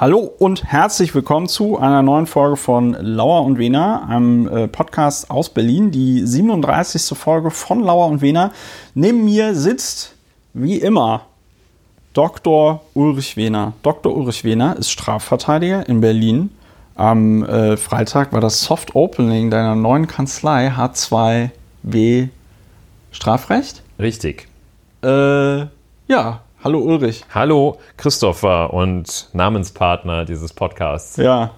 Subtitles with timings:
[0.00, 5.30] Hallo und herzlich willkommen zu einer neuen Folge von Lauer und Wena, einem äh, Podcast
[5.30, 7.18] aus Berlin, die 37.
[7.18, 8.50] Folge von Lauer und Wena.
[8.94, 10.14] Neben mir sitzt,
[10.54, 11.26] wie immer,
[12.14, 12.80] Dr.
[12.94, 13.74] Ulrich Wehner.
[13.82, 14.16] Dr.
[14.16, 16.48] Ulrich Wehner ist Strafverteidiger in Berlin.
[16.94, 22.28] Am äh, Freitag war das Soft Opening deiner neuen Kanzlei H2W
[23.12, 23.82] Strafrecht.
[23.98, 24.48] Richtig.
[25.04, 25.66] Äh,
[26.08, 27.24] ja, hallo Ulrich.
[27.34, 31.16] Hallo Christopher und Namenspartner dieses Podcasts.
[31.16, 31.52] Ja.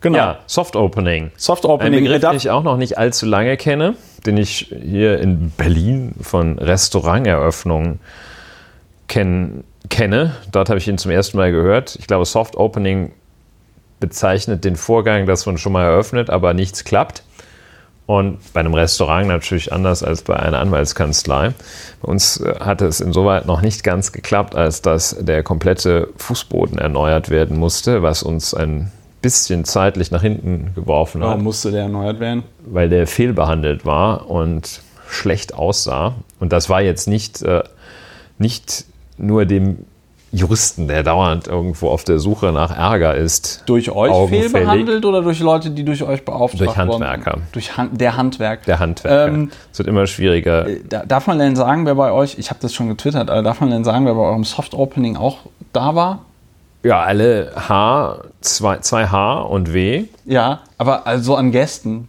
[0.00, 0.16] Genau.
[0.18, 1.32] Ja, Soft Opening.
[1.36, 2.04] Soft Ein Opening.
[2.04, 3.94] Begriff, Darf- den ich auch noch nicht allzu lange kenne,
[4.26, 7.98] den ich hier in Berlin von Restauranteröffnungen
[9.08, 10.36] kenn, kenne.
[10.52, 11.96] Dort habe ich ihn zum ersten Mal gehört.
[11.98, 13.12] Ich glaube, Soft Opening
[13.98, 17.24] bezeichnet den Vorgang, dass man schon mal eröffnet, aber nichts klappt.
[18.08, 21.52] Und bei einem Restaurant natürlich anders als bei einer Anwaltskanzlei.
[22.00, 26.78] Bei uns äh, hatte es insoweit noch nicht ganz geklappt, als dass der komplette Fußboden
[26.78, 28.90] erneuert werden musste, was uns ein
[29.20, 32.44] bisschen zeitlich nach hinten geworfen hat Warum musste der erneuert werden?
[32.64, 36.14] weil der fehlbehandelt war und schlecht aussah.
[36.40, 37.62] Und das war jetzt nicht, äh,
[38.38, 38.86] nicht
[39.18, 39.84] nur dem
[40.30, 43.62] Juristen, der dauernd irgendwo auf der Suche nach Ärger ist.
[43.66, 47.32] Durch euch fehlbehandelt oder durch Leute, die durch euch beauftragt Durch Handwerker.
[47.32, 47.46] wurden?
[47.52, 48.64] Durch Han der Handwerk.
[48.66, 49.32] Der Handwerker.
[49.32, 50.68] Ähm, es wird immer schwieriger.
[50.68, 53.42] Äh, da, darf man denn sagen, wer bei euch, ich habe das schon getwittert, aber
[53.42, 55.38] darf man denn sagen, wer bei eurem Soft Opening auch
[55.72, 56.20] da war?
[56.82, 60.04] Ja, alle H, zwei, zwei H und W.
[60.26, 62.08] Ja, aber also an Gästen.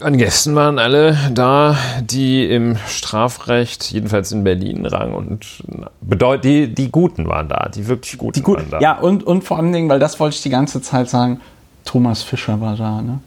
[0.00, 5.62] An Gästen waren alle da, die im Strafrecht, jedenfalls in Berlin, Rang und
[6.00, 8.80] bedeut die, die Guten waren da, die wirklich Guten Die gut, waren da.
[8.80, 11.40] ja, und, und vor allen Dingen, weil das wollte ich die ganze Zeit sagen,
[11.84, 13.20] Thomas Fischer war da, ne?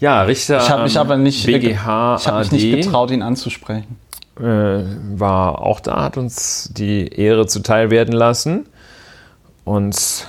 [0.00, 0.58] Ja, Richter.
[0.58, 3.96] Ich habe mich aber nicht, BGH ich habe mich nicht getraut, ihn anzusprechen.
[4.40, 4.42] äh,
[5.16, 8.66] war auch da, hat uns die Ehre zuteil werden lassen,
[9.64, 10.26] uns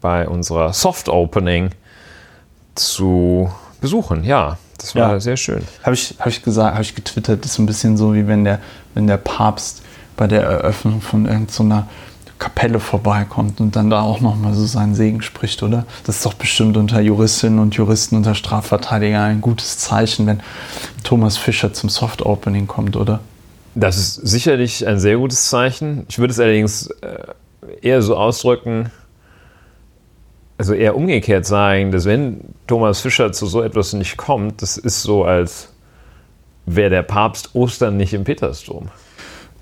[0.00, 1.70] bei unserer Soft Opening
[2.74, 3.50] zu
[3.80, 4.24] besuchen.
[4.24, 5.20] Ja, das war Ja.
[5.20, 5.62] sehr schön.
[5.82, 8.26] Habe ich, hab ich gesagt, habe ich getwittert, das ist so ein bisschen so, wie
[8.26, 8.58] wenn der,
[8.94, 9.82] wenn der Papst
[10.16, 11.88] bei der Eröffnung von irgendeiner
[12.38, 15.86] Kapelle vorbeikommt und dann da auch nochmal so seinen Segen spricht, oder?
[16.04, 20.40] Das ist doch bestimmt unter Juristinnen und Juristen, unter Strafverteidigern ein gutes Zeichen, wenn
[21.04, 23.20] Thomas Fischer zum Soft Opening kommt, oder?
[23.76, 26.04] Das ist sicherlich ein sehr gutes Zeichen.
[26.08, 27.16] Ich würde es allerdings äh,
[27.80, 28.90] eher so ausdrücken,
[30.62, 35.02] also eher umgekehrt sagen, dass wenn Thomas Fischer zu so etwas nicht kommt, das ist
[35.02, 35.72] so, als
[36.66, 38.88] wäre der Papst Ostern nicht im Petersdom.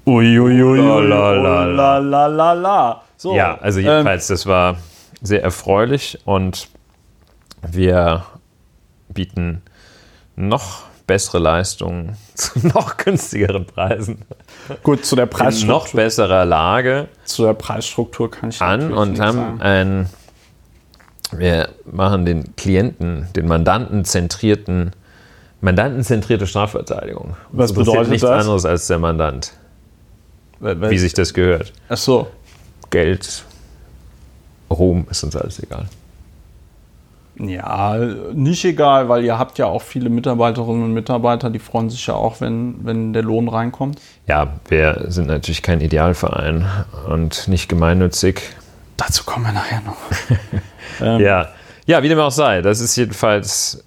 [0.05, 1.99] Uiuiui, La, la, la, la.
[1.99, 3.03] la, la, la.
[3.17, 4.77] So, Ja, also ähm, jedenfalls, das war
[5.23, 6.69] sehr erfreulich und
[7.67, 8.25] wir
[9.09, 9.63] bieten
[10.37, 14.27] noch bessere Leistungen zu noch günstigeren Preisen
[14.83, 19.19] gut, zu der in noch Preisstruktur, besserer Lage zu der Preisstruktur kann ich an und
[19.19, 19.61] haben sagen.
[19.61, 20.07] ein,
[21.33, 24.93] wir machen den Klienten, den Mandanten zentrierten,
[25.61, 27.37] mandantenzentrierte Strafverteidigung.
[27.53, 28.43] Was bedeutet nichts das?
[28.43, 29.53] anderes als der Mandant,
[30.61, 31.73] wie sich das gehört.
[31.89, 32.29] Ach so.
[32.91, 33.45] Geld,
[34.71, 35.87] Ruhm ist uns alles egal.
[37.39, 37.97] Ja,
[38.35, 42.15] nicht egal, weil ihr habt ja auch viele Mitarbeiterinnen und Mitarbeiter, die freuen sich ja
[42.15, 43.99] auch, wenn, wenn der Lohn reinkommt.
[44.27, 46.67] Ja, wir sind natürlich kein Idealverein
[47.09, 48.43] und nicht gemeinnützig.
[48.99, 49.97] Dazu kommen wir nachher noch.
[51.03, 51.49] Ähm, Ja.
[51.87, 52.63] ja, wie dem auch sei.
[52.63, 53.83] Das ist jedenfalls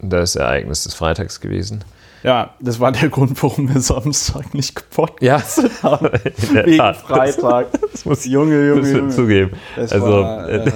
[0.00, 1.82] das Ereignis des Freitags gewesen.
[2.22, 6.06] Ja, das war der Grund, warum wir Samstag nicht gepodcastet Ja, haben.
[6.48, 6.96] in der Wegen Tat.
[6.96, 7.66] Freitag.
[7.92, 9.08] Das muss Junge, Junge, Junge.
[9.10, 9.52] zugeben.
[9.76, 10.70] Das also, war, äh, äh,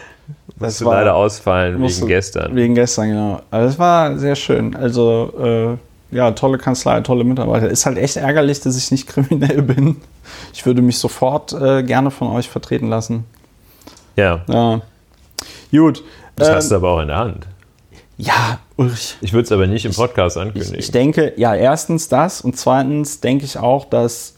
[0.58, 2.56] musste leider ausfallen musste- wegen gestern.
[2.56, 3.40] Wegen gestern, genau.
[3.50, 4.74] Aber es war sehr schön.
[4.74, 5.78] Also,
[6.10, 7.68] äh, ja, tolle Kanzlei, tolle Mitarbeiter.
[7.68, 9.96] Ist halt echt ärgerlich, dass ich nicht kriminell bin.
[10.52, 13.24] Ich würde mich sofort äh, gerne von euch vertreten lassen.
[14.16, 14.80] Ja, Ja.
[15.70, 16.02] Gut.
[16.36, 17.46] das Ähm, hast du aber auch in der Hand.
[18.16, 19.16] ja, Ulrich.
[19.20, 20.78] Ich würde es aber nicht im Podcast Ich, ankündigen.
[20.78, 24.34] ich denke, ja, erstens das und zweitens denke ich auch, dass,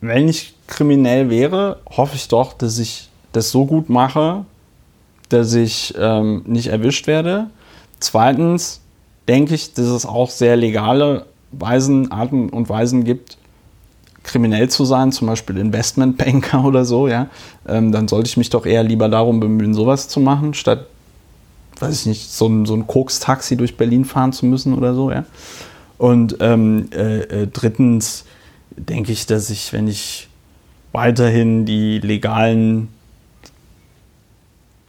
[0.00, 4.44] wenn ich kriminell wäre, hoffe ich doch, dass ich das so gut mache,
[5.28, 7.48] dass ich ähm, nicht erwischt werde.
[8.00, 8.80] Zweitens
[9.28, 13.36] denke ich, dass es auch sehr legale Weisen, Arten und Weisen gibt,
[14.26, 17.28] kriminell zu sein, zum Beispiel Investmentbanker oder so, ja.
[17.66, 20.86] Ähm, dann sollte ich mich doch eher lieber darum bemühen, sowas zu machen, statt
[21.78, 25.10] weiß ich nicht, so ein, so ein Koks-Taxi durch Berlin fahren zu müssen oder so,
[25.10, 25.24] ja.
[25.98, 28.24] Und ähm, äh, äh, drittens
[28.70, 30.28] denke ich, dass ich, wenn ich
[30.92, 32.88] weiterhin die legalen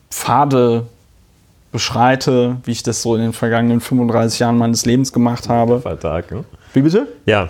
[0.10, 0.88] Pfade
[1.72, 5.82] beschreite, wie ich das so in den vergangenen 35 Jahren meines Lebens gemacht habe.
[5.82, 6.44] Vertrag, ne?
[6.74, 7.08] Wie bitte?
[7.26, 7.50] Ja,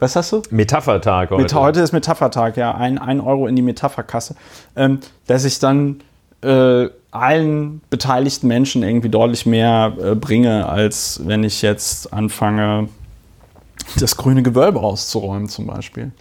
[0.00, 0.42] Was hast du?
[0.50, 1.42] Metaphertag heute.
[1.42, 2.74] Mit, heute ist Metaphertag, ja.
[2.74, 4.34] Ein, ein Euro in die Metapherkasse.
[4.74, 6.00] Ähm, dass ich dann
[6.42, 12.88] äh, allen beteiligten Menschen irgendwie deutlich mehr äh, bringe, als wenn ich jetzt anfange,
[13.98, 16.12] das grüne Gewölbe auszuräumen zum Beispiel.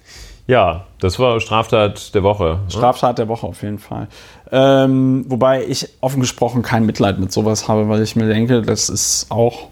[0.47, 2.59] Ja, das war Straftat der Woche.
[2.63, 2.71] ne?
[2.71, 4.07] Straftat der Woche auf jeden Fall.
[4.51, 8.89] Ähm, wobei ich offen gesprochen kein Mitleid mit sowas habe, weil ich mir denke, das
[8.89, 9.67] ist auch.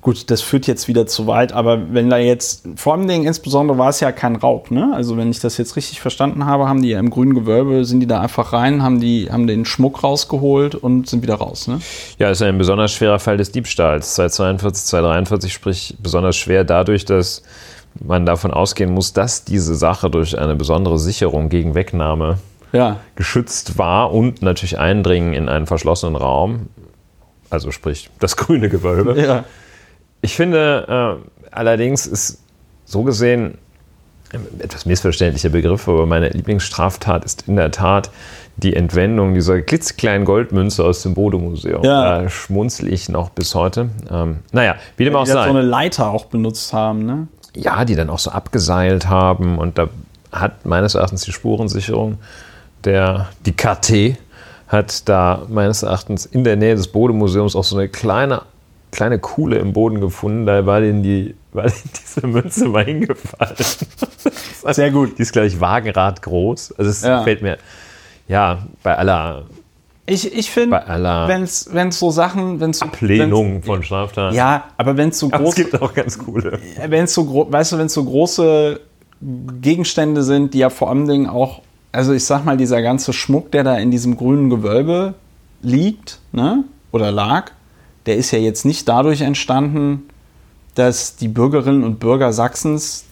[0.00, 3.78] Gut, das führt jetzt wieder zu weit, aber wenn da jetzt, vor allem Dingen, insbesondere
[3.78, 4.92] war es ja kein Raub, ne?
[4.94, 7.98] Also wenn ich das jetzt richtig verstanden habe, haben die ja im grünen Gewölbe, sind
[8.00, 11.80] die da einfach rein, haben die, haben den Schmuck rausgeholt und sind wieder raus, ne?
[12.18, 14.14] Ja, ist ein besonders schwerer Fall des Diebstahls.
[14.14, 17.42] 242, 243 sprich besonders schwer dadurch, dass
[18.00, 22.38] man davon ausgehen muss, dass diese Sache durch eine besondere Sicherung gegen Wegnahme
[22.72, 23.00] Ja.
[23.16, 26.68] geschützt war und natürlich Eindringen in einen verschlossenen Raum.
[27.50, 29.20] Also sprich das grüne Gewölbe.
[29.20, 29.44] Ja.
[30.20, 32.42] Ich finde äh, allerdings ist
[32.84, 33.58] so gesehen
[34.32, 38.10] ein etwas missverständlicher Begriff, aber meine Lieblingsstraftat ist in der Tat
[38.56, 41.82] die Entwendung dieser klitzekleinen Goldmünze aus dem Bode-Museum.
[41.82, 42.20] Ja.
[42.20, 43.88] Da schmunzel ich noch bis heute.
[44.10, 45.44] Ähm, naja, wie dem auch Die da sei.
[45.44, 47.28] so eine Leiter auch benutzt haben, ne?
[47.54, 49.88] ja, die dann auch so abgeseilt haben und da
[50.30, 52.18] hat meines Erachtens die Spurensicherung
[52.84, 54.18] der, die KT
[54.68, 58.42] hat da meines Erachtens in der Nähe des Bodemuseums auch so eine kleine,
[58.92, 63.56] kleine Kuhle im Boden gefunden, da war denen, die, war denen diese Münze mal hingefallen.
[64.72, 65.18] Sehr gut.
[65.18, 66.74] Die ist, glaube ich, Wagenrad groß.
[66.78, 67.22] Also es Ja.
[67.22, 67.58] fällt mir,
[68.28, 69.44] ja, bei aller
[70.06, 71.42] Ich, ich finde, Bei aller wenn
[71.88, 74.34] es so Sachen, wenn es Ablehnung von Straftaten.
[74.34, 76.58] Ja, aber wenn es so Aber es groß, gibt auch ganz coole.
[76.86, 78.80] wenn es so weißt du, wenn es so große
[79.60, 81.62] Gegenstände sind, die ja vor allen Dingen auch,
[81.92, 85.14] also ich sag mal, dieser ganze Schmuck, der da in diesem grünen Gewölbe
[85.62, 87.50] liegt, ne, oder lag,
[88.08, 90.08] der ist ja jetzt nicht dadurch entstanden,
[90.74, 93.04] dass die Bürgerinnen und Bürger Sachsens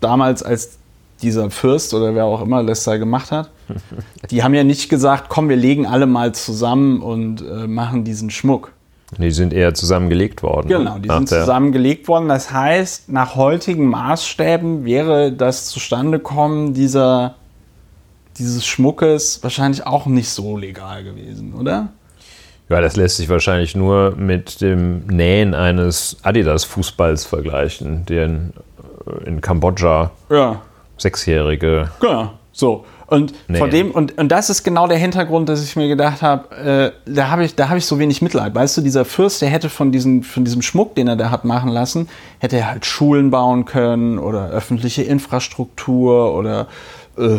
[0.00, 0.76] damals als
[1.22, 3.50] dieser Fürst oder wer auch immer das da gemacht hat,
[4.30, 8.28] die haben ja nicht gesagt, komm, wir legen alle mal zusammen und äh, machen diesen
[8.28, 8.72] Schmuck.
[9.18, 10.68] Die sind eher zusammengelegt worden.
[10.68, 12.28] Genau, die sind zusammengelegt worden.
[12.28, 17.36] Das heißt, nach heutigen Maßstäben wäre das Zustandekommen dieser,
[18.38, 21.88] dieses Schmuckes wahrscheinlich auch nicht so legal gewesen, oder?
[22.72, 28.52] Ja, das lässt sich wahrscheinlich nur mit dem Nähen eines Adidas-Fußballs vergleichen, den
[29.06, 30.62] äh, in Kambodscha Ja,
[30.96, 31.90] Sechsjährige.
[32.00, 32.32] genau.
[32.52, 32.84] So.
[33.06, 33.58] Und Nee.
[33.58, 37.10] von dem, und, und das ist genau der Hintergrund, dass ich mir gedacht habe, äh,
[37.10, 38.54] da habe ich, da habe ich so wenig Mitleid.
[38.54, 41.44] Weißt du, dieser Fürst, der hätte von, diesen, von diesem Schmuck, den er da hat
[41.44, 42.08] machen lassen,
[42.38, 46.68] hätte er halt Schulen bauen können oder öffentliche Infrastruktur oder
[47.18, 47.36] äh,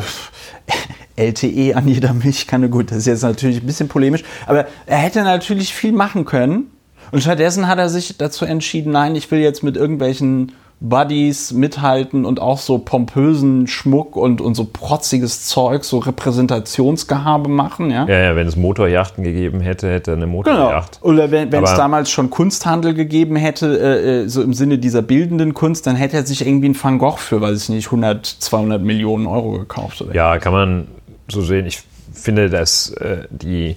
[1.15, 2.69] LTE an jeder Milchkanne.
[2.69, 6.71] Gut, das ist jetzt natürlich ein bisschen polemisch, aber er hätte natürlich viel machen können.
[7.11, 12.25] Und stattdessen hat er sich dazu entschieden, nein, ich will jetzt mit irgendwelchen Buddies mithalten
[12.25, 18.05] und auch so pompösen Schmuck und, und so protziges Zeug, so Repräsentationsgehabe machen, ja.
[18.05, 20.37] Ja, ja, wenn es Motorjachten gegeben hätte, hätte er eine Genau.
[20.37, 20.99] Motorjacht.
[21.01, 25.53] Oder wenn es damals schon Kunsthandel gegeben hätte, äh, äh, so im Sinne dieser bildenden
[25.53, 28.81] Kunst, dann hätte er sich irgendwie einen Van Gogh für, weiß ich nicht, 100, 200
[28.81, 30.01] Millionen Euro gekauft.
[30.01, 30.13] Oder?
[30.13, 30.87] Ja, kann man
[31.27, 31.65] so sehen.
[31.65, 31.81] Ich
[32.13, 33.75] finde, dass äh, die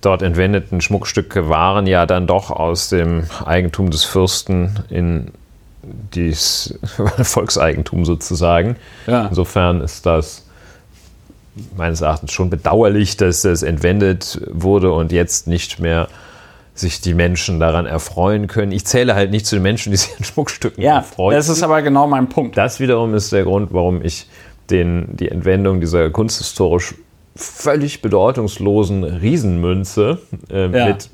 [0.00, 5.30] dort entwendeten Schmuckstücke waren ja dann doch aus dem Eigentum des Fürsten in
[6.14, 6.78] dies
[7.22, 8.76] Volkseigentum sozusagen.
[9.06, 9.26] Ja.
[9.26, 10.46] Insofern ist das
[11.76, 16.08] meines Erachtens schon bedauerlich, dass das entwendet wurde und jetzt nicht mehr
[16.74, 18.72] sich die Menschen daran erfreuen können.
[18.72, 21.36] Ich zähle halt nicht zu den Menschen, die sich an Schmuckstücken Ja, erfreuen.
[21.36, 22.56] das ist aber genau mein Punkt.
[22.56, 24.26] Das wiederum ist der Grund, warum ich
[24.70, 26.94] den, die Entwendung dieser kunsthistorisch
[27.36, 30.18] völlig bedeutungslosen Riesenmünze
[30.50, 30.86] äh, Ja.
[30.88, 31.10] mit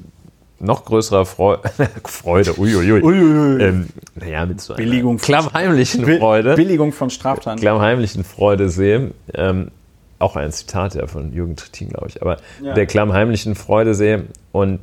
[0.62, 1.56] noch größerer Freu
[2.04, 3.62] Freude, uiuiui, Uiuiui.
[3.62, 5.16] ähm, naja, mit so einer Billigung.
[5.16, 7.58] klammheimlichen Bill- Freude, Billigung von Straftaten.
[7.58, 9.70] klammheimlichen Freude sehe, ähm,
[10.18, 12.74] auch ein Zitat ja von Jürgen Trittin, glaube ich, aber Ja.
[12.74, 14.80] der klammheimlichen Freude sehe und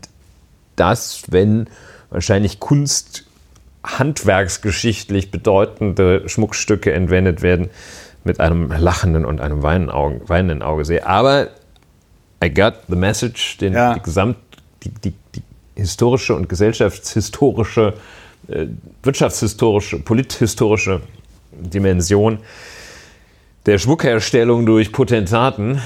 [0.75, 1.67] das, wenn
[2.09, 3.25] wahrscheinlich Kunst
[3.83, 7.69] handwerksgeschichtlich bedeutende Schmuckstücke entwendet werden,
[8.27, 11.07] mit einem lachenden und einem weinenden Auge, weinenden Auge sehe.
[11.07, 11.47] Aber
[12.43, 13.95] I got the message, den Ja.
[13.95, 14.37] die Gesamt,
[14.83, 15.41] die, die, die
[15.75, 17.93] historische und gesellschaftshistorische,
[18.49, 18.67] äh,
[19.01, 21.01] wirtschaftshistorische, polithistorische
[21.51, 22.39] Dimension
[23.65, 25.81] der Schmuckherstellung durch Potentaten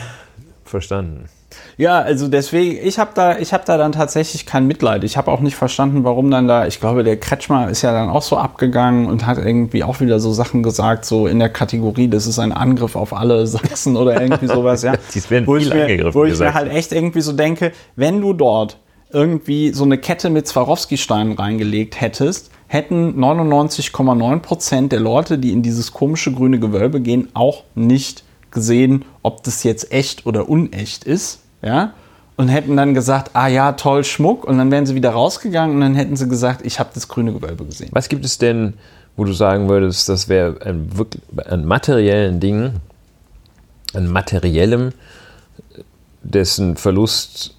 [0.66, 1.30] verstanden.
[1.78, 5.04] Ja, also deswegen, ich habe da, ich habe da dann tatsächlich kein Mitleid.
[5.04, 8.10] Ich habe auch nicht verstanden, warum dann da, ich glaube, der Kretschmer ist ja dann
[8.10, 12.08] auch so abgegangen und hat irgendwie auch wieder so Sachen gesagt, so in der Kategorie,
[12.08, 14.94] das ist ein Angriff auf alle Sachsen oder irgendwie sowas, ja.
[15.14, 16.54] Dies werden wo ich viel mir, angegriffen, Wo ich gesagt.
[16.54, 18.78] mir halt echt irgendwie so denke, wenn du dort
[19.14, 25.62] irgendwie so eine Kette mit Swarovski-Steinen reingelegt hättest, hätten 99,9 Prozent der Leute, die in
[25.62, 31.42] dieses komische grüne Gewölbe gehen, auch nicht gesehen, ob das jetzt echt oder unecht ist.
[31.62, 31.94] Ja?
[32.38, 34.46] Und hätten dann gesagt, ah ja, toll, Schmuck.
[34.46, 37.34] Und dann wären sie wieder rausgegangen und dann hätten sie gesagt, ich habe das grüne
[37.34, 37.90] Gewölbe gesehen.
[37.92, 38.76] Was gibt es denn,
[39.16, 40.90] wo du sagen würdest, das wäre ein,
[41.46, 42.74] ein materiellen Ding,
[43.94, 44.94] an materiellem,
[46.24, 47.56] dessen Verlust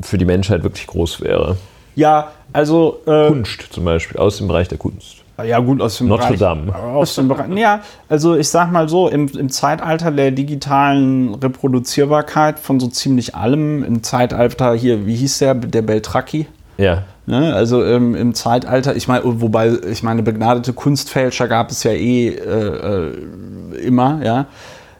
[0.00, 1.56] für die Menschheit wirklich groß wäre?
[1.94, 3.00] Ja, also.
[3.06, 5.21] Äh, Kunst zum Beispiel, aus dem Bereich der Kunst.
[5.42, 6.74] Ja, gut, aus dem Notre Dame.
[6.74, 12.58] Aus dem Bereich, ja, also ich sag mal so, im, im Zeitalter der digitalen Reproduzierbarkeit
[12.58, 16.46] von so ziemlich allem, im Zeitalter hier, wie hieß der, der Beltracchi?
[16.76, 17.04] Ja.
[17.24, 21.92] Ne, also ähm, im Zeitalter, ich meine, wobei, ich meine, begnadete Kunstfälscher gab es ja
[21.92, 24.46] eh äh, äh, immer, ja.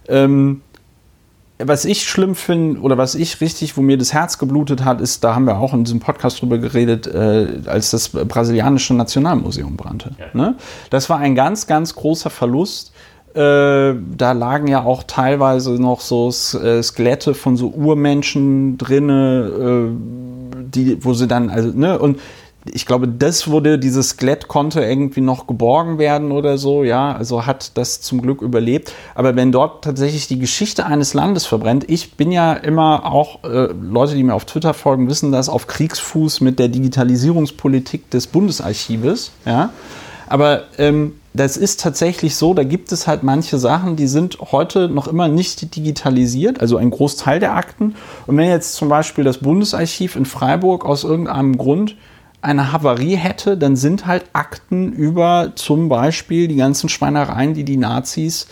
[0.09, 0.63] Ähm,
[1.65, 5.25] was ich schlimm finde oder was ich richtig, wo mir das Herz geblutet hat, ist,
[5.25, 10.13] da haben wir auch in diesem Podcast drüber geredet, äh, als das brasilianische Nationalmuseum brannte.
[10.19, 10.27] Ja.
[10.33, 10.57] Ne?
[10.91, 12.93] Das war ein ganz, ganz großer Verlust.
[13.35, 20.65] Äh, da lagen ja auch teilweise noch so äh, Skelette von so Urmenschen drinne, äh,
[20.65, 22.21] die, wo sie dann, also, ne, und
[22.65, 27.45] ich glaube, das wurde, dieses Skelett konnte irgendwie noch geborgen werden oder so, ja, also
[27.45, 28.93] hat das zum Glück überlebt.
[29.15, 33.69] Aber wenn dort tatsächlich die Geschichte eines Landes verbrennt, ich bin ja immer auch, äh,
[33.73, 39.33] Leute, die mir auf Twitter folgen, wissen das, auf Kriegsfuß mit der Digitalisierungspolitik des Bundesarchives,
[39.45, 39.71] ja.
[40.29, 44.89] Aber ähm, das ist tatsächlich so, da gibt es halt manche Sachen, die sind heute
[44.89, 47.97] noch immer nicht digitalisiert, also ein Großteil der Akten.
[48.27, 51.97] Und wenn jetzt zum Beispiel das Bundesarchiv in Freiburg aus irgendeinem Grund
[52.43, 57.77] eine Havarie hätte, dann sind halt Akten über zum Beispiel die ganzen Schweinereien, die die
[57.77, 58.49] Nazis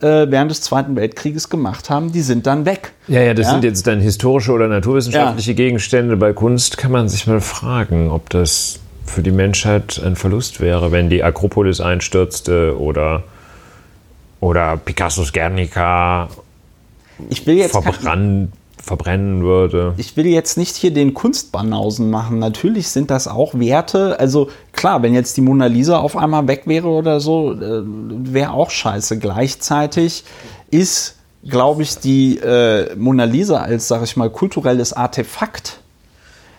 [0.00, 2.92] äh, während des Zweiten Weltkrieges gemacht haben, die sind dann weg.
[3.06, 3.52] Ja, ja, das ja?
[3.52, 5.56] sind jetzt dann historische oder naturwissenschaftliche ja.
[5.56, 6.16] Gegenstände.
[6.16, 10.92] Bei Kunst kann man sich mal fragen, ob das für die Menschheit ein Verlust wäre,
[10.92, 13.22] wenn die Akropolis einstürzte oder,
[14.40, 16.28] oder Picassos Guernica
[17.30, 18.52] ich will jetzt verbrannt
[18.82, 19.94] verbrennen würde.
[19.96, 22.38] Ich will jetzt nicht hier den Kunstbanausen machen.
[22.38, 24.18] Natürlich sind das auch Werte.
[24.18, 28.52] Also klar, wenn jetzt die Mona Lisa auf einmal weg wäre oder so, äh, wäre
[28.52, 29.18] auch scheiße.
[29.18, 30.24] Gleichzeitig
[30.70, 35.80] ist, glaube ich, die äh, Mona Lisa als, sag ich mal, kulturelles Artefakt.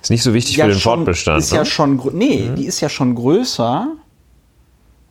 [0.02, 1.40] Ist nicht so wichtig ja für den schon, Fortbestand.
[1.40, 1.58] Ist ne?
[1.60, 2.56] ja schon, nee, mhm.
[2.56, 3.88] die ist ja schon größer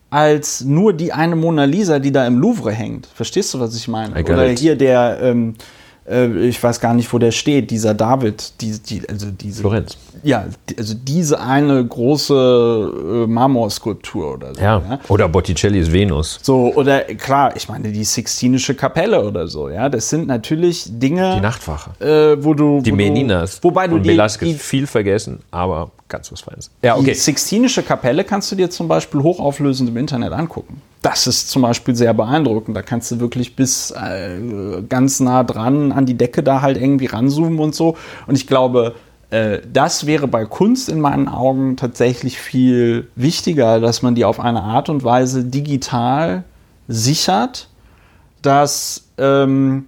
[0.09, 3.05] als nur die eine Mona Lisa, die da im Louvre hängt.
[3.05, 4.19] Verstehst du, was ich meine?
[4.23, 5.63] Oder hier der, ähm, äh,
[6.09, 9.61] ich weiß gar nicht, wo der steht, dieser David, die, die, also diese.
[9.61, 9.97] Florenz.
[10.23, 10.45] Ja,
[10.77, 14.61] also diese eine große äh, Marmorskulptur oder so.
[14.61, 16.39] Ja, ja, oder Botticellis Venus.
[16.41, 21.35] So, oder klar, ich meine, die Sixtinische Kapelle oder so, ja, das sind natürlich Dinge.
[21.35, 21.91] Die Nachtwache.
[22.03, 22.81] Äh, wo du.
[22.81, 23.61] Die wo Meninas.
[23.61, 26.71] Du, wobei du und die, Velasquez, die, viel vergessen, aber ganz was Feines.
[26.81, 27.05] Ja, okay.
[27.05, 30.81] Die Sixtinische Kapelle kannst du dir zum Beispiel hochauflösend im Internet angucken.
[31.01, 32.75] Das ist zum Beispiel sehr beeindruckend.
[32.75, 37.05] Da kannst du wirklich bis äh, ganz nah dran an die Decke da halt irgendwie
[37.05, 37.95] ranzoomen und so.
[38.27, 38.95] Und ich glaube,
[39.29, 44.39] äh, das wäre bei Kunst in meinen Augen tatsächlich viel wichtiger, dass man die auf
[44.39, 46.43] eine Art und Weise digital
[46.87, 47.69] sichert,
[48.41, 49.85] dass ähm,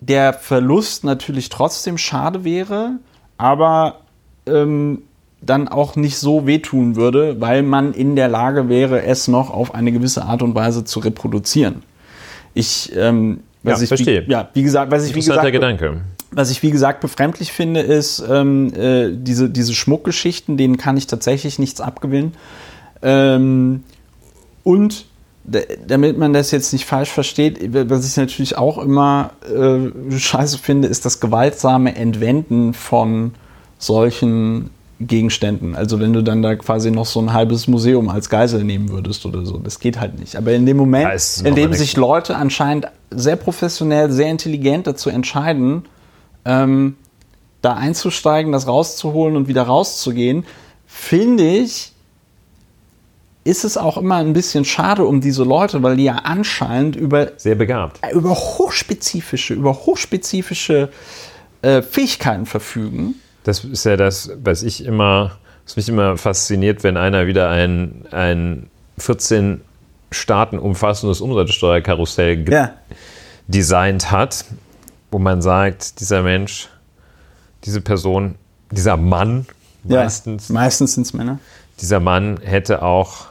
[0.00, 2.92] der Verlust natürlich trotzdem schade wäre,
[3.36, 4.00] aber
[4.46, 5.02] ähm,
[5.40, 9.74] dann auch nicht so wehtun würde, weil man in der Lage wäre, es noch auf
[9.74, 11.82] eine gewisse Art und Weise zu reproduzieren.
[12.54, 14.26] Ich, ähm, was ja, ich, verstehe.
[14.26, 16.00] Wie, ja, wie gesagt, was ich wie gesagt, Gedanke.
[16.30, 21.06] was ich wie gesagt befremdlich finde, ist ähm, äh, diese diese Schmuckgeschichten, denen kann ich
[21.06, 22.32] tatsächlich nichts abgewinnen.
[23.02, 23.84] Ähm,
[24.64, 25.06] und
[25.86, 30.88] damit man das jetzt nicht falsch versteht, was ich natürlich auch immer äh, scheiße finde,
[30.88, 33.32] ist das gewaltsame Entwenden von
[33.78, 35.76] solchen Gegenständen.
[35.76, 39.24] Also wenn du dann da quasi noch so ein halbes Museum als Geisel nehmen würdest
[39.26, 39.58] oder so.
[39.58, 40.34] Das geht halt nicht.
[40.34, 41.08] Aber in dem Moment,
[41.44, 45.84] in dem sich Leute anscheinend sehr professionell, sehr intelligent dazu entscheiden,
[46.44, 46.96] ähm,
[47.62, 50.44] da einzusteigen, das rauszuholen und wieder rauszugehen,
[50.86, 51.92] finde ich,
[53.44, 57.32] ist es auch immer ein bisschen schade um diese Leute, weil die ja anscheinend über
[57.36, 60.90] sehr begabt über hochspezifische, über hochspezifische
[61.62, 63.14] äh, Fähigkeiten verfügen
[63.44, 68.04] das ist ja das, was ich immer, was mich immer fasziniert, wenn einer wieder ein,
[68.10, 69.60] ein 14
[70.10, 72.72] Staaten umfassendes Umsatzsteuerkarussell ja.
[73.46, 74.44] designt hat,
[75.10, 76.68] wo man sagt, dieser Mensch,
[77.64, 78.36] diese Person,
[78.70, 79.46] dieser Mann,
[79.84, 80.48] ja, meistens.
[80.48, 81.38] Meistens sind es Männer.
[81.80, 83.26] Dieser Mann hätte auch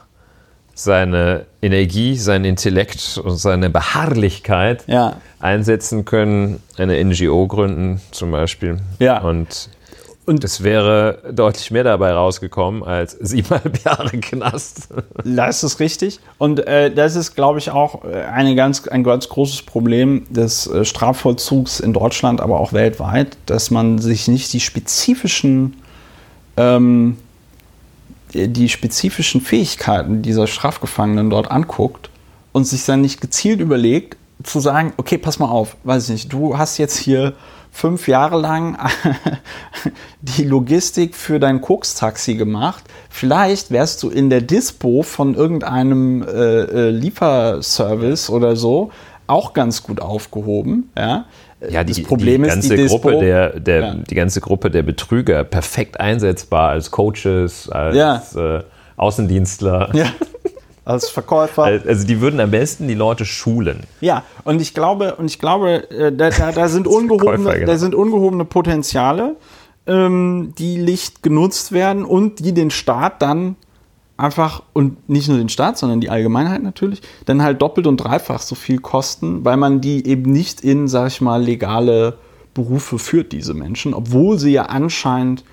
[0.74, 5.16] seine Energie, sein Intellekt und seine Beharrlichkeit ja.
[5.40, 8.78] einsetzen können, eine NGO gründen zum Beispiel.
[9.00, 9.20] Ja.
[9.20, 9.70] Und
[10.28, 14.88] Und es wäre deutlich mehr dabei rausgekommen als siebeneinhalb Jahre Knast.
[15.24, 16.20] Das ist richtig.
[16.36, 20.66] Und äh, das ist, glaube ich, auch äh, eine ganz, ein ganz großes Problem des
[20.66, 25.78] äh, Strafvollzugs in Deutschland, aber auch weltweit, dass man sich nicht die spezifischen,
[26.58, 27.16] ähm,
[28.34, 32.10] die spezifischen Fähigkeiten dieser Strafgefangenen dort anguckt
[32.52, 36.32] und sich dann nicht gezielt überlegt, zu sagen, okay, pass mal auf, weiß ich nicht,
[36.32, 37.34] du hast jetzt hier
[37.70, 38.78] fünf Jahre lang
[40.20, 42.84] die Logistik für dein Koks-Taxi gemacht.
[43.10, 48.90] Vielleicht wärst du in der Dispo von irgendeinem äh, äh, Lieferservice oder so
[49.26, 50.90] auch ganz gut aufgehoben.
[50.96, 51.26] Ja,
[51.68, 53.94] ja die, das Problem die ganze ist, die, Gruppe Dispo, der, der, ja.
[53.94, 58.22] die ganze Gruppe der Betrüger perfekt einsetzbar als Coaches, als ja.
[58.36, 58.62] äh,
[58.96, 59.90] Außendienstler.
[59.94, 60.06] Ja.
[60.88, 61.64] als Verkäufer.
[61.64, 63.80] Also die würden am besten die Leute schulen.
[64.00, 67.66] Ja, und ich glaube, und ich glaube, äh, da, da, da sind ungehobene, genau.
[67.66, 69.36] da sind ungehobene Potenziale,
[69.86, 73.56] ähm, die Licht genutzt werden und die den Staat dann
[74.16, 78.40] einfach und nicht nur den Staat, sondern die Allgemeinheit natürlich, dann halt doppelt und dreifach
[78.40, 82.16] so viel kosten, weil man die eben nicht in, sag ich mal, legale
[82.54, 85.44] Berufe führt, diese Menschen, obwohl sie ja anscheinend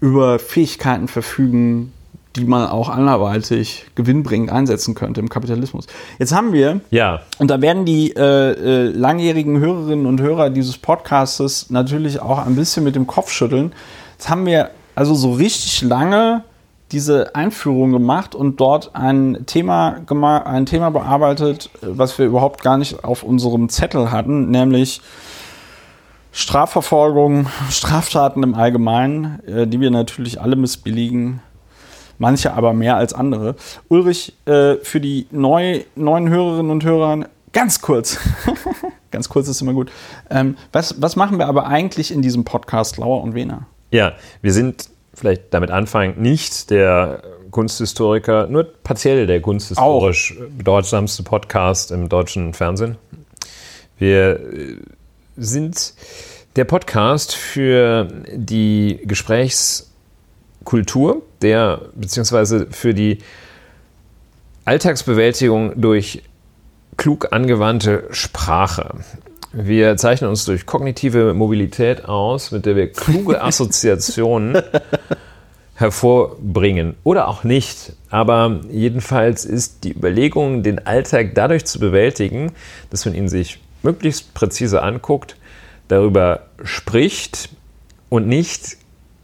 [0.00, 1.92] über Fähigkeiten verfügen,
[2.36, 5.86] die man auch anderweitig gewinnbringend einsetzen könnte im Kapitalismus.
[6.18, 7.20] Jetzt haben wir, ja.
[7.38, 12.56] und da werden die äh, äh, langjährigen Hörerinnen und Hörer dieses Podcastes natürlich auch ein
[12.56, 13.72] bisschen mit dem Kopf schütteln.
[14.12, 16.44] Jetzt haben wir also so richtig lange
[16.92, 19.96] diese Einführung gemacht und dort ein Thema,
[20.44, 25.00] ein Thema bearbeitet, was wir überhaupt gar nicht auf unserem Zettel hatten, nämlich
[26.32, 31.40] Strafverfolgung, Straftaten im Allgemeinen, äh, die wir natürlich alle missbilligen
[32.22, 33.56] manche aber mehr als andere.
[33.88, 38.16] Ulrich, äh, für die neu, neuen Hörerinnen und Hörer ganz kurz.
[39.10, 39.90] ganz kurz ist immer gut.
[40.30, 43.66] Ähm, was, was machen wir aber eigentlich in diesem Podcast Lauer und Wehner?
[43.90, 50.56] Ja, wir sind vielleicht damit anfangen, nicht der Kunsthistoriker, nur partiell der kunsthistorisch Auch.
[50.56, 52.96] bedeutsamste Podcast im deutschen Fernsehen.
[53.98, 54.76] Wir äh,
[55.36, 55.94] sind
[56.54, 59.91] der Podcast für die Gesprächs-
[60.64, 63.18] Kultur, der beziehungsweise für die
[64.64, 66.22] Alltagsbewältigung durch
[66.96, 68.94] klug angewandte Sprache.
[69.52, 74.62] Wir zeichnen uns durch kognitive Mobilität aus, mit der wir kluge Assoziationen
[75.74, 76.94] hervorbringen.
[77.02, 77.92] Oder auch nicht.
[78.08, 82.52] Aber jedenfalls ist die Überlegung, den Alltag dadurch zu bewältigen,
[82.90, 85.36] dass man ihn sich möglichst präzise anguckt,
[85.88, 87.50] darüber spricht
[88.08, 88.76] und nicht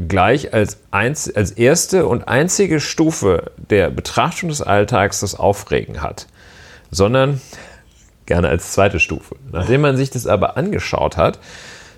[0.06, 6.26] gleich als, einz als erste und einzige Stufe der Betrachtung des Alltags das Aufregen hat,
[6.90, 7.40] sondern
[8.26, 9.36] gerne als zweite Stufe.
[9.50, 11.40] Nachdem man sich das aber angeschaut hat,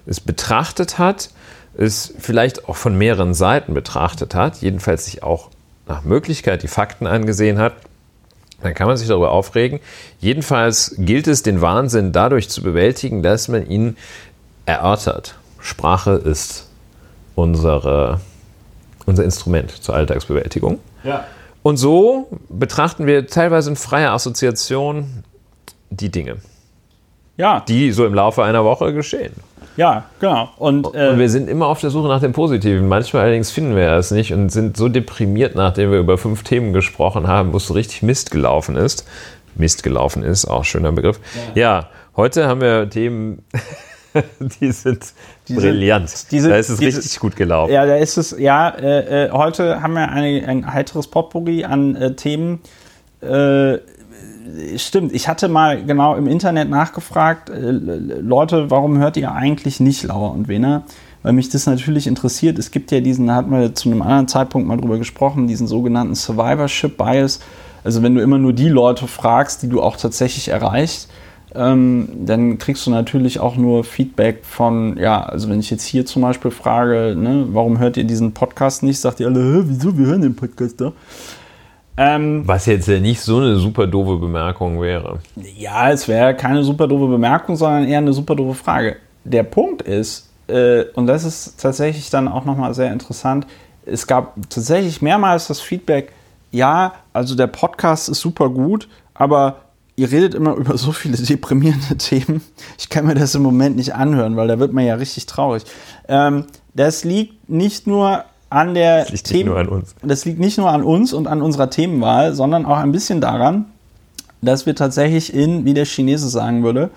[0.07, 1.31] es betrachtet hat,
[1.77, 5.51] es vielleicht auch von mehreren Seiten betrachtet hat, jedenfalls sich auch
[5.87, 7.75] nach Möglichkeit die Fakten angesehen hat,
[8.63, 9.81] dann kann man sich darüber aufregen.
[10.21, 13.97] Jedenfalls gilt es, den Wahnsinn dadurch zu bewältigen, dass man ihn
[14.67, 15.37] erörtert.
[15.59, 16.70] Sprache ist
[17.40, 18.20] unsere,
[19.07, 20.79] unser Instrument zur Alltagsbewältigung.
[21.05, 21.24] Ja.
[21.62, 25.24] Und so betrachten wir teilweise in freier Assoziation
[25.90, 26.37] die Dinge.
[27.37, 27.61] Ja.
[27.66, 29.33] Die so im Laufe einer Woche geschehen.
[29.76, 30.50] Ja, genau.
[30.59, 32.88] Und, äh, und, wir sind immer auf der Suche nach dem Positiven.
[32.88, 36.72] Manchmal allerdings finden wir es nicht und sind so deprimiert, nachdem wir über fünf Themen
[36.72, 39.07] gesprochen haben, wo es so richtig Mist gelaufen ist.
[39.55, 41.20] Mist gelaufen ist, auch schöner Begriff.
[41.55, 43.42] Ja, ja heute haben wir Themen,
[44.61, 45.12] die sind
[45.49, 46.09] die brillant.
[46.09, 47.73] Sind, die sind, da ist es die, richtig gut gelaufen.
[47.73, 51.96] Ja, da ist es, ja, äh, äh, heute haben wir eine, ein heiteres Potpourri an
[51.96, 52.61] äh, Themen.
[53.20, 53.79] Äh,
[54.77, 60.03] stimmt, ich hatte mal genau im Internet nachgefragt, äh, Leute, warum hört ihr eigentlich nicht
[60.05, 60.85] Lauer und Wener?
[61.23, 62.59] Weil mich das natürlich interessiert.
[62.59, 65.66] Es gibt ja diesen, da hatten wir zu einem anderen Zeitpunkt mal drüber gesprochen, diesen
[65.66, 67.40] sogenannten Survivorship Bias.
[67.85, 71.11] Also wenn du immer nur die Leute fragst, die du auch tatsächlich erreichst,
[71.55, 76.07] ähm, dann kriegst du natürlich auch nur Feedback von, ja, also wenn ich jetzt hier
[76.07, 80.07] zum Beispiel frage, ne, warum hört ihr diesen Podcast nicht, sagt ihr alle, wieso, wir
[80.07, 80.93] hören den Podcast da.
[81.97, 85.19] Ähm, Was jetzt ja nicht so eine super doofe Bemerkung wäre.
[85.57, 88.97] Ja, es wäre keine super doofe Bemerkung, sondern eher eine super doofe Frage.
[89.25, 93.47] Der Punkt ist, äh, und das ist tatsächlich dann auch nochmal sehr interessant,
[93.87, 96.13] es gab tatsächlich mehrmals das Feedback,
[96.53, 99.57] ja, also der Podcast ist super gut, aber
[100.01, 102.41] ihr redet immer über so viele deprimierende Themen.
[102.79, 105.65] Ich kann mir das im Moment nicht anhören, weil da wird man ja richtig traurig.
[106.09, 109.95] Ähm, das liegt nicht nur an der das liegt Themen, nicht nur an uns.
[110.03, 113.67] Das liegt nicht nur an uns und an unserer Themenwahl, sondern auch ein bisschen daran,
[114.41, 116.89] dass wir tatsächlich in, wie der Chinese sagen würde,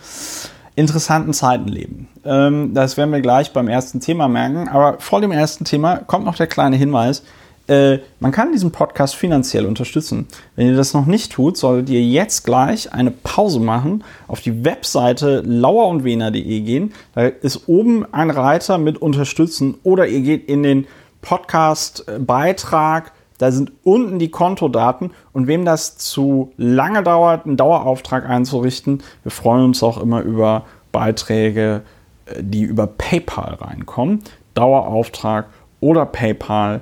[0.75, 2.07] interessanten Zeiten leben.
[2.23, 4.69] Ähm, das werden wir gleich beim ersten Thema merken.
[4.69, 7.23] Aber vor dem ersten Thema kommt noch der kleine Hinweis.
[7.67, 10.27] Äh, man kann diesen Podcast finanziell unterstützen.
[10.55, 14.65] Wenn ihr das noch nicht tut, solltet ihr jetzt gleich eine Pause machen, auf die
[14.65, 16.93] Webseite lauerundwener.de gehen.
[17.15, 20.87] Da ist oben ein Reiter mit Unterstützen oder ihr geht in den
[21.21, 23.13] Podcast-Beitrag.
[23.37, 29.31] Da sind unten die Kontodaten und wem das zu lange dauert, einen Dauerauftrag einzurichten, wir
[29.31, 31.81] freuen uns auch immer über Beiträge,
[32.25, 34.19] äh, die über PayPal reinkommen.
[34.53, 35.47] Dauerauftrag
[35.79, 36.81] oder PayPal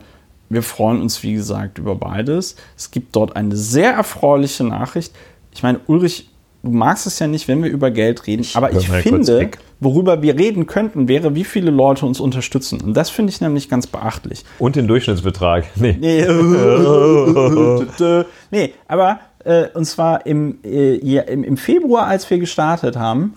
[0.52, 2.56] wir freuen uns, wie gesagt, über beides.
[2.78, 5.14] Es gibt dort eine sehr erfreuliche Nachricht.
[5.54, 6.30] Ich meine, Ulrich,
[6.64, 10.38] du magst es ja nicht, wenn wir über Geld reden, aber ich finde, worüber wir
[10.38, 12.82] reden könnten, wäre, wie viele Leute uns unterstützen.
[12.82, 14.44] Und das finde ich nämlich ganz beachtlich.
[14.60, 15.66] Und den Durchschnittsbetrag.
[15.76, 15.98] Nee.
[16.00, 16.26] Nee,
[18.52, 23.34] nee aber äh, und zwar im, äh, im, im Februar, als wir gestartet haben,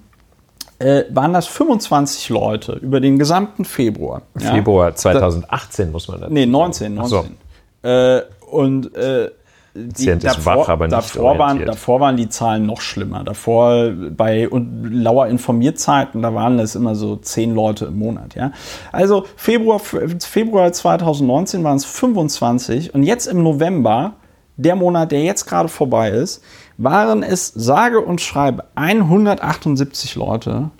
[0.79, 4.23] äh, waren das 25 Leute über den gesamten Februar.
[4.39, 4.53] Ja?
[4.53, 6.95] Februar 2018 da, muss man dazu Nee, 19.
[6.95, 7.09] 19.
[7.83, 7.89] So.
[7.89, 9.31] Äh, und äh,
[9.77, 13.25] die, davor, wach, aber nicht davor, waren, davor waren die Zahlen noch schlimmer.
[13.25, 18.37] Davor bei und Lauer Informierzeiten, da waren es immer so zehn Leute im Monat.
[18.37, 18.53] Ja?
[18.93, 24.15] Also Februar, Februar 2019 waren es 25 und jetzt im November,
[24.57, 26.45] der Monat, der jetzt gerade vorbei ist,
[26.77, 30.71] waren es sage und schreibe 178 Leute,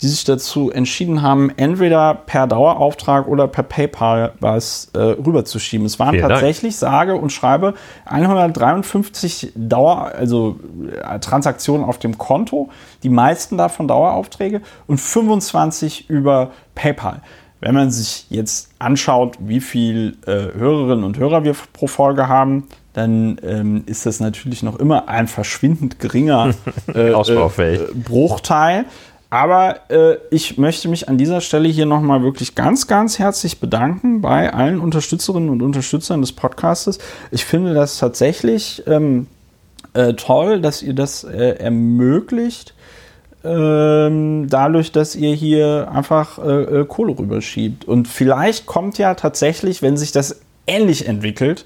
[0.00, 5.86] die sich dazu entschieden haben, entweder per Dauerauftrag oder per PayPal was äh, rüberzuschieben.
[5.86, 6.92] Es waren Vielen tatsächlich, Dank.
[6.92, 7.74] sage und schreibe,
[8.06, 10.58] 153 Dauer, also
[11.02, 12.70] äh, Transaktionen auf dem Konto,
[13.02, 17.22] die meisten davon Daueraufträge und 25 über PayPal.
[17.60, 22.68] Wenn man sich jetzt anschaut, wie viele äh, Hörerinnen und Hörer wir pro Folge haben,
[22.94, 26.54] dann ähm, ist das natürlich noch immer ein verschwindend geringer
[26.94, 28.86] äh, äh, Bruchteil.
[29.30, 34.20] Aber äh, ich möchte mich an dieser Stelle hier nochmal wirklich ganz, ganz herzlich bedanken
[34.20, 36.98] bei allen Unterstützerinnen und Unterstützern des Podcastes.
[37.32, 39.26] Ich finde das tatsächlich ähm,
[39.92, 42.74] äh, toll, dass ihr das äh, ermöglicht,
[43.42, 47.86] ähm, dadurch, dass ihr hier einfach äh, Kohle rüberschiebt.
[47.86, 51.64] Und vielleicht kommt ja tatsächlich, wenn sich das ähnlich entwickelt,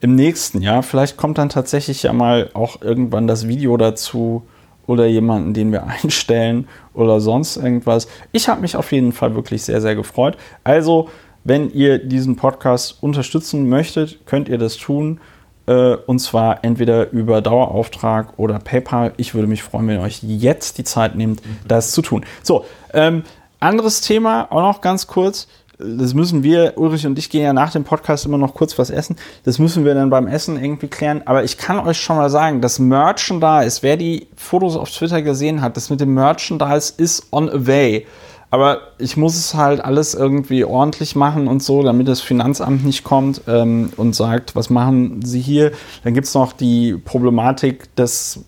[0.00, 0.82] im nächsten Jahr.
[0.82, 4.42] Vielleicht kommt dann tatsächlich ja mal auch irgendwann das Video dazu
[4.86, 8.08] oder jemanden, den wir einstellen oder sonst irgendwas.
[8.32, 10.36] Ich habe mich auf jeden Fall wirklich sehr, sehr gefreut.
[10.64, 11.08] Also,
[11.44, 15.20] wenn ihr diesen Podcast unterstützen möchtet, könnt ihr das tun.
[15.66, 19.12] Äh, und zwar entweder über Dauerauftrag oder PayPal.
[19.16, 22.26] Ich würde mich freuen, wenn ihr euch jetzt die Zeit nehmt, das zu tun.
[22.42, 23.22] So, ähm,
[23.60, 25.46] anderes Thema, auch noch ganz kurz
[25.82, 28.90] das müssen wir, Ulrich und ich gehen ja nach dem Podcast immer noch kurz was
[28.90, 29.16] essen.
[29.44, 31.22] Das müssen wir dann beim Essen irgendwie klären.
[31.24, 35.60] Aber ich kann euch schon mal sagen, das Merchandise, wer die Fotos auf Twitter gesehen
[35.62, 38.06] hat, das mit dem Merchandise ist on a way.
[38.52, 43.04] Aber ich muss es halt alles irgendwie ordentlich machen und so, damit das Finanzamt nicht
[43.04, 45.70] kommt ähm, und sagt, was machen Sie hier?
[46.02, 48.40] Dann gibt es noch die Problematik, dass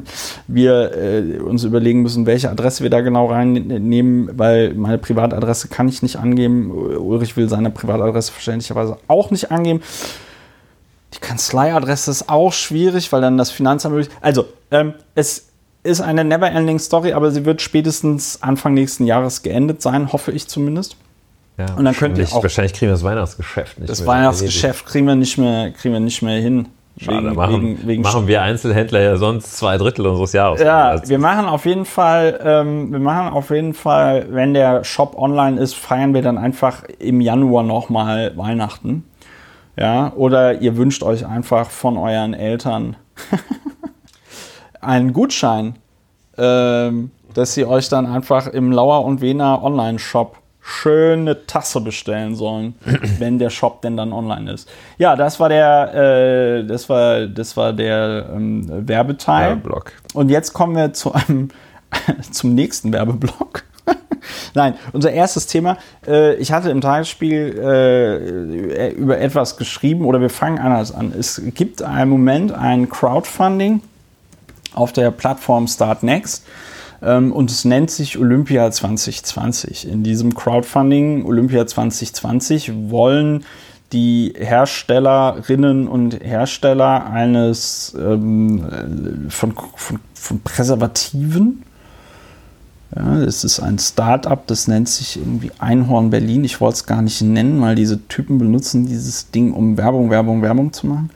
[0.46, 5.88] wir äh, uns überlegen müssen, welche Adresse wir da genau reinnehmen, weil meine Privatadresse kann
[5.88, 6.70] ich nicht angeben.
[6.70, 9.82] Ulrich will seine Privatadresse verständlicherweise auch nicht angeben.
[11.12, 14.08] Die Kanzleiadresse ist auch schwierig, weil dann das Finanzamt.
[14.22, 15.49] Also, ähm, es
[15.82, 20.46] ist eine never-ending Story, aber sie wird spätestens Anfang nächsten Jahres geendet sein, hoffe ich
[20.48, 20.96] zumindest.
[21.58, 22.42] Ja, und dann könnt ihr auch.
[22.42, 26.22] Wahrscheinlich kriegen wir das Weihnachtsgeschäft nicht Das Weihnachtsgeschäft kriegen wir nicht mehr, kriegen wir nicht
[26.22, 26.68] mehr hin.
[26.98, 30.60] Schade, wegen, machen, wegen, wegen machen wir Einzelhändler ja sonst zwei Drittel unseres Jahres.
[30.60, 35.16] Ja, wir machen auf jeden Fall, ähm, wir machen auf jeden Fall, wenn der Shop
[35.16, 39.04] online ist, feiern wir dann einfach im Januar nochmal Weihnachten.
[39.78, 42.96] Ja, oder ihr wünscht euch einfach von euren Eltern
[44.80, 45.76] einen Gutschein,
[46.38, 52.74] ähm, dass sie euch dann einfach im Lauer und Wiener Online-Shop schöne Tasse bestellen sollen,
[53.18, 54.68] wenn der Shop denn dann online ist.
[54.98, 59.50] Ja, das war der, äh, das war, das war der ähm, Werbeteil.
[59.50, 59.92] Werbeblock.
[60.14, 61.48] Und jetzt kommen wir zu einem,
[62.30, 63.64] zum nächsten Werbeblock.
[64.54, 65.78] Nein, unser erstes Thema.
[66.06, 71.12] Äh, ich hatte im Tagesspiel äh, über etwas geschrieben oder wir fangen anders an.
[71.18, 73.80] Es gibt einen Moment ein Crowdfunding
[74.74, 76.44] auf der Plattform Start Next
[77.02, 79.88] ähm, und es nennt sich Olympia 2020.
[79.88, 83.44] In diesem Crowdfunding Olympia 2020 wollen
[83.92, 91.64] die Herstellerinnen und Hersteller eines ähm, von, von, von Präservativen
[92.94, 96.42] ja, es ist ein Start-up, das nennt sich irgendwie Einhorn Berlin.
[96.42, 100.42] Ich wollte es gar nicht nennen, weil diese Typen benutzen dieses Ding, um Werbung, Werbung,
[100.42, 101.10] Werbung zu machen.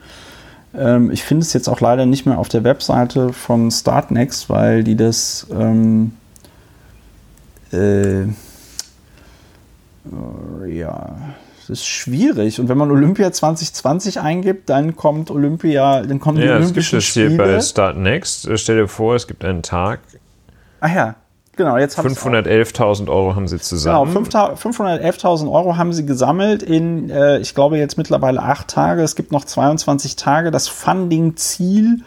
[0.77, 4.83] Ähm, ich finde es jetzt auch leider nicht mehr auf der Webseite von Startnext, weil
[4.83, 6.13] die das, ähm,
[7.71, 8.23] äh,
[10.67, 11.15] ja,
[11.59, 12.59] das ist schwierig.
[12.59, 16.93] Und wenn man Olympia 2020 eingibt, dann kommt Olympia, dann kommen ja, die es gibt
[16.93, 17.37] Olympischen es hier Spiele.
[17.37, 18.47] bei Start Next.
[18.47, 19.99] Äh, Stell dir vor, es gibt einen Tag.
[20.79, 21.15] Ach ja,
[21.55, 21.77] genau.
[21.77, 24.25] Jetzt habe 511.000 Euro haben sie Genau, zusammen.
[24.25, 29.01] 511.000 Euro haben sie gesammelt in, äh, ich glaube, jetzt mittlerweile acht Tage.
[29.01, 30.51] Es gibt noch 22 Tage.
[30.51, 32.01] Das Funding-Ziel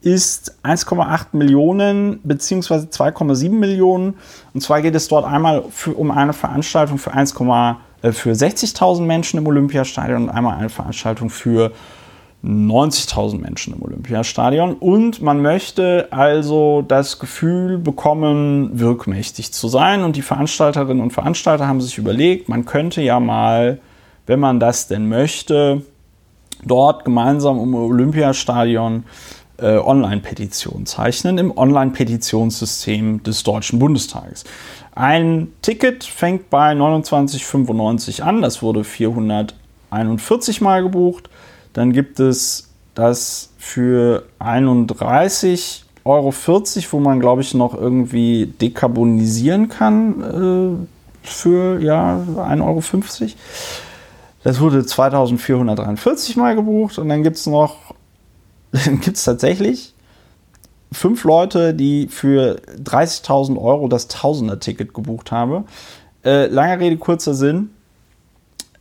[0.00, 4.14] ist 1,8 Millionen beziehungsweise 2,7 Millionen.
[4.54, 7.34] Und zwar geht es dort einmal für, um eine Veranstaltung für 1,
[8.02, 11.72] äh, für 60.000 Menschen im Olympiastadion und einmal eine Veranstaltung für
[12.44, 14.74] 90.000 Menschen im Olympiastadion.
[14.74, 20.04] Und man möchte also das Gefühl bekommen, wirkmächtig zu sein.
[20.04, 23.80] Und die Veranstalterinnen und Veranstalter haben sich überlegt, man könnte ja mal,
[24.26, 25.82] wenn man das denn möchte,
[26.64, 29.04] dort gemeinsam im Olympiastadion
[29.58, 34.44] äh, Online-Petitionen zeichnen im Online-Petitionssystem des Deutschen Bundestages.
[34.94, 41.28] Ein Ticket fängt bei 29,95 an, das wurde 441 Mal gebucht.
[41.78, 46.34] Dann gibt es das für 31,40 Euro,
[46.90, 50.88] wo man, glaube ich, noch irgendwie dekarbonisieren kann
[51.22, 53.32] äh, für ja, 1,50 Euro.
[54.42, 57.94] Das wurde 2443 Mal gebucht und dann gibt es noch,
[58.72, 59.94] dann gibt es tatsächlich
[60.90, 65.66] fünf Leute, die für 30.000 Euro das Tausender-Ticket gebucht haben.
[66.24, 67.70] Äh, lange Rede, kurzer Sinn.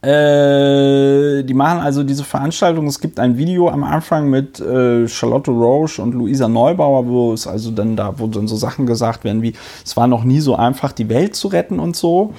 [0.02, 2.86] Äh, die machen also diese Veranstaltung.
[2.88, 7.48] Es gibt ein Video am Anfang mit äh, Charlotte Roche und Luisa Neubauer, wo es
[7.48, 10.56] also dann da, wo dann so Sachen gesagt werden wie, es war noch nie so
[10.56, 12.34] einfach, die Welt zu retten und so.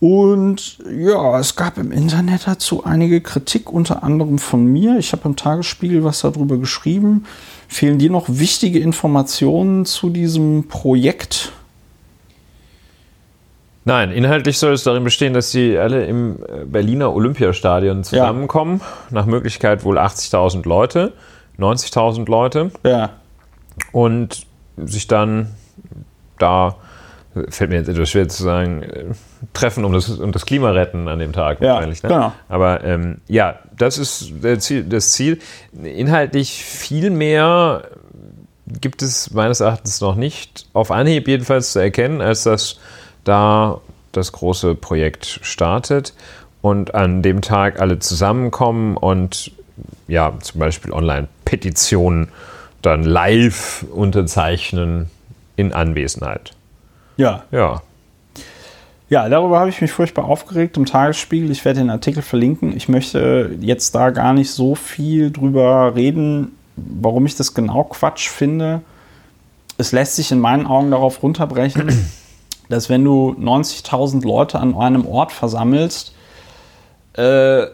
[0.00, 4.96] Und ja, es gab im Internet dazu einige Kritik, unter anderem von mir.
[4.98, 7.24] Ich habe im Tagesspiegel was darüber geschrieben.
[7.66, 11.52] Fehlen dir noch wichtige Informationen zu diesem Projekt?
[13.88, 18.82] Nein, inhaltlich soll es darin bestehen, dass sie alle im äh, Berliner Olympiastadion zusammenkommen.
[19.08, 21.14] Nach Möglichkeit wohl 80.000 Leute,
[21.58, 22.70] 90.000 Leute.
[22.84, 23.12] Ja.
[23.92, 24.46] Und
[24.76, 25.54] sich dann
[26.38, 26.76] da,
[27.48, 29.04] fällt mir jetzt etwas schwer zu sagen, äh,
[29.54, 32.02] treffen und das, um das Klima retten an dem Tag Ja, wahrscheinlich.
[32.02, 32.10] Ne?
[32.10, 32.32] genau.
[32.50, 35.38] Aber ähm, ja, das ist Ziel, das Ziel.
[35.82, 37.84] Inhaltlich viel mehr
[38.66, 42.78] gibt es meines Erachtens noch nicht auf Anhieb jedenfalls zu erkennen, als dass
[43.28, 43.80] da
[44.12, 46.14] das große Projekt startet
[46.62, 49.52] und an dem Tag alle zusammenkommen und
[50.08, 52.28] ja, zum Beispiel Online-Petitionen
[52.82, 55.10] dann live unterzeichnen
[55.56, 56.52] in Anwesenheit.
[57.16, 57.44] Ja.
[57.50, 57.82] Ja.
[59.10, 61.50] Ja, darüber habe ich mich furchtbar aufgeregt im Tagesspiegel.
[61.50, 62.76] Ich werde den Artikel verlinken.
[62.76, 68.28] Ich möchte jetzt da gar nicht so viel drüber reden, warum ich das genau Quatsch
[68.28, 68.82] finde.
[69.78, 71.88] Es lässt sich in meinen Augen darauf runterbrechen,
[72.68, 76.12] dass wenn du 90.000 Leute an einem Ort versammelst
[77.14, 77.66] äh,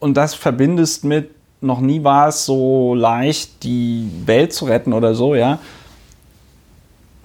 [0.00, 1.30] und das verbindest mit,
[1.60, 5.58] noch nie war es so leicht, die Welt zu retten oder so, ja,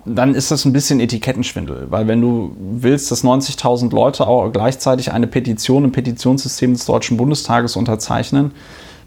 [0.06, 1.88] dann ist das ein bisschen Etikettenschwindel.
[1.90, 7.18] Weil wenn du willst, dass 90.000 Leute auch gleichzeitig eine Petition im Petitionssystem des Deutschen
[7.18, 8.52] Bundestages unterzeichnen,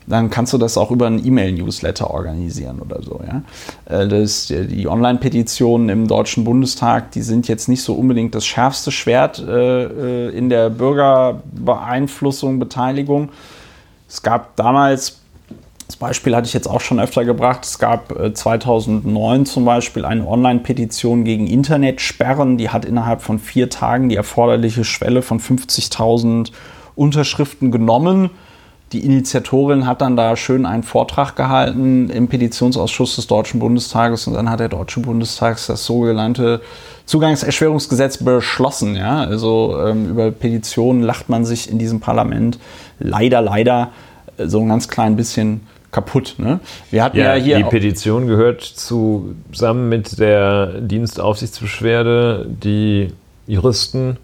[0.06, 3.20] dann kannst du das auch über einen E-Mail-Newsletter organisieren oder so.
[3.26, 3.42] Ja?
[3.84, 8.90] Äh, Das, die Online-Petitionen im Deutschen Bundestag, die sind jetzt nicht so unbedingt das schärfste
[8.90, 13.30] Schwert äh, in der Bürgerbeeinflussung, Beteiligung.
[14.08, 15.20] Es gab damals,
[15.86, 20.04] das Beispiel hatte ich jetzt auch schon öfter gebracht, es gab äh, 2009 zum Beispiel
[20.04, 26.50] eine Online-Petition gegen Internetsperren, die hat innerhalb von vier Tagen die erforderliche Schwelle von 50.000
[26.94, 28.30] Unterschriften genommen.
[28.92, 34.35] Die Initiatorin hat dann da schön einen Vortrag gehalten im Petitionsausschuss des Deutschen Bundestages und
[34.35, 36.61] dann hat der Deutsche Bundestag das sogenannte
[37.07, 38.94] Zugangserschwerungsgesetz beschlossen.
[38.94, 39.20] Ja?
[39.20, 42.59] Also ähm, über Petitionen lacht man sich in diesem Parlament
[42.98, 43.92] leider, leider
[44.37, 46.35] äh, so ein ganz klein bisschen kaputt.
[46.37, 46.61] Ne?
[46.90, 53.12] Wir hatten ja, Ja, hier die Petition gehört zusammen mit der Dienstaufsichtsbeschwerde, die
[53.46, 54.18] Juristen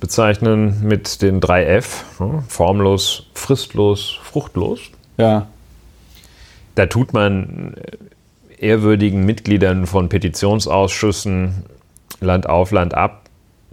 [0.00, 2.42] bezeichnen mit den drei F, ne?
[2.48, 4.80] formlos, fristlos, fruchtlos.
[5.18, 5.46] ja,
[6.74, 11.64] Da tut man äh, ehrwürdigen Mitgliedern von Petitionsausschüssen
[12.20, 13.22] Land auf, Land ab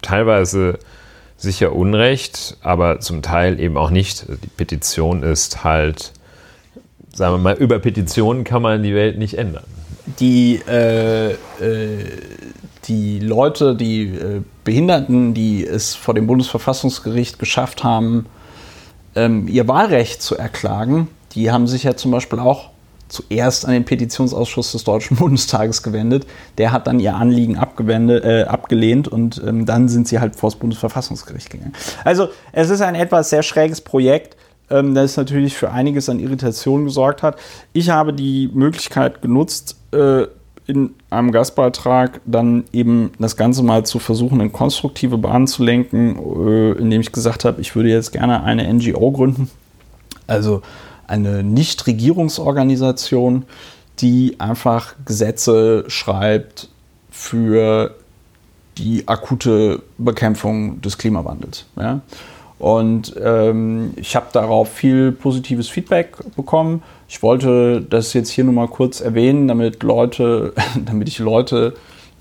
[0.01, 0.79] teilweise
[1.37, 4.25] sicher Unrecht, aber zum Teil eben auch nicht.
[4.27, 6.11] Die Petition ist halt,
[7.13, 9.63] sagen wir mal, über Petitionen kann man die Welt nicht ändern.
[10.19, 11.35] die, äh, äh,
[12.85, 18.27] die Leute, die äh, Behinderten, die es vor dem Bundesverfassungsgericht geschafft haben,
[19.15, 22.69] ähm, ihr Wahlrecht zu erklagen, die haben sich ja zum Beispiel auch
[23.07, 26.27] zuerst an den Petitionsausschuss des Deutschen Bundestages gewendet.
[26.59, 30.59] Der hat dann ihr Anliegen äh, abgelehnt und ähm, dann sind sie halt vor das
[30.59, 31.73] Bundesverfassungsgericht gegangen.
[32.05, 34.37] Also es ist ein etwas sehr schräges Projekt,
[34.69, 37.39] ähm, das natürlich für einiges an Irritation gesorgt hat.
[37.73, 40.27] Ich habe die Möglichkeit genutzt, äh,
[40.69, 46.19] in einem Gastbeitrag dann eben das Ganze mal zu versuchen, in konstruktive Bahnen zu lenken,
[46.47, 49.49] äh, indem ich gesagt habe, ich würde jetzt gerne eine NGO gründen.
[50.27, 50.61] Also
[51.07, 53.45] eine Nichtregierungsorganisation,
[53.97, 56.69] die einfach Gesetze schreibt
[57.09, 57.95] für
[58.77, 61.65] die akute Bekämpfung des Klimawandels.
[61.77, 62.01] Ja?
[62.59, 66.83] Und ähm, ich habe darauf viel positives Feedback bekommen.
[67.07, 70.53] Ich wollte das jetzt hier nur mal kurz erwähnen, damit Leute,
[70.85, 71.73] damit ich Leute,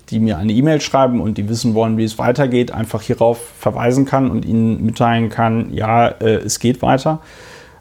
[0.09, 4.05] die mir eine E-Mail schreiben und die wissen wollen, wie es weitergeht, einfach hierauf verweisen
[4.05, 7.19] kann und ihnen mitteilen kann, ja, äh, es geht weiter.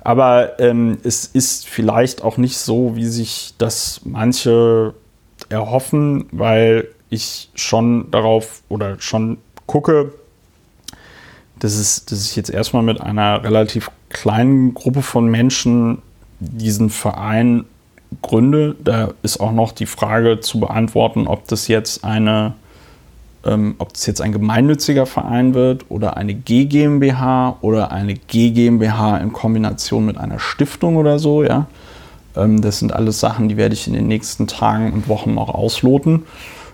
[0.02, 4.94] Aber ähm, es ist vielleicht auch nicht so, wie sich das manche
[5.48, 10.12] erhoffen, weil ich schon darauf oder schon gucke,
[11.60, 15.98] dass, es, dass ich jetzt erstmal mit einer relativ kleinen Gruppe von Menschen
[16.40, 17.64] diesen Verein
[18.22, 18.76] gründe.
[18.82, 22.54] Da ist auch noch die Frage zu beantworten, ob das jetzt eine
[23.44, 29.32] ähm, ob das jetzt ein gemeinnütziger Verein wird oder eine GmbH oder eine GmbH in
[29.32, 31.66] Kombination mit einer Stiftung oder so, ja.
[32.36, 35.48] Ähm, das sind alles Sachen, die werde ich in den nächsten Tagen und Wochen noch
[35.48, 36.24] ausloten.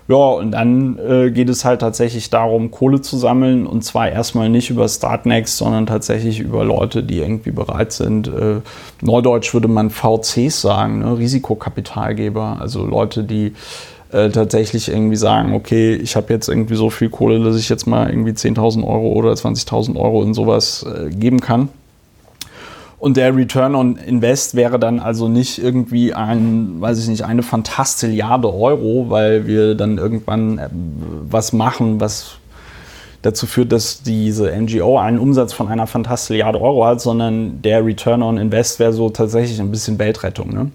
[0.07, 4.49] Ja, und dann äh, geht es halt tatsächlich darum, Kohle zu sammeln und zwar erstmal
[4.49, 8.27] nicht über Startnext, sondern tatsächlich über Leute, die irgendwie bereit sind.
[8.27, 8.61] Äh,
[9.01, 11.17] Neudeutsch würde man VCs sagen, ne?
[11.17, 13.53] Risikokapitalgeber, also Leute, die
[14.11, 17.87] äh, tatsächlich irgendwie sagen, okay, ich habe jetzt irgendwie so viel Kohle, dass ich jetzt
[17.87, 21.69] mal irgendwie 10.000 Euro oder 20.000 Euro in sowas äh, geben kann.
[23.05, 27.43] Und der Return on Invest wäre dann also nicht irgendwie ein, weiß ich nicht, eine
[27.43, 32.37] Fantastilliarde Euro, weil wir dann irgendwann äh, was machen, was
[33.21, 38.23] dazu führt, dass diese NGO einen Umsatz von einer Fantastilliarde Euro hat, sondern der Return
[38.23, 40.51] on Invest wäre so tatsächlich ein bisschen Weltrettung.
[40.51, 40.71] Ne?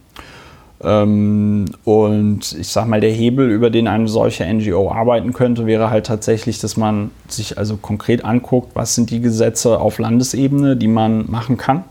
[0.84, 5.90] Ähm, und ich sag mal, der Hebel, über den eine solche NGO arbeiten könnte, wäre
[5.90, 10.86] halt tatsächlich, dass man sich also konkret anguckt, was sind die Gesetze auf Landesebene, die
[10.86, 11.82] man machen kann.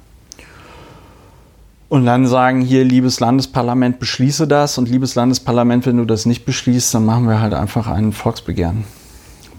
[1.89, 4.78] Und dann sagen hier, liebes Landesparlament, beschließe das.
[4.78, 8.84] Und liebes Landesparlament, wenn du das nicht beschließt, dann machen wir halt einfach einen Volksbegehren.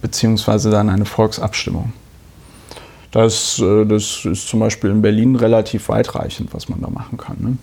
[0.00, 1.92] Beziehungsweise dann eine Volksabstimmung.
[3.10, 7.36] Das, äh, das ist zum Beispiel in Berlin relativ weitreichend, was man da machen kann.
[7.40, 7.56] Ne?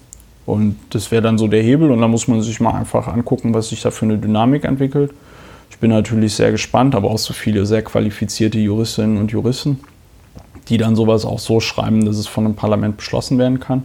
[0.46, 3.54] Und das wäre dann so der Hebel und da muss man sich mal einfach angucken,
[3.54, 5.14] was sich da für eine Dynamik entwickelt.
[5.70, 9.80] Ich bin natürlich sehr gespannt, aber auch so viele sehr qualifizierte Juristinnen und Juristen,
[10.68, 13.84] die dann sowas auch so schreiben, dass es von einem Parlament beschlossen werden kann.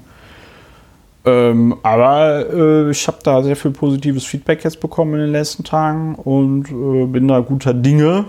[1.24, 5.62] Ähm, aber äh, ich habe da sehr viel positives Feedback jetzt bekommen in den letzten
[5.62, 8.24] Tagen und äh, bin da guter Dinge,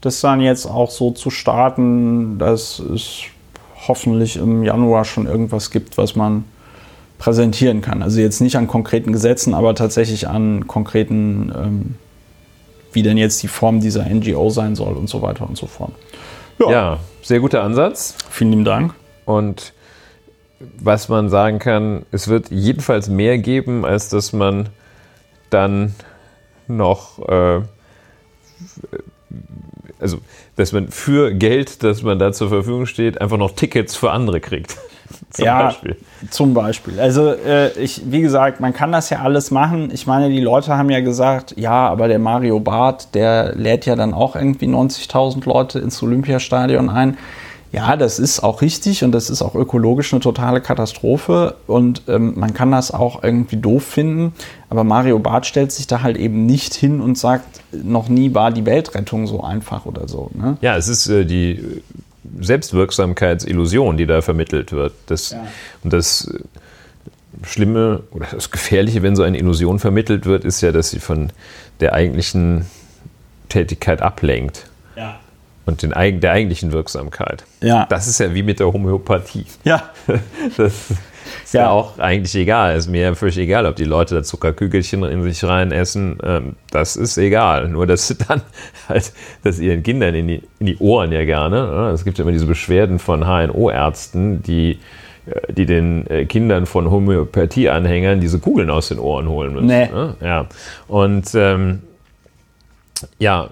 [0.00, 3.22] das dann jetzt auch so zu starten, dass es
[3.88, 6.44] hoffentlich im Januar schon irgendwas gibt, was man
[7.18, 8.02] präsentieren kann.
[8.02, 11.94] Also jetzt nicht an konkreten Gesetzen, aber tatsächlich an konkreten, ähm,
[12.92, 15.92] wie denn jetzt die Form dieser NGO sein soll und so weiter und so fort.
[16.60, 18.14] Ja, ja sehr guter Ansatz.
[18.30, 18.94] Vielen lieben Dank.
[19.24, 19.72] Und
[20.60, 24.68] was man sagen kann, es wird jedenfalls mehr geben, als dass man
[25.50, 25.94] dann
[26.66, 27.60] noch, äh,
[30.00, 30.18] also
[30.56, 34.40] dass man für Geld, das man da zur Verfügung steht, einfach noch Tickets für andere
[34.40, 34.76] kriegt.
[35.30, 35.96] Zum ja, Beispiel.
[36.30, 37.00] Zum Beispiel.
[37.00, 39.90] Also äh, ich, wie gesagt, man kann das ja alles machen.
[39.92, 43.96] Ich meine, die Leute haben ja gesagt, ja, aber der Mario Barth, der lädt ja
[43.96, 47.16] dann auch irgendwie 90.000 Leute ins Olympiastadion ein.
[47.70, 52.32] Ja, das ist auch richtig und das ist auch ökologisch eine totale Katastrophe und ähm,
[52.36, 54.32] man kann das auch irgendwie doof finden.
[54.70, 58.52] Aber Mario Barth stellt sich da halt eben nicht hin und sagt, noch nie war
[58.52, 60.30] die Weltrettung so einfach oder so.
[60.34, 60.56] Ne?
[60.62, 61.82] Ja, es ist äh, die
[62.40, 64.94] Selbstwirksamkeitsillusion, die da vermittelt wird.
[65.06, 65.46] Das, ja.
[65.84, 66.30] Und das
[67.42, 71.30] Schlimme oder das Gefährliche, wenn so eine Illusion vermittelt wird, ist ja, dass sie von
[71.80, 72.66] der eigentlichen
[73.48, 74.66] Tätigkeit ablenkt.
[75.68, 75.72] Ja.
[75.72, 77.44] Und den, der eigentlichen Wirksamkeit.
[77.60, 77.86] Ja.
[77.88, 79.46] Das ist ja wie mit der Homöopathie.
[79.64, 79.90] Ja.
[80.56, 80.90] Das
[81.44, 81.62] ist ja.
[81.62, 81.70] ja.
[81.70, 82.76] auch eigentlich egal.
[82.76, 86.18] Ist mir völlig egal, ob die Leute da Zuckerkügelchen in sich rein essen.
[86.22, 87.68] Ähm, das ist egal.
[87.68, 88.40] Nur, dass sie dann
[88.88, 89.12] halt,
[89.44, 91.66] dass ihren Kindern in die, in die Ohren ja gerne.
[91.66, 91.90] Ne?
[91.90, 94.78] Es gibt ja immer diese Beschwerden von HNO-Ärzten, die
[95.26, 99.66] äh, die den äh, Kindern von Homöopathie-Anhängern diese Kugeln aus den Ohren holen müssen.
[99.66, 99.88] Nee.
[99.88, 100.16] Ne?
[100.22, 100.46] Ja.
[100.86, 101.82] Und ähm,
[103.18, 103.50] ja,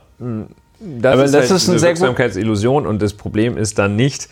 [1.00, 4.28] das Aber ist das halt ist eine Wirksamkeitsillusion und das Problem ist dann nicht,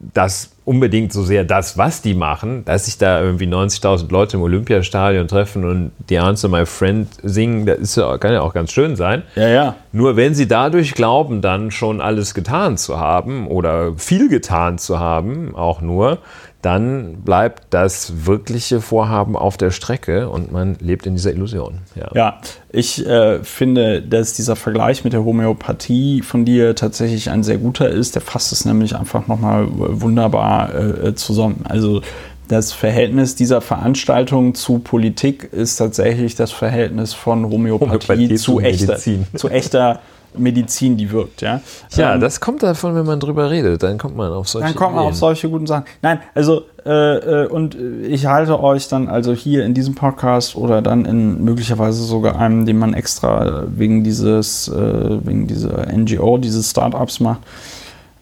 [0.00, 4.42] das unbedingt so sehr das, was die machen, dass sich da irgendwie 90.000 Leute im
[4.42, 8.72] Olympiastadion treffen und die Answer My Friend singen, das ist ja, kann ja auch ganz
[8.72, 9.22] schön sein.
[9.36, 9.76] Ja, ja.
[9.92, 14.98] Nur wenn sie dadurch glauben, dann schon alles getan zu haben oder viel getan zu
[14.98, 16.18] haben, auch nur,
[16.62, 21.78] dann bleibt das wirkliche Vorhaben auf der Strecke und man lebt in dieser Illusion.
[21.94, 22.40] Ja, ja
[22.70, 27.88] ich äh, finde, dass dieser Vergleich mit der Homöopathie von dir tatsächlich ein sehr guter
[27.88, 28.14] ist.
[28.14, 31.64] Der fasst es nämlich einfach nochmal wunderbar äh, zusammen.
[31.68, 32.02] Also
[32.48, 38.96] das Verhältnis dieser Veranstaltung zu Politik ist tatsächlich das Verhältnis von Homöopathie, Homöopathie zu, echter,
[38.96, 40.00] zu echter
[40.38, 41.42] Medizin, die wirkt.
[41.42, 41.60] Ja,
[41.94, 43.82] ja ähm, das kommt davon, wenn man drüber redet.
[43.82, 45.12] Dann kommt man auf solche Dann kommt man Ideen.
[45.12, 45.84] auf solche guten Sachen.
[46.02, 50.82] Nein, also äh, äh, und ich halte euch dann also hier in diesem Podcast oder
[50.82, 56.70] dann in möglicherweise sogar einem, den man extra wegen dieses, äh, wegen dieser NGO, dieses
[56.70, 57.40] Startups macht,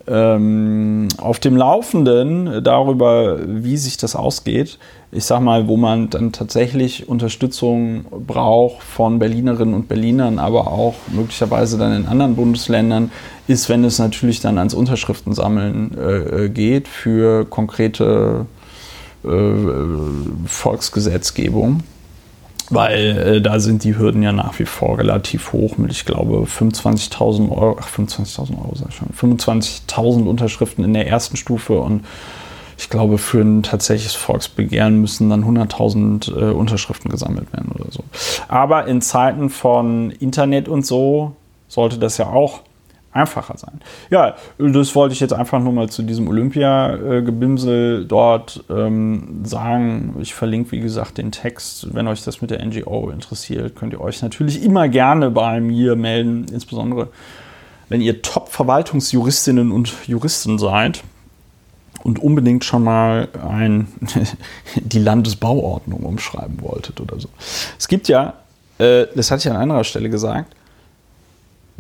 [0.07, 4.79] ähm, auf dem Laufenden darüber, wie sich das ausgeht.
[5.13, 10.95] Ich sag mal, wo man dann tatsächlich Unterstützung braucht von Berlinerinnen und Berlinern, aber auch
[11.13, 13.13] möglicherweise dann in anderen Bundesländern,
[13.47, 18.47] ist, wenn es natürlich dann ans Unterschriftensammeln äh, geht für konkrete
[19.25, 19.29] äh,
[20.47, 21.83] Volksgesetzgebung
[22.71, 26.45] weil äh, da sind die Hürden ja nach wie vor relativ hoch mit, ich glaube,
[26.45, 32.05] 25.000 Euro, ach, 25.000 Euro, sag ich schon, 25.000 Unterschriften in der ersten Stufe und
[32.77, 38.03] ich glaube, für ein tatsächliches Volksbegehren müssen dann 100.000 äh, Unterschriften gesammelt werden oder so.
[38.49, 41.37] Aber in Zeiten von Internet und so
[41.69, 42.63] sollte das ja auch
[43.15, 43.81] einfacher sein.
[44.11, 50.17] Ja, das wollte ich jetzt einfach nur mal zu diesem Olympia-Gebimsel dort ähm, sagen.
[50.21, 51.95] Ich verlinke, wie gesagt, den Text.
[51.95, 55.97] Wenn euch das mit der NGO interessiert, könnt ihr euch natürlich immer gerne bei mir
[55.97, 57.09] melden, insbesondere
[57.89, 61.05] wenn ihr Top-Verwaltungsjuristinnen und Juristen seid
[62.03, 63.89] und unbedingt schon mal ein,
[64.77, 67.29] die Landesbauordnung umschreiben wolltet oder so.
[67.79, 68.35] Es gibt ja,
[68.79, 70.55] äh, das hatte ich an anderer Stelle gesagt,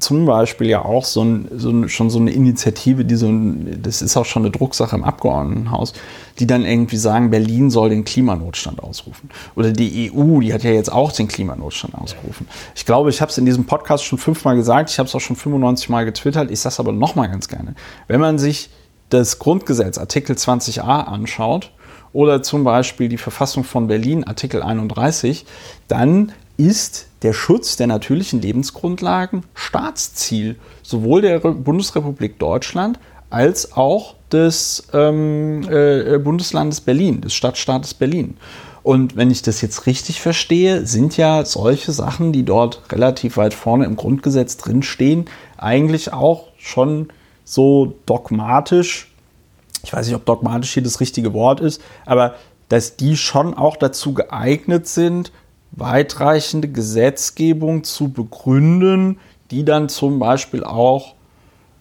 [0.04, 3.80] zum Beispiel ja auch so, ein, so ein, schon so eine Initiative, die so ein,
[3.82, 5.94] das ist auch schon eine Drucksache im Abgeordnetenhaus,
[6.38, 9.30] die dann irgendwie sagen, Berlin soll den Klimanotstand ausrufen.
[9.56, 12.46] Oder die EU, die hat ja jetzt auch den Klimanotstand ausgerufen.
[12.74, 15.20] Ich glaube, ich habe es in diesem Podcast schon fünfmal gesagt, ich habe es auch
[15.20, 17.74] schon 95 Mal getwittert, ich sage es aber nochmal ganz gerne.
[18.06, 18.68] Wenn man sich
[19.08, 21.70] das Grundgesetz Artikel 20a anschaut
[22.12, 25.46] oder zum Beispiel die Verfassung von Berlin Artikel 31,
[25.88, 32.98] dann ist der Schutz der natürlichen Lebensgrundlagen Staatsziel sowohl der Bundesrepublik Deutschland
[33.30, 38.36] als auch des ähm, äh, Bundeslandes Berlin, des Stadtstaates Berlin.
[38.84, 43.54] Und wenn ich das jetzt richtig verstehe, sind ja solche Sachen, die dort relativ weit
[43.54, 45.24] vorne im Grundgesetz drinstehen,
[45.56, 47.08] eigentlich auch schon
[47.44, 49.10] so dogmatisch,
[49.82, 52.34] ich weiß nicht, ob dogmatisch hier das richtige Wort ist, aber
[52.68, 55.32] dass die schon auch dazu geeignet sind,
[55.76, 59.18] weitreichende Gesetzgebung zu begründen,
[59.50, 61.14] die dann zum Beispiel auch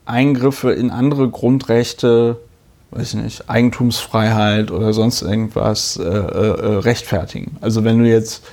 [0.06, 2.38] Eingriffe in andere Grundrechte,
[2.92, 7.58] weiß ich nicht, Eigentumsfreiheit oder sonst irgendwas äh, äh, rechtfertigen.
[7.62, 8.44] Also wenn du jetzt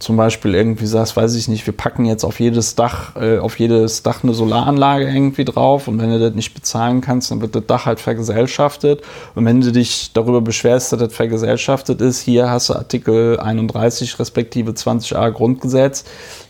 [0.00, 3.58] zum Beispiel irgendwie sagst, weiß ich nicht, wir packen jetzt auf jedes Dach, äh, auf
[3.58, 7.54] jedes Dach eine Solaranlage irgendwie drauf und wenn du das nicht bezahlen kannst, dann wird
[7.54, 9.02] das Dach halt vergesellschaftet.
[9.34, 14.18] Und wenn du dich darüber beschwerst, dass das vergesellschaftet ist, hier hast du Artikel 31
[14.18, 16.04] respektive 20a Grundgesetz,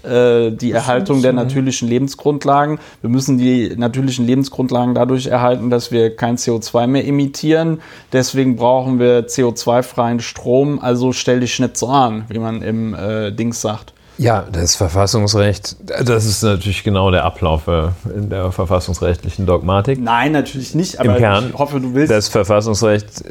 [0.05, 2.79] äh, die Erhaltung der natürlichen Lebensgrundlagen.
[3.01, 7.81] Wir müssen die natürlichen Lebensgrundlagen dadurch erhalten, dass wir kein CO2 mehr emittieren.
[8.13, 10.79] Deswegen brauchen wir CO2-freien Strom.
[10.79, 13.95] Also stell dich nicht so an, wie man im äh, Dings sagt.
[14.19, 19.99] Ja, das Verfassungsrecht, das ist natürlich genau der Ablauf äh, in der verfassungsrechtlichen Dogmatik.
[19.99, 22.13] Nein, natürlich nicht, aber Im Kern, ich hoffe, du willst.
[22.13, 23.25] Das Verfassungsrecht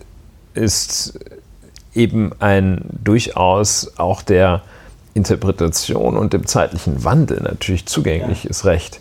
[0.56, 1.20] ist
[1.94, 4.64] eben ein durchaus auch der
[5.14, 8.72] Interpretation und dem zeitlichen Wandel natürlich zugängliches ja.
[8.72, 9.00] Recht.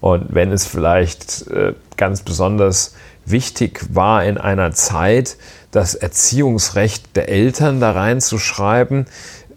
[0.00, 2.94] Und wenn es vielleicht äh, ganz besonders
[3.26, 5.36] wichtig war in einer Zeit,
[5.70, 9.06] das Erziehungsrecht der Eltern da reinzuschreiben,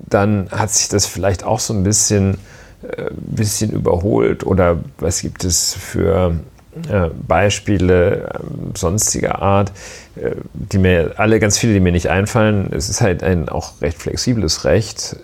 [0.09, 2.37] dann hat sich das vielleicht auch so ein bisschen,
[2.83, 4.45] äh, bisschen überholt.
[4.45, 6.35] Oder was gibt es für
[6.89, 8.39] äh, Beispiele äh,
[8.77, 9.71] sonstiger Art,
[10.15, 12.71] äh, die mir alle ganz viele, die mir nicht einfallen.
[12.71, 15.17] Es ist halt ein auch recht flexibles Recht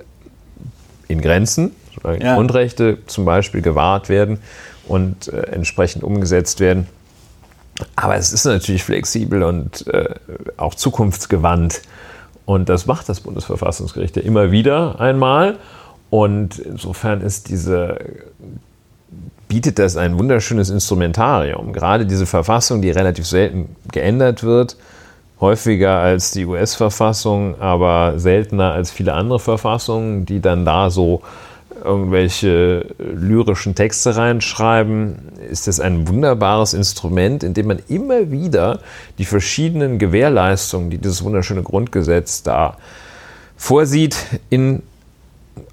[1.08, 1.72] in Grenzen,
[2.20, 2.36] ja.
[2.36, 4.40] Grundrechte zum Beispiel gewahrt werden
[4.88, 6.88] und äh, entsprechend umgesetzt werden.
[7.96, 10.16] Aber es ist natürlich flexibel und äh,
[10.58, 11.82] auch zukunftsgewandt.
[12.48, 15.58] Und das macht das Bundesverfassungsgericht ja immer wieder einmal.
[16.10, 18.00] Und insofern ist diese
[19.48, 21.74] bietet das ein wunderschönes Instrumentarium.
[21.74, 24.78] Gerade diese Verfassung, die relativ selten geändert wird,
[25.39, 31.22] häufiger als die US-Verfassung, aber seltener als viele andere Verfassungen, die dann da so
[31.84, 35.18] irgendwelche lyrischen Texte reinschreiben,
[35.50, 38.80] ist das ein wunderbares Instrument, in dem man immer wieder
[39.18, 42.78] die verschiedenen Gewährleistungen, die dieses wunderschöne Grundgesetz da
[43.56, 44.18] vorsieht,
[44.50, 44.84] in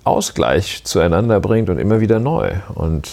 [0.04, 2.52] Ausgleich zueinander bringt und immer wieder neu.
[2.74, 3.10] Und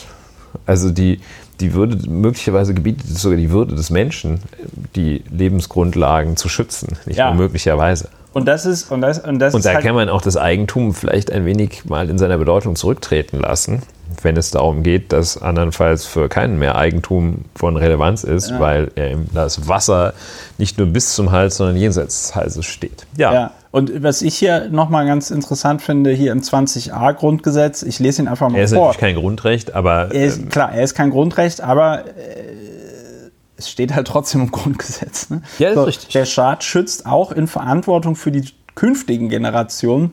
[0.66, 1.20] also die,
[1.60, 4.40] die Würde, möglicherweise gebietet es sogar die Würde des Menschen,
[4.96, 7.34] die Lebensgrundlagen zu schützen, nicht ja.
[7.34, 8.10] nur möglicherweise.
[8.34, 10.94] Und das ist und das und das und da halt kann man auch das Eigentum
[10.94, 13.82] vielleicht ein wenig mal in seiner Bedeutung zurücktreten lassen,
[14.22, 18.60] wenn es darum geht, dass andernfalls für keinen mehr Eigentum von Relevanz ist, ja.
[18.60, 18.92] weil
[19.34, 20.14] das Wasser
[20.58, 23.06] nicht nur bis zum Hals, sondern jenseits des Halses steht.
[23.18, 23.34] Ja.
[23.34, 23.52] ja.
[23.72, 28.28] Und was ich hier nochmal ganz interessant finde, hier im 20a Grundgesetz, ich lese ihn
[28.28, 28.60] einfach mal vor.
[28.60, 28.88] Er ist vor.
[28.88, 30.14] natürlich kein Grundrecht, aber.
[30.14, 32.81] Er ist, ähm, klar, er ist kein Grundrecht, aber äh,
[33.62, 35.30] es steht halt trotzdem im Grundgesetz.
[35.30, 35.42] Ne?
[35.60, 36.10] Ja, das so, ist richtig.
[36.14, 38.46] Der Staat schützt auch in Verantwortung für die
[38.76, 40.12] künftigen Generationen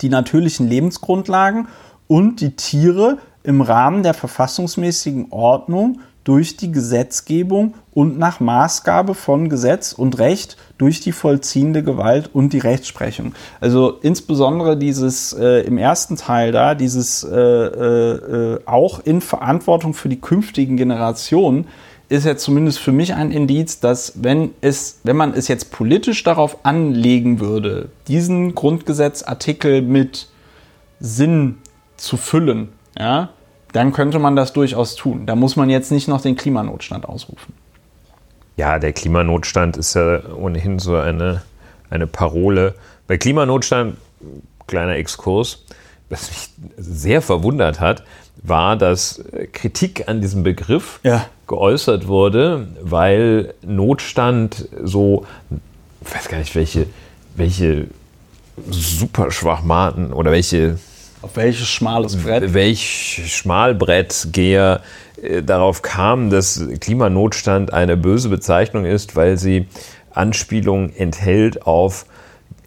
[0.00, 1.68] die natürlichen Lebensgrundlagen
[2.06, 9.50] und die Tiere im Rahmen der verfassungsmäßigen Ordnung durch die Gesetzgebung und nach Maßgabe von
[9.50, 13.34] Gesetz und Recht durch die vollziehende Gewalt und die Rechtsprechung.
[13.60, 20.08] Also insbesondere dieses äh, im ersten Teil da, dieses äh, äh, auch in Verantwortung für
[20.08, 21.66] die künftigen Generationen,
[22.14, 26.22] ist ja zumindest für mich ein Indiz, dass wenn es, wenn man es jetzt politisch
[26.22, 30.28] darauf anlegen würde, diesen Grundgesetzartikel mit
[31.00, 31.58] Sinn
[31.96, 33.30] zu füllen, ja,
[33.72, 35.26] dann könnte man das durchaus tun.
[35.26, 37.54] Da muss man jetzt nicht noch den Klimanotstand ausrufen.
[38.56, 41.42] Ja, der Klimanotstand ist ja ohnehin so eine,
[41.90, 42.74] eine Parole.
[43.08, 43.96] Bei Klimanotstand,
[44.68, 45.64] kleiner Exkurs,
[46.08, 48.04] was mich sehr verwundert hat,
[48.44, 51.26] war, dass Kritik an diesem Begriff ja.
[51.46, 55.26] geäußert wurde, weil Notstand so,
[56.04, 56.86] ich weiß gar nicht, welche,
[57.36, 57.88] welche
[58.70, 60.78] Superschwachmaten oder welche
[61.22, 62.52] auf welches schmales Brett?
[62.52, 64.82] Welch Schmalbrettgeher
[65.22, 69.66] äh, darauf kam, dass Klimanotstand eine böse Bezeichnung ist, weil sie
[70.10, 72.04] Anspielungen enthält auf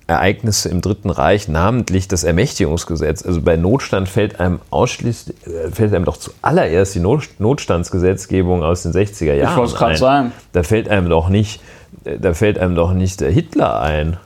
[0.08, 3.26] Ereignisse im Dritten Reich, namentlich das Ermächtigungsgesetz.
[3.26, 8.94] Also bei Notstand fällt einem ausschließlich, äh, fällt einem doch zuallererst die Notstandsgesetzgebung aus den
[8.94, 9.52] 60er Jahren.
[9.52, 10.32] Ich wollte es gerade sagen.
[10.54, 11.62] Da fällt einem doch nicht,
[12.06, 14.18] äh, da fällt einem doch nicht der Hitler ein.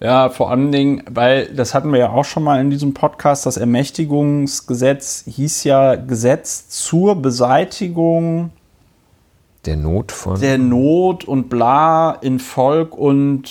[0.00, 3.44] Ja, vor allen Dingen, weil das hatten wir ja auch schon mal in diesem Podcast,
[3.46, 8.52] das Ermächtigungsgesetz hieß ja Gesetz zur Beseitigung
[9.66, 13.50] der Not von der Not und bla in Volk und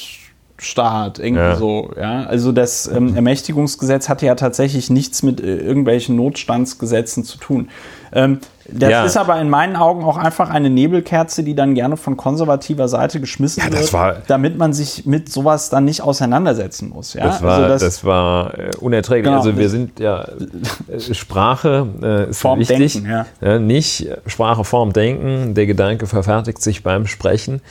[0.59, 1.55] Staat, irgendwie ja.
[1.55, 1.91] so.
[1.95, 2.23] Ja?
[2.23, 7.69] Also das ähm, Ermächtigungsgesetz hatte ja tatsächlich nichts mit äh, irgendwelchen Notstandsgesetzen zu tun.
[8.11, 8.39] Ähm,
[8.69, 9.05] das ja.
[9.05, 13.21] ist aber in meinen Augen auch einfach eine Nebelkerze, die dann gerne von konservativer Seite
[13.21, 17.13] geschmissen ja, wird, war, damit man sich mit sowas dann nicht auseinandersetzen muss.
[17.13, 17.23] Ja?
[17.25, 19.25] Das war, also das, das war äh, unerträglich.
[19.25, 20.27] Genau, also wir sind ja
[20.87, 22.93] äh, Sprache äh, ist Form wichtig.
[22.93, 23.25] Denken, ja.
[23.41, 23.59] ja.
[23.59, 25.53] nicht Sprache, Form, Denken.
[25.53, 27.61] Der Gedanke verfertigt sich beim Sprechen.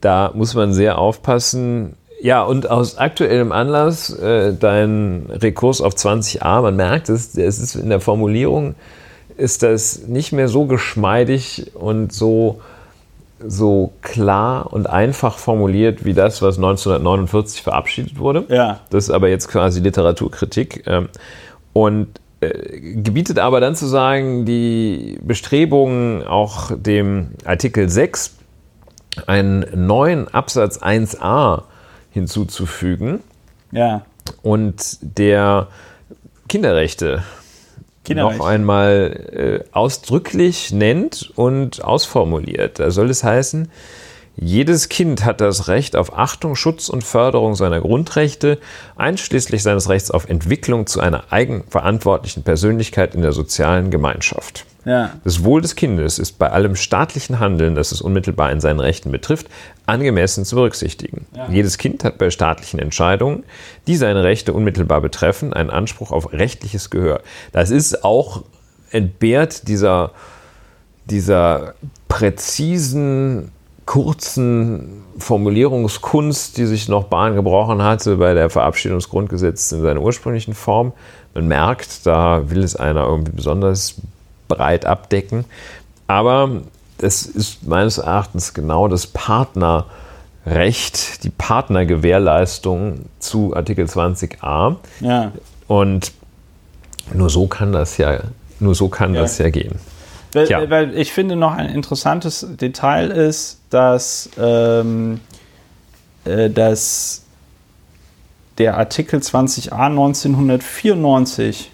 [0.00, 1.94] Da muss man sehr aufpassen.
[2.20, 7.74] Ja, und aus aktuellem Anlass äh, dein Rekurs auf 20a, man merkt es, es ist
[7.76, 8.74] in der Formulierung
[9.38, 12.60] ist das nicht mehr so geschmeidig und so,
[13.38, 18.44] so klar und einfach formuliert wie das, was 1949 verabschiedet wurde.
[18.48, 18.80] Ja.
[18.90, 20.82] Das ist aber jetzt quasi Literaturkritik.
[20.86, 21.08] Ähm,
[21.72, 22.08] und
[22.40, 28.34] äh, gebietet aber dann zu sagen, die Bestrebungen, auch dem Artikel 6
[29.28, 31.62] einen neuen Absatz 1a
[32.18, 33.20] hinzuzufügen.
[33.72, 34.02] Ja.
[34.42, 35.68] Und der
[36.48, 37.22] Kinderrechte
[38.08, 42.78] noch einmal äh, ausdrücklich nennt und ausformuliert.
[42.78, 43.70] Da soll es heißen,
[44.40, 48.58] jedes Kind hat das Recht auf Achtung, Schutz und Förderung seiner Grundrechte,
[48.96, 54.64] einschließlich seines Rechts auf Entwicklung zu einer eigenverantwortlichen Persönlichkeit in der sozialen Gemeinschaft.
[54.84, 55.10] Ja.
[55.24, 59.10] Das Wohl des Kindes ist bei allem staatlichen Handeln, das es unmittelbar in seinen Rechten
[59.10, 59.48] betrifft,
[59.86, 61.26] angemessen zu berücksichtigen.
[61.36, 61.48] Ja.
[61.50, 63.44] Jedes Kind hat bei staatlichen Entscheidungen,
[63.86, 67.20] die seine Rechte unmittelbar betreffen, einen Anspruch auf rechtliches Gehör.
[67.52, 68.44] Das ist auch
[68.90, 70.12] entbehrt dieser,
[71.06, 71.74] dieser
[72.06, 73.50] präzisen
[73.88, 80.02] kurzen Formulierungskunst, die sich noch Bahn gebrochen hatte bei der Verabschiedung des Grundgesetzes in seiner
[80.02, 80.92] ursprünglichen Form.
[81.32, 83.94] Man merkt, da will es einer irgendwie besonders
[84.46, 85.46] breit abdecken.
[86.06, 86.50] Aber
[86.98, 89.86] das ist meines Erachtens genau das Partnerrecht,
[91.24, 94.76] die Partnergewährleistung zu Artikel 20a.
[95.00, 95.32] Ja.
[95.66, 96.12] Und
[97.14, 98.18] nur so kann das ja,
[98.60, 99.22] nur so kann ja.
[99.22, 99.76] das ja gehen.
[100.34, 105.20] Weil, weil ich finde noch ein interessantes Detail ist, dass, ähm,
[106.24, 107.22] äh, dass
[108.58, 111.70] der Artikel 20a 1994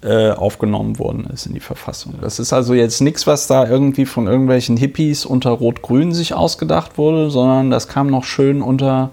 [0.00, 2.14] äh, aufgenommen worden ist in die Verfassung.
[2.20, 6.98] Das ist also jetzt nichts, was da irgendwie von irgendwelchen Hippies unter Rot-Grün sich ausgedacht
[6.98, 9.10] wurde, sondern das kam noch schön unter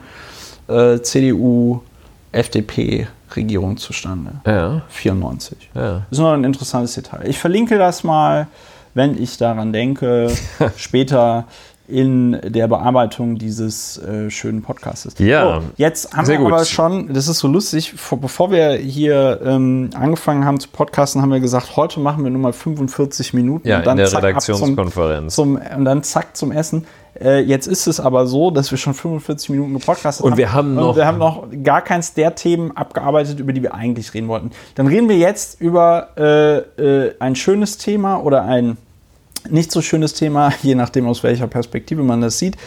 [0.68, 1.82] äh, CDU,
[2.32, 4.34] FDP Regierung zustande.
[4.46, 5.70] Ja, 94.
[5.74, 5.94] ja.
[5.94, 7.28] Das ist noch ein interessantes Detail.
[7.28, 8.48] Ich verlinke das mal,
[8.96, 10.32] wenn ich daran denke,
[10.78, 11.46] später
[11.88, 15.14] in der Bearbeitung dieses äh, schönen Podcastes.
[15.20, 16.52] Ja, So, jetzt haben wir gut.
[16.52, 21.22] aber schon, das ist so lustig, vor, bevor wir hier ähm, angefangen haben zu podcasten,
[21.22, 23.68] haben wir gesagt, heute machen wir nur mal 45 Minuten.
[23.68, 25.36] Ja, und dann in der zack, Redaktionskonferenz.
[25.36, 26.88] Zum, zum, und dann zack zum Essen.
[27.22, 30.74] Äh, jetzt ist es aber so, dass wir schon 45 Minuten gepodcastet Und wir haben
[30.74, 34.28] noch- Und wir haben noch gar keins der Themen abgearbeitet, über die wir eigentlich reden
[34.28, 34.50] wollten.
[34.74, 38.78] Dann reden wir jetzt über äh, äh, ein schönes Thema oder ein
[39.50, 42.58] nicht so schönes Thema, je nachdem aus welcher Perspektive man das sieht.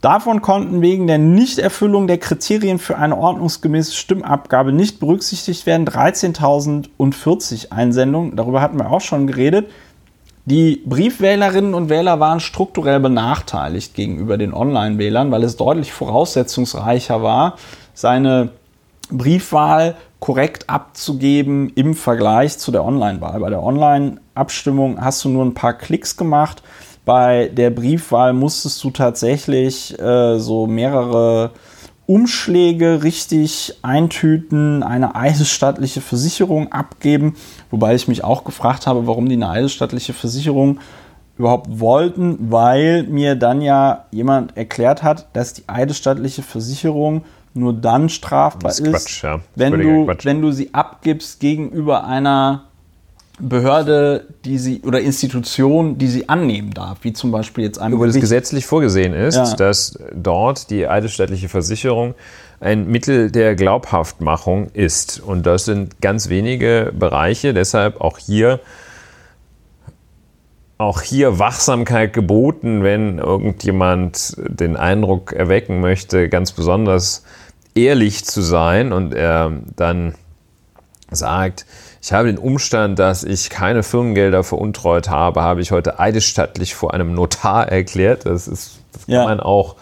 [0.01, 7.71] Davon konnten wegen der Nichterfüllung der Kriterien für eine ordnungsgemäße Stimmabgabe nicht berücksichtigt werden 13.040
[7.71, 8.35] Einsendungen.
[8.35, 9.69] Darüber hatten wir auch schon geredet.
[10.45, 17.57] Die Briefwählerinnen und Wähler waren strukturell benachteiligt gegenüber den Online-Wählern, weil es deutlich voraussetzungsreicher war,
[17.93, 18.49] seine
[19.11, 23.39] Briefwahl korrekt abzugeben im Vergleich zu der Online-Wahl.
[23.39, 26.63] Bei der Online-Abstimmung hast du nur ein paar Klicks gemacht.
[27.05, 31.51] Bei der Briefwahl musstest du tatsächlich äh, so mehrere
[32.05, 37.35] Umschläge richtig eintüten, eine eidesstattliche Versicherung abgeben,
[37.69, 40.79] wobei ich mich auch gefragt habe, warum die eine eidesstattliche Versicherung
[41.37, 47.23] überhaupt wollten, weil mir dann ja jemand erklärt hat, dass die eidesstattliche Versicherung
[47.53, 49.39] nur dann strafbar ist, Quatsch, ja.
[49.55, 50.25] wenn, du, Quatsch.
[50.25, 52.65] wenn du sie abgibst gegenüber einer
[53.41, 57.91] Behörde, die sie oder Institution, die sie annehmen darf, wie zum Beispiel jetzt Wo das
[58.13, 58.21] Gericht.
[58.21, 59.55] gesetzlich vorgesehen ist, Ja.
[59.55, 62.13] dass dort die eidesstattliche Versicherung
[62.59, 65.19] ein Mittel der Glaubhaftmachung ist.
[65.19, 68.59] Und das sind ganz wenige Bereiche, deshalb auch hier
[70.77, 77.23] auch hier Wachsamkeit geboten, wenn irgendjemand den Eindruck erwecken möchte, ganz besonders
[77.75, 80.15] ehrlich zu sein und er dann
[81.11, 81.67] sagt,
[82.01, 86.93] ich habe den Umstand, dass ich keine Firmengelder veruntreut habe, habe ich heute eidesstattlich vor
[86.93, 88.25] einem Notar erklärt.
[88.25, 89.23] Das, ist, das, kann, Ja.
[89.25, 89.75] man auch,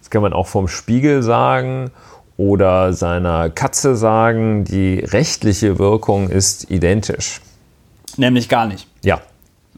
[0.00, 1.90] das kann man auch vom Spiegel sagen
[2.36, 4.64] oder seiner Katze sagen.
[4.64, 7.40] Die rechtliche Wirkung ist identisch.
[8.16, 8.86] Nämlich gar nicht.
[9.02, 9.20] Ja.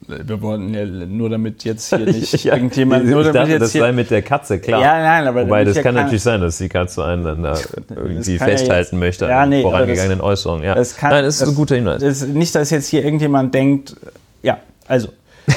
[0.09, 3.04] Wir wollten ja nur damit jetzt hier nicht Ja, irgendjemand.
[3.04, 4.80] ich Nur damit dachte, jetzt das hier, sei mit der Katze, klar.
[4.80, 7.59] Ja, nein, aber Wobei, das ja kann natürlich sein, dass die Katze einen dann da
[7.94, 10.62] irgendwie ja festhalten jetzt- möchte Ja, an nee, vorangegangenen Äußerungen.
[10.64, 10.74] Ja.
[10.74, 12.00] das kann, Nein, das ist ein guter Hinweis.
[12.02, 13.96] Das, nicht, dass jetzt hier irgendjemand denkt,
[14.42, 15.09] ja, also.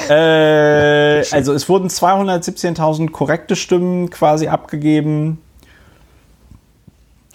[0.09, 5.39] äh, also es wurden 217.000 korrekte Stimmen quasi abgegeben.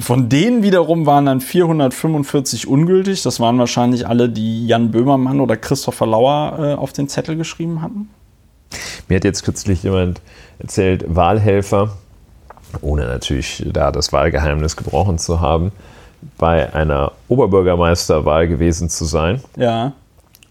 [0.00, 3.22] Von denen wiederum waren dann 445 ungültig.
[3.22, 7.80] Das waren wahrscheinlich alle, die Jan Böhmermann oder Christopher Lauer äh, auf den Zettel geschrieben
[7.80, 8.08] hatten.
[9.08, 10.20] Mir hat jetzt kürzlich jemand
[10.58, 11.96] erzählt, Wahlhelfer,
[12.80, 15.70] ohne natürlich da das Wahlgeheimnis gebrochen zu haben,
[16.38, 19.40] bei einer Oberbürgermeisterwahl gewesen zu sein.
[19.56, 19.92] Ja.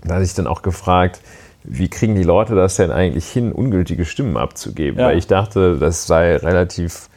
[0.03, 1.19] Da hatte ich dann auch gefragt,
[1.63, 4.99] wie kriegen die Leute das denn eigentlich hin, ungültige Stimmen abzugeben?
[4.99, 5.07] Ja.
[5.07, 7.09] Weil ich dachte, das sei relativ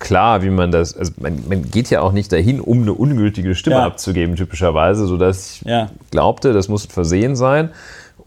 [0.00, 3.54] klar, wie man das, also man, man geht ja auch nicht dahin, um eine ungültige
[3.54, 3.84] Stimme Ja.
[3.86, 5.90] abzugeben, typischerweise, sodass ich Ja.
[6.10, 7.70] glaubte, das muss versehen sein.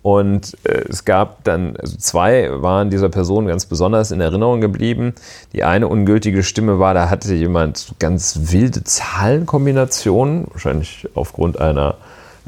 [0.01, 5.13] Und äh, es gab dann, also zwei waren dieser Person ganz besonders in Erinnerung geblieben.
[5.53, 11.95] Die eine ungültige Stimme war, da hatte jemand ganz wilde Zahlenkombinationen, wahrscheinlich aufgrund einer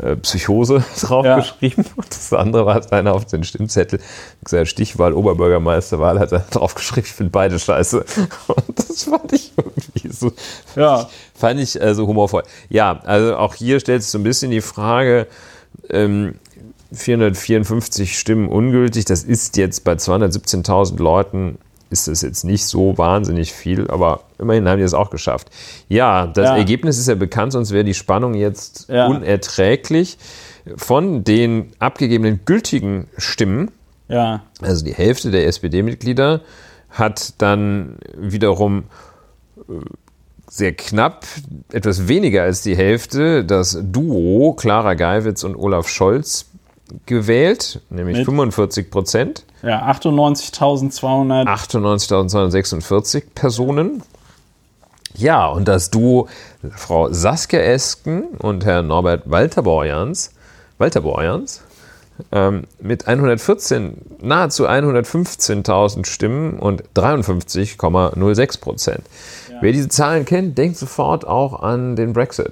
[0.02, 1.86] äh, Psychose draufgeschrieben.
[1.96, 4.00] Und das andere war einer auf den Stimmzettel,
[4.44, 8.06] gesagt, Stichwahl, Oberbürgermeisterwahl, hat er draufgeschrieben, ich finde beide scheiße.
[8.48, 10.32] Und das fand ich irgendwie so,
[10.76, 11.10] Ja.
[11.34, 12.44] fand ich also humorvoll.
[12.70, 15.28] Ja, also auch hier stellt sich so ein bisschen die Frage,
[15.90, 16.36] ähm,
[16.92, 21.58] 454 Stimmen ungültig, das ist jetzt bei 217.000 Leuten,
[21.90, 25.50] ist das jetzt nicht so wahnsinnig viel, aber immerhin haben die es auch geschafft.
[25.88, 26.58] Ja, das Ja.
[26.58, 29.08] Ergebnis ist ja bekannt, sonst wäre die Spannung jetzt Ja.
[29.08, 30.18] unerträglich.
[30.78, 33.72] Von den abgegebenen gültigen Stimmen
[34.08, 34.42] Ja.
[34.62, 36.42] also die Hälfte der SPD-Mitglieder
[36.90, 38.86] hat dann wiederum
[39.58, 39.74] äh,
[40.50, 41.26] sehr knapp,
[41.72, 46.46] etwas weniger als die Hälfte, das Duo Clara Geiwitz und Olaf Scholz
[47.06, 48.26] gewählt, nämlich Mit?
[48.26, 51.46] 45 Prozent, Ja, 98.200.
[51.48, 54.04] 98.246 Personen.
[55.16, 56.28] Ja, und das Duo
[56.76, 60.32] Frau Saskia Esken und Herr Norbert Walter-Borjans,
[60.78, 61.62] Walter-Borjans,
[62.32, 69.04] ähm, mit 114, nahezu 115.000 Stimmen und 53,06 Prozent.
[69.62, 72.52] Wer diese Zahlen kennt, denkt sofort auch an den Brexit.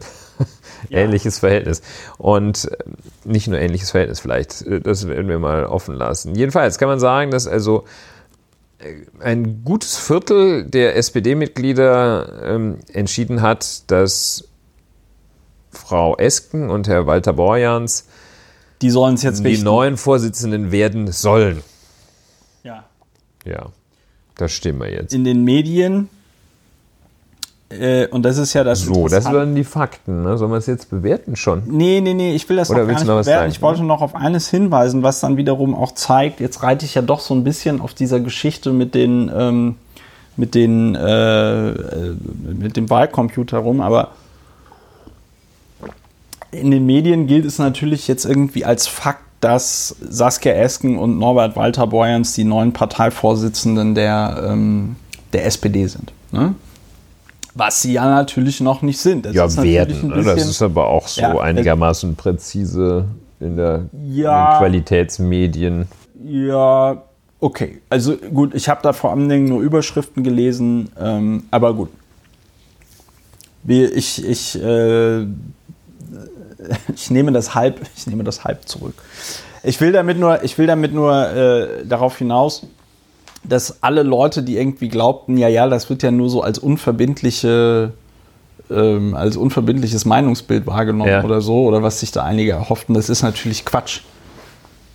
[0.90, 1.82] Ähnliches Verhältnis.
[2.18, 2.78] Und äh,
[3.26, 6.36] nicht nur ähnliches Verhältnis vielleicht, äh, das werden wir mal offen lassen.
[6.36, 7.86] Jedenfalls kann man sagen, dass also
[9.20, 14.50] ein gutes Viertel der SPD-Mitglieder ähm, entschieden hat, dass
[15.72, 18.08] Frau Esken und Herr Walter Borjans
[18.82, 19.64] Die sollen es jetzt die richten.
[19.66, 21.64] neuen Vorsitzenden werden sollen.
[22.64, 22.86] Ja.
[23.46, 23.68] Ja,
[24.36, 25.14] das stimmen wir jetzt.
[25.14, 26.10] In den Medien.
[27.80, 28.82] Äh, und das ist ja das.
[28.82, 30.24] So, das waren die Fakten.
[30.24, 30.38] Ne?
[30.38, 31.64] Sollen wir es jetzt bewerten schon?
[31.66, 33.42] Nee, nee, nee, ich will das Oder noch gar nicht noch was bewerten.
[33.42, 33.52] sagen?
[33.52, 37.02] Ich wollte noch auf eines hinweisen, was dann wiederum auch zeigt, jetzt reite ich ja
[37.02, 39.76] doch so ein bisschen auf dieser Geschichte mit den, ähm,
[40.38, 44.10] mit den, äh, äh, mit dem Wahlcomputer rum, aber
[46.52, 51.56] in den Medien gilt es natürlich jetzt irgendwie als Fakt, dass Saskia Esken und Norbert
[51.56, 54.96] Walter Borjans die neuen Parteivorsitzenden der, ähm,
[55.34, 56.14] der SPD sind.
[56.32, 56.56] Ne?
[57.56, 59.26] Was sie ja natürlich noch nicht sind.
[59.28, 60.08] Das Ja, werden.
[60.10, 60.16] Ne?
[60.24, 63.06] Das bisschen- ist aber auch so Ja, einigermaßen präzise
[63.40, 64.46] in, der, Ja.
[64.48, 65.88] in den Qualitätsmedien.
[66.26, 67.04] Ja,
[67.40, 67.82] okay.
[67.90, 71.90] Also gut, ich habe da vor allen Dingen nur Überschriften gelesen, ähm, aber gut.
[73.68, 75.22] ich, ich, äh,
[76.96, 78.96] ich nehme das halb, ich nehme das halb zurück.
[79.64, 82.66] Ich will damit nur, ich will damit nur äh, darauf hinaus,
[83.44, 87.92] dass alle Leute, die irgendwie glaubten, ja, ja, das wird ja nur so als unverbindliche,
[88.72, 91.24] ähm, als unverbindliches Meinungsbild wahrgenommen ja.
[91.24, 94.02] oder so, oder was sich da einige erhofften, das ist natürlich Quatsch.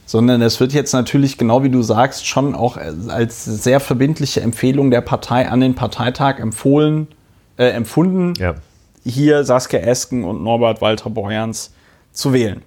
[0.06, 2.78] Sondern es wird jetzt natürlich, genau wie du sagst, schon auch
[3.08, 7.08] als sehr verbindliche Empfehlung der Partei an den Parteitag empfohlen,
[7.58, 8.54] äh, empfunden, ja.
[9.04, 11.72] hier Saskia Esken und Norbert Walter Borjans
[12.12, 12.62] zu wählen.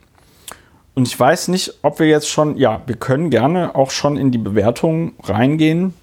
[1.02, 4.30] Und ich weiß nicht, ob wir jetzt schon, ja, wir können gerne auch schon in
[4.30, 5.96] die Bewertung reingehen,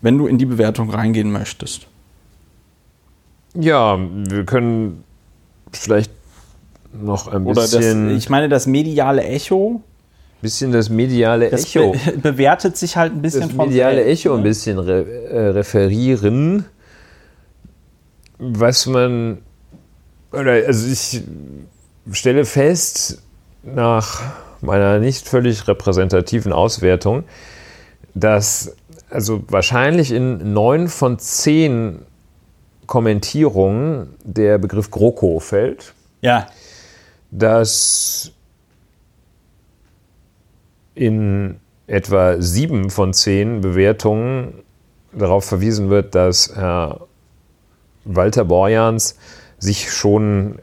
[0.00, 1.86] wenn du in die Bewertung reingehen möchtest.
[3.52, 5.04] Ja, wir können
[5.70, 6.10] vielleicht
[6.94, 8.08] noch ein Oder bisschen.
[8.08, 9.82] Das, ich meine, das mediale Echo.
[10.40, 11.92] Bisschen das mediale das Echo.
[11.92, 13.58] Be bewertet sich halt ein bisschen das von.
[13.58, 14.36] Das mediale Echo ne?
[14.38, 16.64] ein bisschen re äh, referieren.
[18.38, 19.42] Was man.
[20.32, 21.22] Oder, also ich
[22.12, 23.20] stelle fest,
[23.74, 24.22] nach
[24.60, 27.24] meiner nicht völlig repräsentativen Auswertung,
[28.14, 28.74] dass
[29.10, 32.00] also wahrscheinlich in neun von zehn
[32.86, 35.94] Kommentierungen der Begriff GroKo fällt.
[36.20, 36.48] Ja.
[37.30, 38.32] Dass
[40.94, 44.62] in etwa sieben von zehn Bewertungen
[45.12, 47.06] darauf verwiesen wird, dass Herr
[48.04, 49.16] Walter Borjans
[49.58, 50.58] sich schon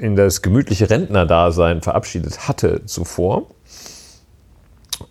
[0.00, 3.46] in das gemütliche Rentnerdasein verabschiedet hatte zuvor.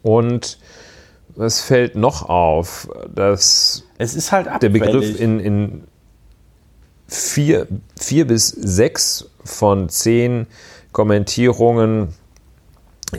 [0.01, 0.59] Und
[1.35, 2.89] was fällt noch auf?
[3.13, 5.83] Dass es ist halt der Begriff in, in
[7.07, 7.67] vier,
[7.99, 10.47] vier bis sechs von zehn
[10.91, 12.09] Kommentierungen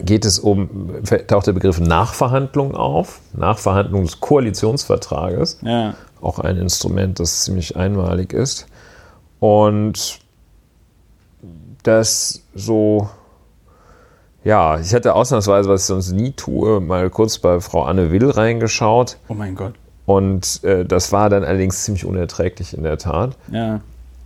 [0.04, 5.58] geht es um, taucht der Begriff Nachverhandlung auf, Nachverhandlung des Koalitionsvertrages.
[5.62, 5.94] Ja.
[6.20, 8.66] Auch ein Instrument, das ziemlich einmalig ist.
[9.38, 10.20] Und
[11.86, 13.08] das so,
[14.44, 18.30] ja, ich hatte ausnahmsweise, was ich sonst nie tue, mal kurz bei Frau Anne Will
[18.30, 19.18] reingeschaut.
[19.28, 19.74] Oh mein Gott.
[20.06, 23.36] Und äh, das war dann allerdings ziemlich unerträglich in der Tat.
[23.50, 23.80] Ja.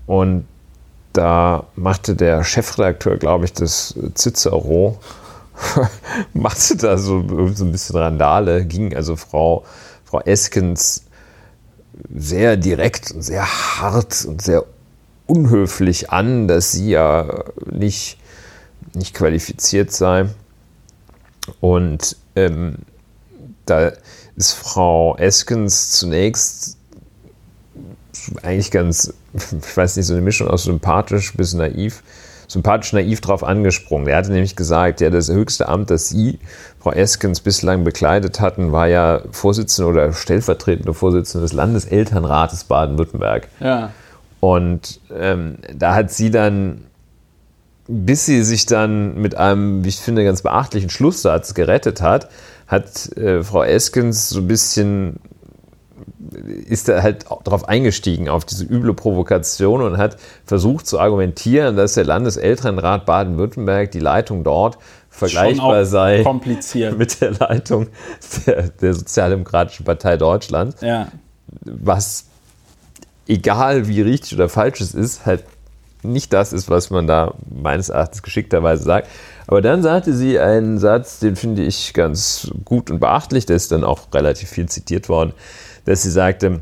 [0.06, 0.46] Und
[1.12, 4.98] da machte der Chefredakteur, glaube ich, des Cicero,
[6.34, 9.64] machte da so, so ein bisschen Randale, ging also Frau,
[10.04, 11.04] Frau Eskens
[12.14, 14.64] sehr direkt und sehr hart und sehr
[15.30, 18.18] unhöflich an, dass sie ja nicht,
[18.94, 20.26] nicht qualifiziert sei.
[21.60, 22.76] Und ähm,
[23.64, 23.92] da
[24.36, 26.76] ist Frau Eskens zunächst
[28.42, 32.02] eigentlich ganz, ich weiß nicht, so eine Mischung aus sympathisch bis naiv,
[32.48, 34.08] sympathisch naiv drauf angesprungen.
[34.08, 36.40] Er hatte nämlich gesagt, ja, das höchste Amt, das Sie,
[36.80, 43.48] Frau Eskens, bislang bekleidet hatten, war ja Vorsitzende oder stellvertretende Vorsitzende des Landeselternrates Baden-Württemberg.
[43.60, 43.92] Ja.
[44.40, 46.86] Und ähm, da hat sie dann,
[47.86, 52.30] bis sie sich dann mit einem, wie ich finde, ganz beachtlichen Schlusssatz gerettet hat,
[52.66, 55.20] hat äh, Frau Eskens so ein bisschen
[56.68, 61.94] ist er halt darauf eingestiegen, auf diese üble Provokation und hat versucht zu argumentieren, dass
[61.94, 64.78] der Landeselternrat Baden-Württemberg, die Leitung dort,
[65.08, 66.96] vergleichbar sei kompliziert.
[66.96, 67.88] mit der Leitung
[68.46, 70.76] der, der Sozialdemokratischen Partei Deutschland.
[70.80, 71.08] Ja.
[71.64, 72.26] Was
[73.26, 75.44] egal wie richtig oder falsch es ist, halt
[76.02, 79.08] nicht das ist, was man da meines Erachtens geschickterweise sagt.
[79.46, 83.72] Aber dann sagte sie einen Satz, den finde ich ganz gut und beachtlich, der ist
[83.72, 85.32] dann auch relativ viel zitiert worden,
[85.84, 86.60] dass sie sagte,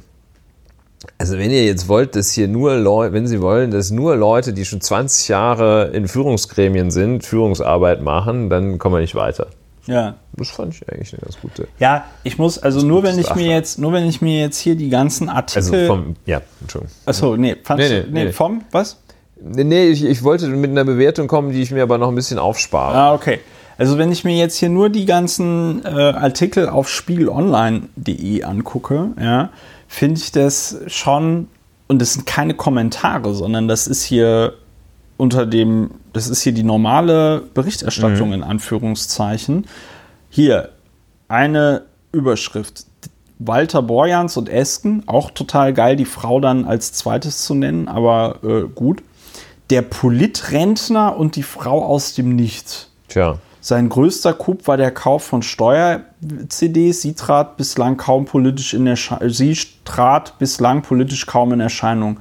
[1.16, 4.52] also wenn ihr jetzt wollt, dass hier nur Leute, wenn Sie wollen, dass nur Leute,
[4.52, 9.48] die schon 20 Jahre in Führungsgremien sind, Führungsarbeit machen, dann kommen wir nicht weiter.
[9.88, 10.16] Ja.
[10.34, 11.66] Das fand ich eigentlich eine ganz gute.
[11.80, 14.76] Ja, ich muss, also nur wenn ich mir jetzt, nur wenn ich mir jetzt hier
[14.76, 15.74] die ganzen Artikel.
[15.74, 16.94] Also vom, ja, Entschuldigung.
[17.06, 18.98] Achso, nee, fandst nee, nee, nee, nee, vom, was?
[19.40, 22.38] Nee, ich, ich wollte mit einer Bewertung kommen, die ich mir aber noch ein bisschen
[22.38, 22.94] aufspare.
[22.94, 23.40] Ah, okay.
[23.78, 29.50] Also wenn ich mir jetzt hier nur die ganzen äh, Artikel auf spiegelonline.de angucke, ja,
[29.86, 31.48] finde ich das schon,
[31.86, 34.54] und das sind keine Kommentare, sondern das ist hier
[35.18, 38.34] unter dem, das ist hier die normale Berichterstattung mhm.
[38.34, 39.66] in Anführungszeichen.
[40.30, 40.70] Hier
[41.28, 42.86] eine Überschrift.
[43.38, 48.38] Walter Borjans und Esken, auch total geil, die Frau dann als zweites zu nennen, aber
[48.42, 49.02] äh, gut.
[49.70, 52.90] Der Politrentner und die Frau aus dem Nichts.
[53.08, 53.38] Tja.
[53.60, 57.02] Sein größter Coup war der Kauf von Steuer-CDs.
[57.02, 59.28] Sie trat bislang kaum politisch in Erscheinung.
[59.30, 62.18] Sie trat bislang politisch kaum in Erscheinung.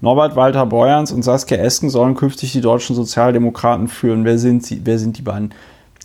[0.00, 4.24] Norbert Walter Borjans und Saskia Esken sollen künftig die deutschen Sozialdemokraten führen.
[4.24, 4.80] Wer sind sie?
[4.84, 5.52] Wer sind die beiden?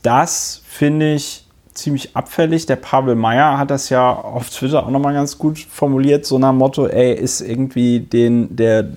[0.02, 2.66] Das finde ich ziemlich abfällig.
[2.66, 6.50] Der Pavel Meyer hat das ja auf Twitter auch nochmal ganz gut formuliert, so nach
[6.50, 8.88] dem Motto, ey, ist irgendwie den, der,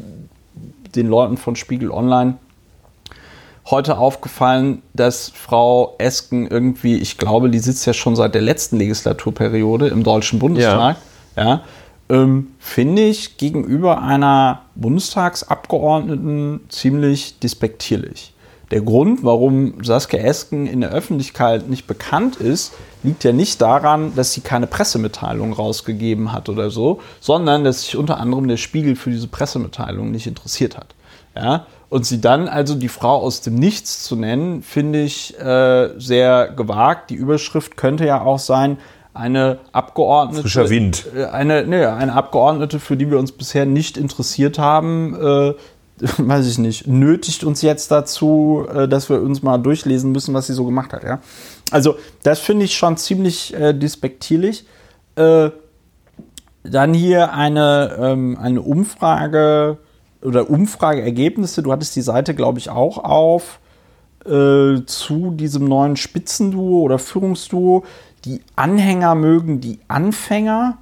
[0.95, 2.37] den Leuten von Spiegel Online
[3.69, 8.77] heute aufgefallen, dass Frau Esken irgendwie, ich glaube, die sitzt ja schon seit der letzten
[8.77, 10.97] Legislaturperiode im Deutschen Bundestag,
[11.37, 11.63] ja, ja
[12.09, 18.33] ähm, finde ich gegenüber einer Bundestagsabgeordneten ziemlich despektierlich.
[18.73, 22.73] Der Grund, warum Saskia Esken in der Öffentlichkeit nicht bekannt ist,
[23.05, 27.97] liegt ja nicht daran, dass sie keine Pressemitteilung rausgegeben hat oder so, sondern dass sich
[27.97, 30.97] unter anderem der Spiegel für diese Pressemitteilung nicht interessiert hat.
[31.37, 31.67] Ja?
[31.89, 36.49] Und sie dann also die Frau aus dem Nichts zu nennen, finde ich äh, sehr
[36.49, 37.11] gewagt.
[37.11, 38.79] Die Überschrift könnte ja auch sein,
[39.17, 40.43] eine Abgeordnete.
[40.43, 41.07] Frischer Wind.
[41.15, 45.55] Äh, eine, nee, eine Abgeordnete, für die wir uns bisher nicht interessiert haben, äh,
[46.19, 50.47] weiß ich nicht, nötigt uns jetzt dazu, äh, dass wir uns mal durchlesen müssen, was
[50.47, 51.05] sie so gemacht hat.
[51.05, 51.21] Ja?
[51.71, 54.67] Also, das finde ich schon ziemlich äh, despektierlich.
[55.17, 55.51] Äh,
[56.63, 59.79] dann hier eine, ähm, eine Umfrage
[60.23, 61.63] oder Umfrageergebnisse.
[61.63, 63.61] Du hattest die Seite, glaube ich, auch auf
[64.25, 67.85] äh, zu diesem neuen Spitzenduo oder Führungsduo.
[68.27, 70.79] Die Anhänger mögen die Anfänger,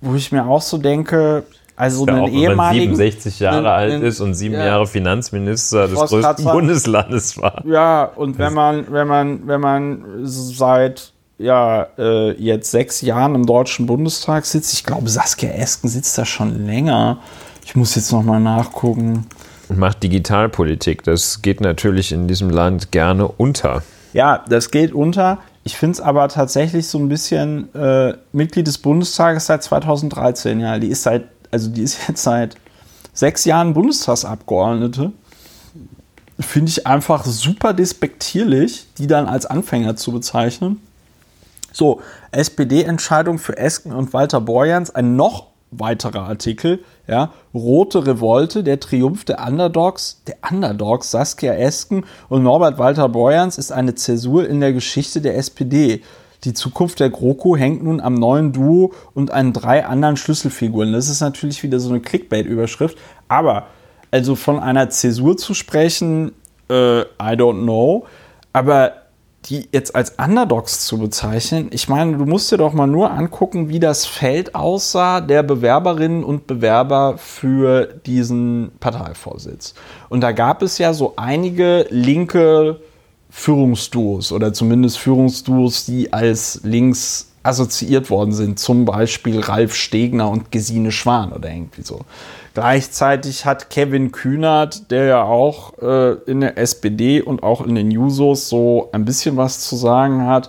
[0.00, 1.44] wo ich mir auch so denke,
[1.74, 2.84] also ja, einen auch, ehemaligen.
[2.84, 7.36] Wenn man 67 Jahre einen, alt ist und sieben ja, Jahre Finanzminister des größten Bundeslandes
[7.36, 7.62] war.
[7.66, 13.44] Ja, und wenn man, wenn man, wenn man seit ja, äh, jetzt sechs Jahren im
[13.44, 17.18] Deutschen Bundestag sitzt, ich glaube, Saskia Esken sitzt da schon länger.
[17.64, 19.26] Ich muss jetzt nochmal nachgucken.
[19.68, 21.02] Und macht Digitalpolitik.
[21.02, 23.82] Das geht natürlich in diesem Land gerne unter.
[24.12, 25.38] Ja, das geht unter.
[25.66, 30.60] Ich finde es aber tatsächlich so ein bisschen äh, Mitglied des Bundestages seit 2013.
[30.60, 32.56] Ja, die ist seit also die ist jetzt seit
[33.12, 35.12] sechs Jahren Bundestagsabgeordnete,
[36.38, 40.82] finde ich einfach super despektierlich, die dann als Anfänger zu bezeichnen.
[41.72, 42.00] So,
[42.30, 49.24] SPD-Entscheidung für Esken und Walter Borjans, ein noch weiterer Artikel, ja, Rote Revolte, der Triumph
[49.24, 54.72] der Underdogs, der Underdogs, Saskia Esken und Norbert Walter Borjans ist eine Zäsur in der
[54.72, 56.02] Geschichte der SPD.
[56.44, 60.92] Die Zukunft der GroKo hängt nun am neuen Duo und an drei anderen Schlüsselfiguren.
[60.92, 62.96] Das ist natürlich wieder so eine Clickbait-Überschrift.
[63.28, 63.66] Aber
[64.10, 66.32] also von einer Zäsur zu sprechen,
[66.68, 68.06] äh, I don't know.
[68.52, 68.92] Aber
[69.48, 73.68] die jetzt als Underdogs zu bezeichnen, ich meine, du musst dir doch mal nur angucken,
[73.68, 79.74] wie das Feld aussah der Bewerberinnen und Bewerber für diesen Parteivorsitz.
[80.08, 82.80] Und da gab es ja so einige linke
[83.30, 88.58] Führungsduos oder zumindest Führungsduos, die als links assoziiert worden sind.
[88.58, 92.00] Zum Beispiel Ralf Stegner und Gesine Schwan oder irgendwie so.
[92.56, 97.90] Gleichzeitig hat Kevin Kühnert, der ja auch äh, in der SPD und auch in den
[97.90, 100.48] Jusos so ein bisschen was zu sagen hat,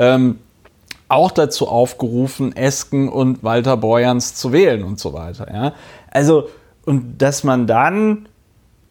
[0.00, 0.40] ähm,
[1.06, 5.46] auch dazu aufgerufen, Esken und Walter Borjans zu wählen und so weiter.
[5.54, 5.74] Ja?
[6.10, 6.48] Also,
[6.86, 8.28] und dass man dann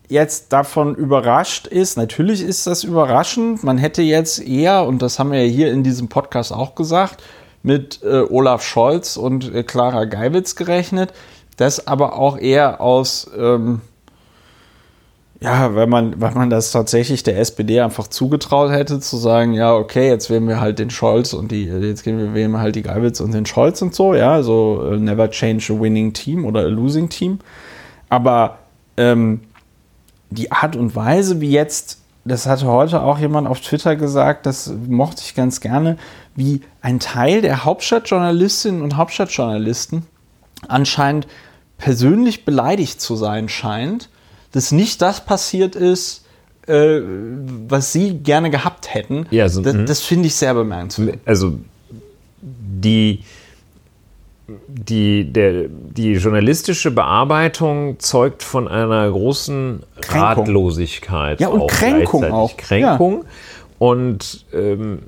[0.08, 3.62] jetzt davon überrascht ist, natürlich ist das überraschend.
[3.66, 7.22] Man hätte jetzt eher, und das haben wir ja hier in diesem Podcast auch gesagt,
[7.62, 11.12] mit äh, Olaf Scholz und äh, Clara Geiwitz gerechnet.
[11.58, 13.82] Das aber auch eher aus, ähm,
[15.44, 19.76] ja, wenn man, wenn man das tatsächlich der SPD einfach zugetraut hätte, zu sagen, ja,
[19.76, 22.76] okay, jetzt wählen wir halt den Scholz und die, jetzt gehen wir, wählen wir halt
[22.76, 26.46] die Geiwitz und den Scholz und so, ja, so uh, never change a winning team
[26.46, 27.40] oder a losing team.
[28.08, 28.60] Aber
[28.96, 29.42] ähm,
[30.30, 34.74] die Art und Weise, wie jetzt, das hatte heute auch jemand auf Twitter gesagt, das
[34.88, 35.98] mochte ich ganz gerne,
[36.36, 40.06] wie ein Teil der Hauptstadtjournalistinnen und Hauptstadtjournalisten
[40.68, 41.28] anscheinend
[41.78, 44.10] persönlich beleidigt zu sein scheint,
[44.52, 46.26] dass nicht das passiert ist,
[46.68, 47.02] äh,
[47.68, 49.26] was sie gerne gehabt hätten.
[49.32, 49.86] Ja, so, das, mhm.
[49.86, 51.20] das finde ich sehr bemerkenswert.
[51.26, 51.58] Also
[52.48, 53.24] die
[54.68, 60.46] die, der, die journalistische Bearbeitung zeugt von einer großen Kränkung.
[60.46, 61.40] Ratlosigkeit.
[61.40, 62.58] Ja, und auch Kränkung auch.
[62.58, 63.30] Kränkung ja.
[63.80, 65.00] und ähm,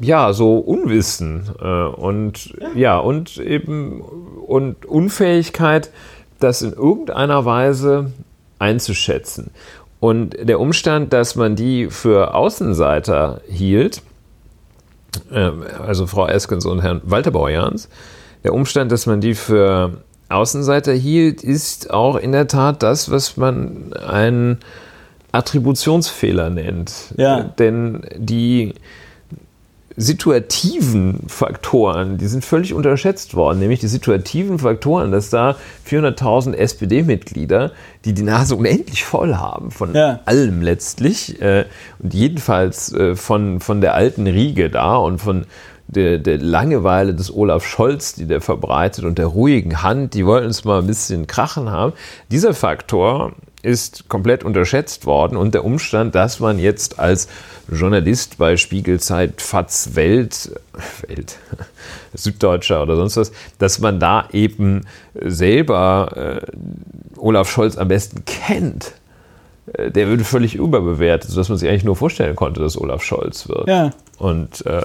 [0.00, 2.68] ja, so Unwissen äh, und ja.
[2.74, 2.98] ja.
[2.98, 5.90] und eben und Unfähigkeit,
[6.40, 8.12] das in irgendeiner Weise
[8.58, 9.50] einzuschätzen.
[10.00, 14.02] Und der Umstand, dass man die für Außenseiter hielt,
[15.30, 15.50] äh,
[15.84, 17.88] also Frau Eskens und Herrn Walter Borjans,
[18.44, 23.36] der Umstand, dass man die für Außenseiter hielt, ist auch in der Tat das, was
[23.36, 24.58] man einen
[25.30, 27.14] Attributionsfehler nennt.
[27.16, 27.42] Ja.
[27.42, 28.74] Denn die
[29.96, 35.56] situativen Faktoren, die sind völlig unterschätzt worden, nämlich die situativen Faktoren, dass da
[35.88, 37.72] 400.000 SPD-Mitglieder,
[38.04, 40.20] die die Nase unendlich voll haben von ja.
[40.24, 41.66] allem letztlich äh,
[41.98, 45.46] und jedenfalls äh, von, von der alten Riege da und von
[45.88, 50.48] der, der Langeweile des Olaf Scholz, die der verbreitet und der ruhigen Hand, die wollten
[50.48, 51.92] es mal ein bisschen krachen haben.
[52.30, 53.32] Dieser Faktor
[53.62, 57.28] ist komplett unterschätzt worden und der Umstand, dass man jetzt als
[57.70, 60.52] Journalist bei Spiegelzeit, FATS, Welt,
[61.06, 61.38] Welt,
[62.14, 64.82] Süddeutscher oder sonst was, dass man da eben
[65.14, 68.94] selber äh, Olaf Scholz am besten kennt.
[69.72, 73.48] Äh, der würde völlig überbewertet, sodass man sich eigentlich nur vorstellen konnte, dass Olaf Scholz
[73.48, 73.68] wird.
[73.68, 73.90] Ja.
[74.18, 74.82] Und äh,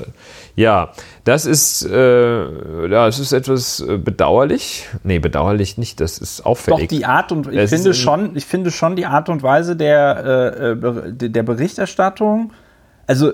[0.56, 0.92] ja,
[1.24, 4.88] das ist, äh, ja, es ist etwas äh, bedauerlich.
[5.04, 6.90] Nee, bedauerlich nicht, das ist auffällig.
[6.90, 10.76] Doch, die Art und ich finde, schon, ich finde schon die Art und Weise der,
[10.82, 12.52] äh, der Berichterstattung,
[13.06, 13.34] also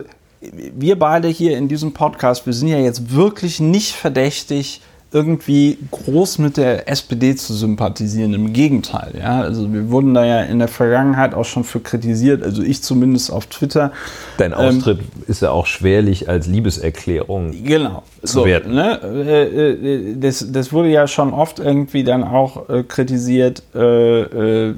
[0.52, 4.82] wir beide hier in diesem Podcast, wir sind ja jetzt wirklich nicht verdächtig,
[5.14, 8.34] irgendwie groß mit der SPD zu sympathisieren.
[8.34, 9.42] Im Gegenteil, ja.
[9.42, 13.32] Also wir wurden da ja in der Vergangenheit auch schon für kritisiert, also ich zumindest
[13.32, 13.92] auf Twitter.
[14.38, 18.74] Dein Austritt ähm, ist ja auch schwerlich als Liebeserklärung genau, zu so, werden.
[18.74, 19.00] Ne?
[19.04, 24.74] Äh, äh, das, das wurde ja schon oft irgendwie dann auch äh, kritisiert, äh,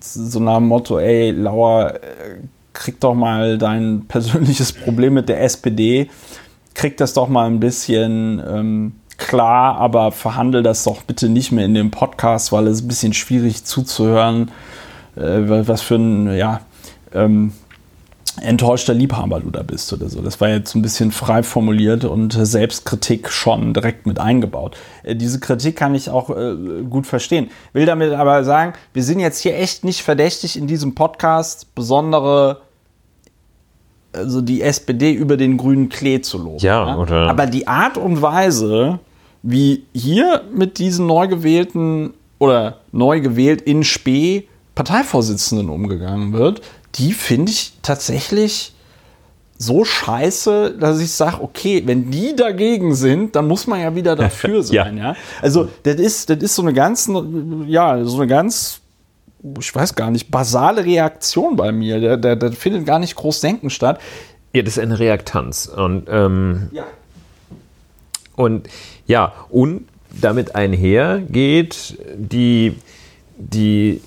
[0.00, 1.94] so nach dem Motto, ey, Lauer,
[2.72, 6.08] krieg doch mal dein persönliches Problem mit der SPD,
[6.74, 11.64] krieg das doch mal ein bisschen ähm, klar, aber verhandel das doch bitte nicht mehr
[11.64, 14.50] in dem Podcast, weil es ein bisschen schwierig zuzuhören,
[15.16, 15.20] äh,
[15.66, 16.60] was für ein, ja,
[17.14, 17.52] ähm,
[18.40, 20.20] enttäuschter Liebhaber du da bist oder so.
[20.20, 24.76] Das war jetzt ein bisschen frei formuliert und Selbstkritik schon direkt mit eingebaut.
[25.02, 26.54] Äh, diese Kritik kann ich auch äh,
[26.88, 27.50] gut verstehen.
[27.72, 32.60] Will damit aber sagen, wir sind jetzt hier echt nicht verdächtig in diesem Podcast, besondere
[34.12, 36.58] also die SPD über den grünen Klee zu loben.
[36.58, 37.28] Ja, oder?
[37.28, 38.98] Aber die Art und Weise,
[39.46, 46.60] wie hier mit diesen neu gewählten oder neu gewählt in Spee Parteivorsitzenden umgegangen wird,
[46.96, 48.74] die finde ich tatsächlich
[49.56, 54.16] so scheiße, dass ich sage, okay, wenn die dagegen sind, dann muss man ja wieder
[54.16, 54.98] dafür sein.
[54.98, 55.12] ja.
[55.12, 55.16] ja.
[55.40, 57.10] Also das ist, das ist so eine ganz,
[57.66, 58.80] ja, so eine ganz,
[59.60, 62.00] ich weiß gar nicht, basale Reaktion bei mir.
[62.00, 64.00] Da, da, da findet gar nicht groß Denken statt.
[64.52, 65.66] Ja, das ist eine Reaktanz.
[65.66, 66.84] Und, ähm, ja.
[68.36, 68.68] Und
[69.06, 69.86] ja, und
[70.20, 72.76] damit einher geht die,
[73.36, 74.00] die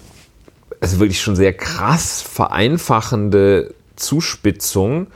[0.80, 5.07] also wirklich schon sehr krass vereinfachende Zuspitzung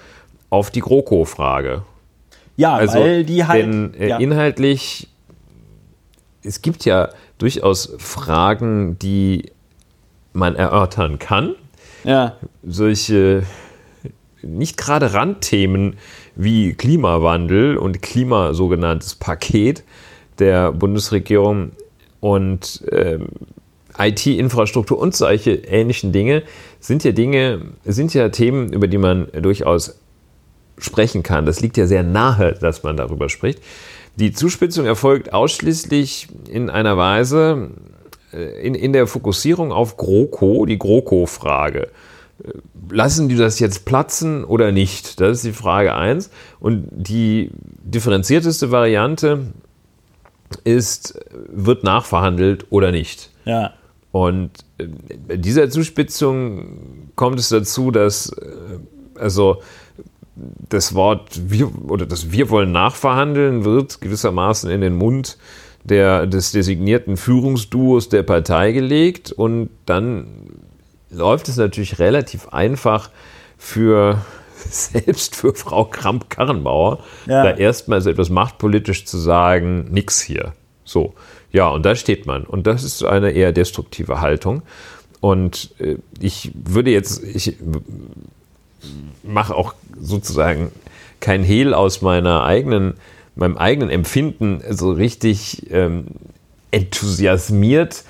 [0.49, 1.83] auf die GroKo-Frage.
[2.57, 3.63] Ja, also, weil die halt.
[3.63, 4.17] Denn äh, ja.
[4.17, 5.07] inhaltlich,
[6.43, 9.51] es gibt ja durchaus Fragen, die
[10.33, 11.55] man erörtern kann.
[12.03, 12.37] Ja.
[12.63, 13.43] Solche
[14.41, 15.97] nicht gerade Randthemen
[16.35, 19.83] wie Klimawandel und Klima sogenanntes Paket
[20.39, 21.71] der Bundesregierung
[22.19, 23.27] und ähm,
[23.97, 26.43] IT-Infrastruktur und solche ähnlichen Dinge
[26.79, 29.99] sind ja Dinge, sind ja Themen, über die man durchaus
[30.77, 31.45] sprechen kann.
[31.45, 33.61] Das liegt ja sehr nahe, dass man darüber spricht.
[34.15, 37.69] Die Zuspitzung erfolgt ausschließlich in einer Weise,
[38.31, 41.89] äh, in, in der Fokussierung auf GroKo, die GroKo-Frage
[42.89, 45.19] lassen die das jetzt platzen oder nicht?
[45.19, 46.29] Das ist die Frage 1.
[46.59, 47.51] Und die
[47.83, 49.53] differenzierteste Variante
[50.63, 53.29] ist, wird nachverhandelt oder nicht?
[53.45, 53.73] Ja.
[54.11, 54.51] Und
[55.27, 58.79] bei dieser Zuspitzung kommt es dazu, dass äh,
[59.19, 59.61] also
[60.35, 65.37] das Wort wir oder das wir wollen nachverhandeln wird gewissermaßen in den Mund
[65.83, 70.27] der, des designierten Führungsduos der Partei gelegt und dann
[71.13, 73.09] läuft es natürlich relativ einfach
[73.57, 74.21] für
[74.69, 77.43] selbst für Frau Kramp-Karrenbauer, ja.
[77.43, 80.53] da erstmal so etwas machtpolitisch zu sagen, nix hier.
[80.85, 81.13] So.
[81.51, 82.43] Ja, und da steht man.
[82.43, 84.63] Und das ist eine eher destruktive Haltung.
[85.21, 87.57] Und äh, ich würde jetzt, ich
[89.23, 90.71] mache auch sozusagen
[91.19, 92.95] kein Hehl aus meiner eigenen,
[93.35, 96.07] meinem eigenen Empfinden so richtig ähm,
[96.71, 98.03] enthusiasmiert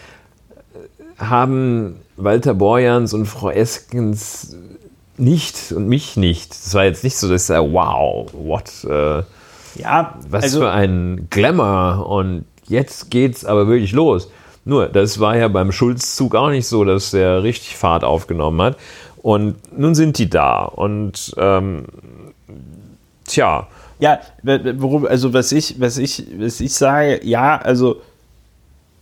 [1.30, 4.56] haben Walter Borjans und Frau Eskens
[5.18, 6.52] nicht und mich nicht.
[6.52, 9.24] Das war jetzt nicht so, dass ich sage, wow, what, äh,
[9.76, 14.30] ja, was also, für ein Glamour und jetzt geht's aber wirklich los.
[14.66, 18.78] Nur, das war ja beim Schulzzug auch nicht so, dass der richtig Fahrt aufgenommen hat.
[19.22, 20.64] Und nun sind die da.
[20.64, 21.86] Und ähm,
[23.26, 23.68] tja.
[24.00, 28.02] Ja, worum, also was ich, was ich, was ich sage, ja, also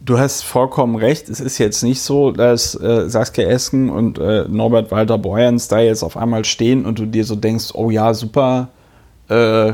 [0.03, 1.29] du hast vollkommen recht.
[1.29, 5.79] Es ist jetzt nicht so, dass äh, Saskia Esken und äh, Norbert Walter Borjans da
[5.79, 8.69] jetzt auf einmal stehen und du dir so denkst, oh ja, super,
[9.29, 9.73] äh,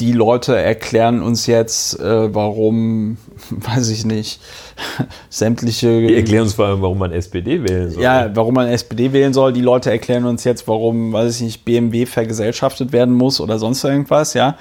[0.00, 3.16] die Leute erklären uns jetzt, äh, warum,
[3.50, 4.40] weiß ich nicht,
[5.28, 6.06] sämtliche.
[6.06, 8.02] Die erklären uns vor allem, warum man SPD wählen soll.
[8.02, 9.52] Ja, warum man SPD wählen soll.
[9.52, 13.82] Die Leute erklären uns jetzt, warum, weiß ich nicht, BMW vergesellschaftet werden muss oder sonst
[13.82, 14.56] irgendwas, ja.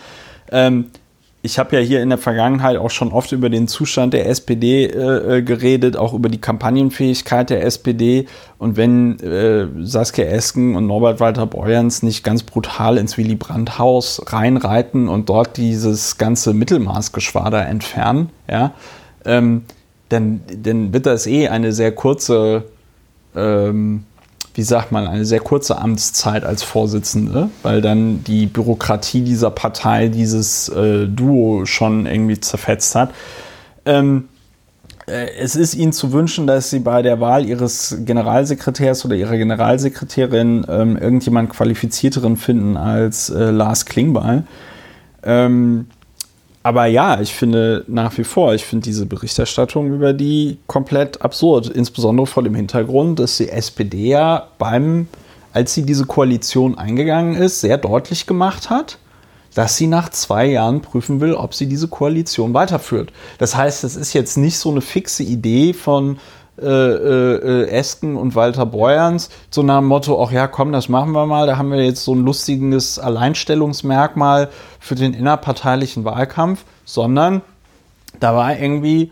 [0.50, 0.86] Ähm,
[1.48, 4.84] ich habe ja hier in der Vergangenheit auch schon oft über den Zustand der SPD
[4.84, 8.28] äh, äh, geredet, auch über die Kampagnenfähigkeit der SPD.
[8.58, 14.24] Und wenn äh, Saskia Esken und Norbert Walter Borjans nicht ganz brutal ins Willy Brandt-Haus
[14.28, 18.74] reinreiten und dort dieses ganze Mittelmaßgeschwader entfernen, ja,
[19.24, 19.64] ähm,
[20.10, 22.66] dann, dann wird das eh eine sehr kurze
[23.38, 24.04] ähm,
[24.58, 30.08] wie sagt man, eine sehr kurze Amtszeit als Vorsitzende, weil dann die Bürokratie dieser Partei
[30.08, 33.14] dieses äh, Duo schon irgendwie zerfetzt hat.
[33.86, 34.30] Ähm,
[35.06, 39.38] äh, es ist Ihnen zu wünschen, dass Sie bei der Wahl Ihres Generalsekretärs oder Ihrer
[39.38, 44.44] Generalsekretärin ähm, irgendjemand qualifizierteren finden als äh, Lars Klingbeil.
[45.22, 45.86] Ähm,
[46.68, 51.70] aber ja, ich finde nach wie vor, ich finde diese Berichterstattung über die komplett absurd.
[51.70, 55.08] Insbesondere vor dem Hintergrund, dass die SPD ja beim,
[55.54, 58.98] als sie diese Koalition eingegangen ist, sehr deutlich gemacht hat,
[59.56, 63.14] dass sie nach zwei Jahren prüfen will, ob sie diese Koalition weiterführt.
[63.38, 66.20] Das heißt, es ist jetzt nicht so eine fixe Idee von,
[66.60, 71.12] äh, äh, Esken und Walter Beuerns, so nach dem Motto, ach ja, komm, das machen
[71.12, 77.42] wir mal, da haben wir jetzt so ein lustiges Alleinstellungsmerkmal für den innerparteilichen Wahlkampf, sondern
[78.20, 79.12] da war irgendwie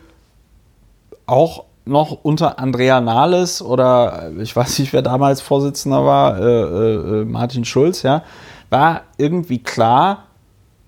[1.27, 7.21] auch noch unter Andrea Nahles oder ich weiß nicht, wer damals Vorsitzender war, äh, äh,
[7.21, 8.23] äh Martin Schulz, ja,
[8.69, 10.23] war irgendwie klar,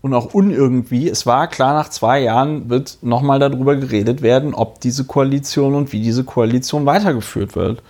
[0.02, 1.10] und auch unirgendwie.
[1.10, 5.92] Es war klar, nach zwei Jahren wird nochmal darüber geredet werden, ob diese Koalition und
[5.92, 7.82] wie diese Koalition weitergeführt wird.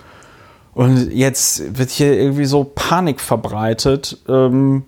[0.73, 4.19] Und jetzt wird hier irgendwie so Panik verbreitet.
[4.29, 4.83] Ähm,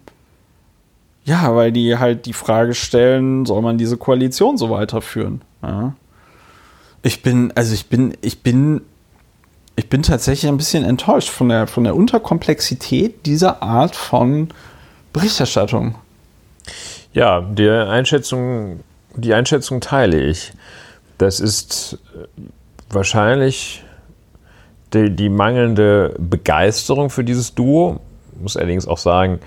[1.25, 5.41] ja, weil die halt die Frage stellen, soll man diese Koalition so weiterführen?
[5.61, 5.93] Ja.
[7.01, 8.81] Ich bin, also ich bin, ich bin,
[9.75, 14.49] ich bin tatsächlich ein bisschen enttäuscht von der, von der Unterkomplexität dieser Art von
[15.13, 15.95] Berichterstattung.
[17.14, 18.81] Ja, die Einschätzung,
[19.15, 20.53] die Einschätzung teile ich.
[21.18, 22.27] Das ist äh,
[22.90, 23.84] wahrscheinlich
[24.94, 27.99] die, die mangelnde Begeisterung für dieses Duo.
[28.34, 29.40] Ich muss allerdings auch sagen,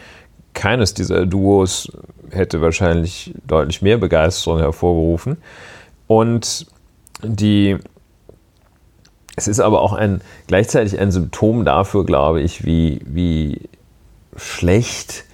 [0.54, 1.90] keines dieser Duos
[2.30, 5.38] hätte wahrscheinlich deutlich mehr Begeisterung hervorgerufen.
[6.06, 6.66] Und
[7.22, 7.78] die,
[9.36, 13.68] es ist aber auch ein, gleichzeitig ein Symptom dafür, glaube ich, wie, wie
[14.36, 15.24] schlecht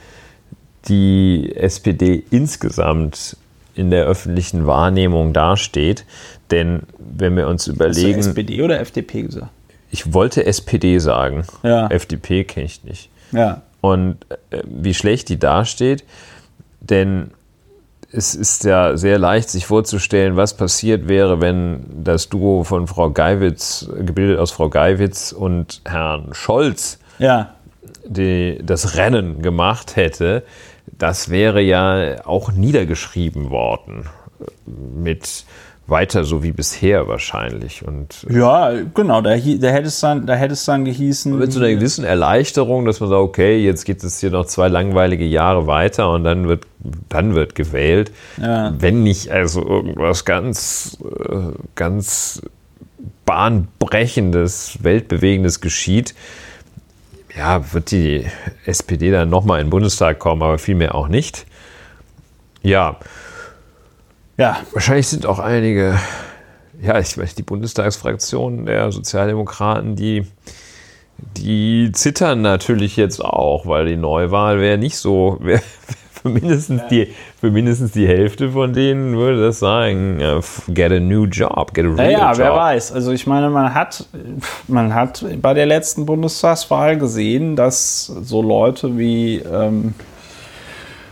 [0.89, 3.36] die SPD insgesamt
[3.74, 6.05] in der öffentlichen Wahrnehmung dasteht.
[6.51, 8.19] Denn wenn wir uns überlegen.
[8.19, 9.51] Hast du SPD oder FDP gesagt?
[9.90, 11.44] Ich wollte SPD sagen.
[11.62, 11.89] Ja.
[11.89, 13.10] FDP kenne ich nicht.
[13.32, 13.62] Ja.
[13.81, 14.19] Und
[14.51, 16.05] äh, wie schlecht die dasteht,
[16.81, 17.31] denn
[18.10, 23.10] es ist ja sehr leicht, sich vorzustellen, was passiert wäre, wenn das Duo von Frau
[23.10, 27.55] Geiwitz, gebildet aus Frau Geiwitz und Herrn Scholz, ja.
[28.06, 30.43] die, das Rennen gemacht hätte
[30.99, 34.09] das wäre ja auch niedergeschrieben worden
[34.66, 35.45] mit
[35.89, 37.87] weiter so wie bisher wahrscheinlich.
[37.87, 41.37] Und ja, genau, da, da, hätte es dann, da hätte es dann gehießen.
[41.37, 44.69] Mit so einer gewissen Erleichterung, dass man sagt, okay, jetzt geht es hier noch zwei
[44.69, 46.66] langweilige Jahre weiter und dann wird,
[47.09, 48.12] dann wird gewählt.
[48.41, 48.75] Ja.
[48.79, 51.37] Wenn nicht also irgendwas ganz, äh,
[51.75, 52.43] ganz
[53.25, 56.15] bahnbrechendes, weltbewegendes geschieht,
[57.37, 58.27] ja, wird die
[58.65, 61.47] SPD dann nochmal in den Bundestag kommen, aber vielmehr auch nicht.
[62.63, 62.99] Ja.
[64.37, 64.59] Ja.
[64.73, 65.99] Wahrscheinlich sind auch einige,
[66.81, 70.27] ja, ich weiß, die Bundestagsfraktion der Sozialdemokraten, die,
[71.37, 75.63] die zittern natürlich jetzt auch, weil die Neuwahl wäre nicht so, wäre
[76.23, 77.09] für mindestens, die,
[77.40, 80.19] für mindestens die Hälfte von denen würde das sagen,
[80.69, 82.39] get a new job, get a real ja, ja, job.
[82.39, 82.93] wer weiß.
[82.93, 84.07] Also ich meine, man hat,
[84.66, 89.95] man hat bei der letzten Bundestagswahl gesehen, dass so Leute wie ähm,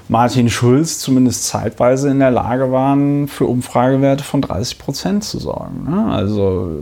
[0.08, 5.84] Martin Schulz zumindest zeitweise in der Lage waren, für Umfragewerte von 30 Prozent zu sorgen.
[5.88, 6.12] Ne?
[6.12, 6.80] Also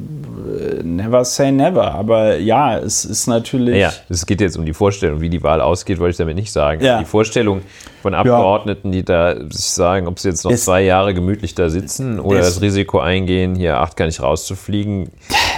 [0.61, 1.95] äh, never say never.
[1.95, 3.79] Aber ja, es ist natürlich.
[3.79, 6.53] Ja, es geht jetzt um die Vorstellung, wie die Wahl ausgeht, wollte ich damit nicht
[6.53, 6.85] sagen.
[6.85, 6.99] Ja.
[6.99, 7.63] Die Vorstellung
[8.05, 11.71] von Abgeordneten, die da sich sagen, ob sie jetzt noch es zwei Jahre gemütlich da
[11.71, 15.09] sitzen oder das Risiko eingehen, hier acht gar nicht rauszufliegen,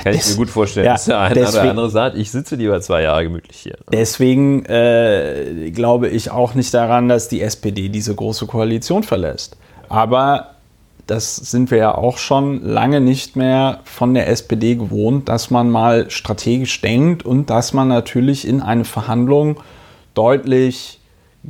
[0.05, 2.55] kann ich mir gut vorstellen, ja, dass der eine deswegen, oder andere sagt, ich sitze
[2.55, 3.79] lieber zwei Jahre gemütlich hier.
[3.93, 9.57] Deswegen äh, glaube ich auch nicht daran, dass die SPD diese große Koalition verlässt.
[9.89, 10.53] Aber
[11.09, 15.69] das sind wir ja auch schon lange nicht mehr von der SPD gewohnt, dass man
[15.69, 19.59] mal strategisch denkt und dass man natürlich in eine Verhandlung
[20.15, 21.01] deutlich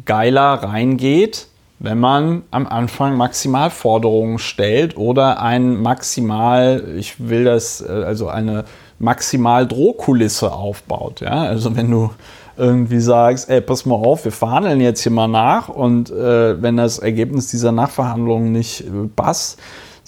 [0.04, 1.48] geiler reingeht,
[1.78, 8.64] wenn man am Anfang Maximalforderungen stellt oder ein Maximal, ich will das, äh, also eine
[8.98, 11.20] Maximal-Drohkulisse aufbaut.
[11.20, 11.42] Ja?
[11.42, 12.10] Also wenn du
[12.56, 16.78] irgendwie sagst, ey, pass mal auf, wir verhandeln jetzt hier mal nach und äh, wenn
[16.78, 19.58] das Ergebnis dieser Nachverhandlungen nicht äh, passt,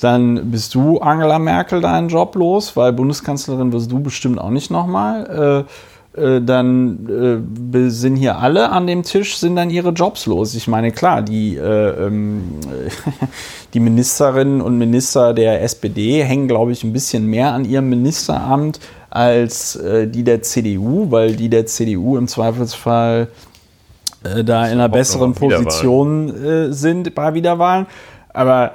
[0.00, 4.70] dann bist du Angela Merkel deinen Job los, weil Bundeskanzlerin wirst du bestimmt auch nicht
[4.70, 5.66] nochmal.
[5.66, 5.70] Äh,
[6.18, 10.54] äh, dann äh, sind hier alle an dem Tisch, sind dann ihre Jobs los.
[10.54, 12.60] Ich meine, klar, die, äh, ähm,
[13.74, 18.80] die Ministerinnen und Minister der SPD hängen, glaube ich, ein bisschen mehr an ihrem Ministeramt
[19.10, 23.28] als äh, die der CDU, weil die der CDU im Zweifelsfall
[24.24, 27.86] äh, da in einer besseren Position sind bei Wiederwahlen.
[28.34, 28.72] Aber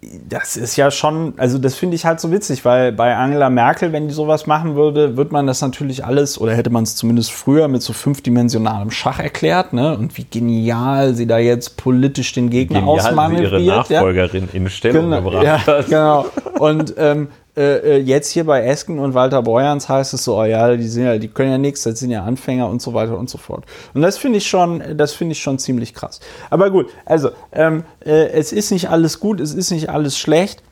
[0.00, 3.92] das ist ja schon, also das finde ich halt so witzig, weil bei Angela Merkel,
[3.92, 7.32] wenn die sowas machen würde, wird man das natürlich alles, oder hätte man es zumindest
[7.32, 9.96] früher mit so fünfdimensionalem Schach erklärt, ne?
[9.96, 13.58] Und wie genial sie da jetzt politisch den Gegner genial ausmanövriert.
[13.58, 14.54] Sie ihre Nachfolgerin ja?
[14.54, 15.86] in Stellung genau, gebracht ja, hat.
[15.86, 16.26] Genau.
[16.60, 20.44] Und ähm, äh, äh, jetzt hier bei Esken und Walter Beuerns heißt es so, oh
[20.44, 23.18] ja, die sind ja, die können ja nichts, das sind ja Anfänger und so weiter
[23.18, 23.64] und so fort.
[23.94, 26.20] Und das finde ich schon, das finde ich schon ziemlich krass.
[26.50, 30.62] Aber gut, also ähm, äh, es ist nicht alles gut, es ist nicht alles schlecht.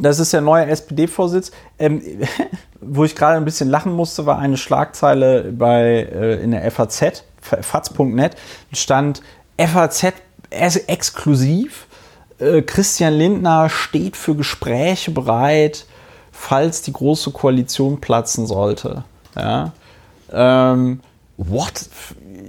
[0.00, 1.52] Das ist der neue SPD-Vorsitz.
[1.78, 2.02] Ähm,
[2.80, 7.22] wo ich gerade ein bisschen lachen musste, war eine Schlagzeile bei, äh, in der FAZ,
[7.40, 8.36] faz.net,
[8.72, 9.22] stand
[9.56, 10.12] FAZ
[10.50, 11.86] exklusiv
[12.44, 15.86] äh, Christian Lindner steht für Gespräche bereit,
[16.32, 19.04] falls die große Koalition platzen sollte.
[19.36, 19.72] Ja.
[20.32, 21.00] Ähm,
[21.36, 21.88] What?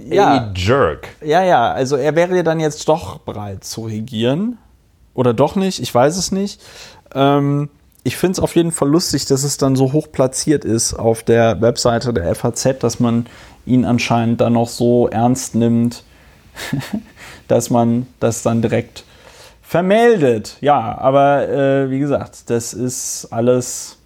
[0.08, 0.34] Ja.
[0.34, 1.08] A jerk.
[1.20, 4.58] Ja, ja, also er wäre ja dann jetzt doch bereit zu regieren.
[5.14, 6.60] Oder doch nicht, ich weiß es nicht.
[7.14, 7.68] Ähm,
[8.04, 11.22] ich finde es auf jeden Fall lustig, dass es dann so hoch platziert ist auf
[11.22, 13.26] der Webseite der FAZ, dass man
[13.64, 16.04] ihn anscheinend dann noch so ernst nimmt,
[17.48, 19.04] dass man das dann direkt
[19.66, 20.56] vermeldet.
[20.60, 23.98] Ja, aber äh, wie gesagt, das ist alles,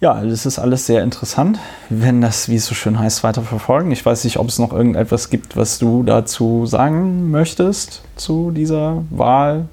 [0.00, 1.58] ja, das ist alles sehr interessant,
[1.90, 3.90] wenn das, wie es so schön heißt, weiter verfolgen.
[3.90, 9.02] Ich weiß nicht, ob es noch irgendetwas gibt, was du dazu sagen möchtest zu dieser
[9.10, 9.66] Wahl.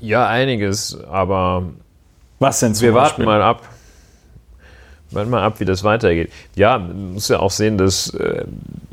[0.00, 1.62] Ja, einiges, aber
[2.40, 3.26] was denn zum Wir Beispiel?
[3.26, 3.62] warten mal ab.
[5.12, 6.30] Warten mal ab, wie das weitergeht.
[6.54, 8.44] Ja, man muss ja auch sehen, dass äh,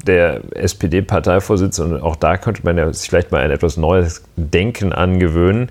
[0.05, 4.93] der SPD-Parteivorsitzende, und auch da könnte man ja sich vielleicht mal ein etwas neues Denken
[4.93, 5.69] angewöhnen.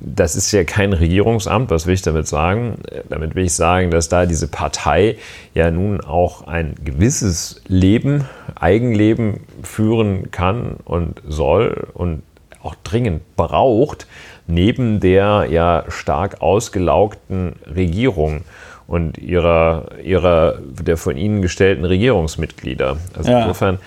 [0.00, 2.78] Das ist ja kein Regierungsamt, was will ich damit sagen?
[3.08, 5.16] Damit will ich sagen, dass da diese Partei
[5.54, 8.24] ja nun auch ein gewisses Leben,
[8.54, 12.22] Eigenleben führen kann und soll und
[12.62, 14.06] auch dringend braucht,
[14.46, 18.42] neben der ja stark ausgelaugten Regierung
[18.88, 22.96] und ihrer, ihrer der von ihnen gestellten Regierungsmitglieder.
[23.14, 23.42] Also ja.
[23.42, 23.78] insofern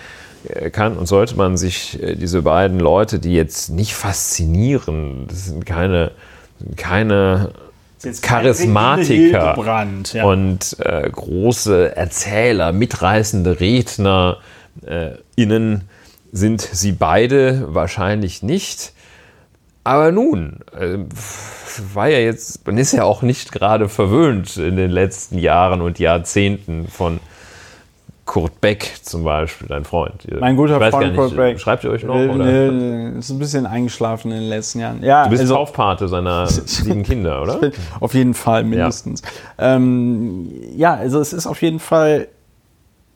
[0.48, 5.46] äh, kann und sollte man sich äh, diese beiden Leute, die jetzt nicht faszinieren, das
[5.46, 6.12] sind keine,
[6.76, 7.50] keine
[8.22, 9.56] Charismatiker
[10.12, 10.24] ja.
[10.24, 14.38] und äh, große Erzähler, mitreißende Redner
[14.86, 15.88] äh, innen
[16.32, 18.92] sind sie beide wahrscheinlich nicht.
[19.84, 20.98] Aber nun, äh,
[21.94, 25.98] war ja jetzt, man ist ja auch nicht gerade verwöhnt in den letzten Jahren und
[25.98, 27.18] Jahrzehnten von
[28.24, 30.14] Kurt Beck zum Beispiel, dein Freund.
[30.38, 31.58] Mein guter Freund Kurt Beck.
[31.58, 32.14] Schreibt ihr euch noch?
[32.14, 33.18] Äh, oder?
[33.18, 35.02] Ist ein bisschen eingeschlafen in den letzten Jahren.
[35.02, 37.72] Ja, du bist also, Taufpate seiner sieben Kinder, oder?
[37.98, 39.22] Auf jeden Fall, mindestens.
[39.58, 39.74] Ja.
[39.74, 42.28] Ähm, ja, also es ist auf jeden Fall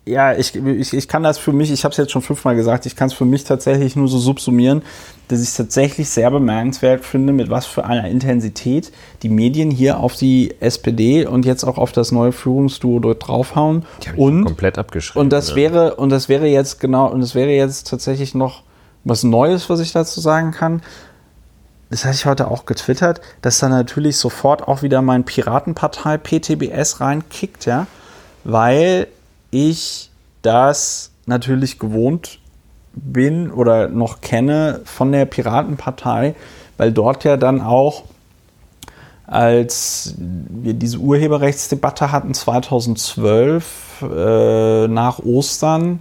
[0.06, 2.86] ja, ich, ich, ich kann das für mich, ich habe es jetzt schon fünfmal gesagt,
[2.86, 4.82] ich kann es für mich tatsächlich nur so subsumieren,
[5.26, 8.92] dass ich es tatsächlich sehr bemerkenswert finde, mit was für einer Intensität
[9.24, 13.84] die Medien hier auf die SPD und jetzt auch auf das neue Führungsduo dort draufhauen.
[14.04, 15.22] Die haben und komplett abgeschrieben.
[15.22, 15.56] Und das ja.
[15.56, 18.62] wäre und das wäre jetzt genau und das wäre jetzt tatsächlich noch
[19.02, 20.82] was Neues, was ich dazu sagen kann.
[21.90, 27.00] Das hatte ich heute auch getwittert, dass da natürlich sofort auch wieder mein Piratenpartei PTBS
[27.00, 27.88] reinkickt, ja,
[28.44, 29.08] weil
[29.56, 30.10] ich
[30.42, 32.38] das natürlich gewohnt
[32.94, 36.34] bin oder noch kenne von der Piratenpartei,
[36.76, 38.04] weil dort ja dann auch,
[39.26, 46.00] als wir diese Urheberrechtsdebatte hatten 2012 äh, nach Ostern,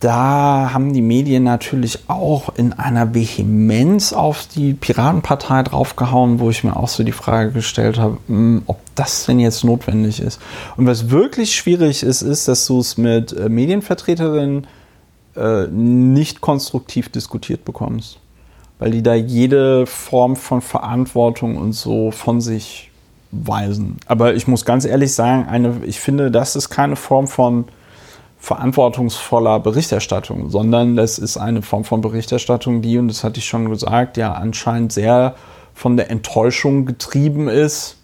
[0.00, 6.64] da haben die Medien natürlich auch in einer Vehemenz auf die Piratenpartei draufgehauen, wo ich
[6.64, 10.40] mir auch so die Frage gestellt habe, hm, ob das denn jetzt notwendig ist.
[10.76, 14.66] Und was wirklich schwierig ist, ist, dass du es mit äh, Medienvertreterinnen
[15.34, 18.18] äh, nicht konstruktiv diskutiert bekommst.
[18.78, 22.90] Weil die da jede Form von Verantwortung und so von sich
[23.30, 23.96] weisen.
[24.06, 27.64] Aber ich muss ganz ehrlich sagen, eine, ich finde, das ist keine Form von
[28.46, 33.68] verantwortungsvoller Berichterstattung, sondern das ist eine Form von Berichterstattung, die, und das hatte ich schon
[33.68, 35.34] gesagt, ja anscheinend sehr
[35.74, 37.98] von der Enttäuschung getrieben ist,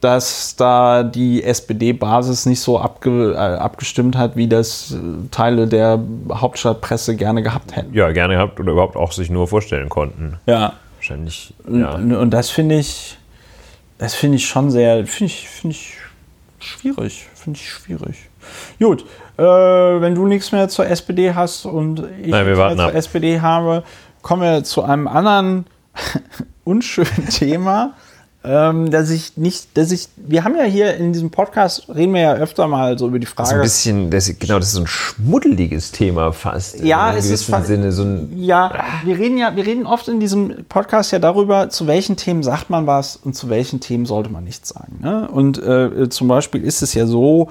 [0.00, 6.02] dass da die SPD-Basis nicht so abge, äh, abgestimmt hat, wie das äh, Teile der
[6.32, 7.94] Hauptstadtpresse gerne gehabt hätten.
[7.94, 10.40] Ja, gerne gehabt oder überhaupt auch sich nur vorstellen konnten.
[10.46, 10.72] Ja.
[10.96, 11.54] Wahrscheinlich.
[11.72, 11.94] Ja.
[11.94, 13.16] Und, und das finde ich,
[13.98, 15.94] das finde ich schon sehr, finde ich, finde ich
[16.58, 17.28] schwierig.
[17.34, 18.28] Finde ich schwierig.
[18.80, 19.04] Gut,
[19.38, 22.76] äh, wenn du nichts mehr zur SPD hast und ich Nein, nichts mehr ab.
[22.76, 23.82] zur SPD habe,
[24.22, 25.66] kommen wir zu einem anderen
[26.64, 27.94] unschönen Thema.
[28.44, 32.20] Ähm, dass ich nicht, dass ich, wir haben ja hier in diesem Podcast, reden wir
[32.20, 33.56] ja öfter mal so über die Frage.
[33.56, 36.78] ein bisschen, das, genau, das ist so ein schmuddeliges Thema fast.
[36.80, 38.32] Ja, in es ist gewissen fa- Sinne so ein.
[38.38, 38.70] Ja,
[39.04, 42.70] wir reden ja, wir reden oft in diesem Podcast ja darüber, zu welchen Themen sagt
[42.70, 45.00] man was und zu welchen Themen sollte man nichts sagen.
[45.02, 45.28] Ne?
[45.28, 47.50] Und äh, zum Beispiel ist es ja so,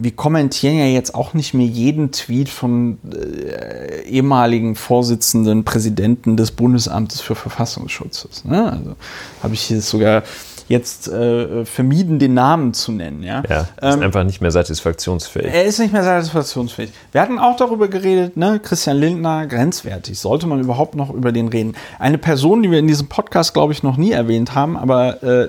[0.00, 6.50] wir kommentieren ja jetzt auch nicht mehr jeden Tweet von äh, ehemaligen Vorsitzenden, Präsidenten des
[6.50, 8.44] Bundesamtes für Verfassungsschutz.
[8.44, 8.72] Ne?
[8.72, 8.96] Also
[9.42, 10.22] habe ich hier sogar
[10.68, 13.22] jetzt äh, vermieden, den Namen zu nennen.
[13.24, 15.52] Ja, Ja, ist Ähm, einfach nicht mehr satisfaktionsfähig.
[15.52, 16.92] er ist nicht mehr satisfaktionsfähig.
[17.12, 18.60] Wir hatten auch darüber geredet, ne?
[18.62, 20.18] Christian Lindner, grenzwertig.
[20.18, 21.74] Sollte man überhaupt noch über den reden?
[21.98, 25.48] Eine Person, die wir in diesem Podcast, glaube ich, noch nie erwähnt haben, aber äh,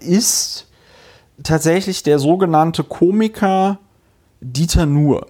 [0.00, 0.65] ist
[1.42, 3.78] tatsächlich der sogenannte Komiker
[4.40, 5.26] Dieter Nuhr.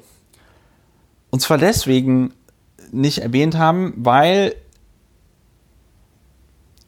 [1.30, 2.32] Und zwar deswegen
[2.92, 4.54] nicht erwähnt haben, weil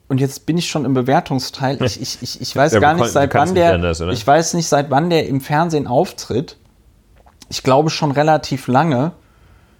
[0.07, 1.81] und jetzt bin ich schon im Bewertungsteil.
[1.83, 3.77] Ich, ich, ich, ich weiß Ja, gar nicht, seit wann der.
[3.77, 4.07] oder?
[4.11, 6.57] ich weiß nicht, seit wann der im Fernsehen auftritt.
[7.49, 9.11] Ich glaube schon relativ lange.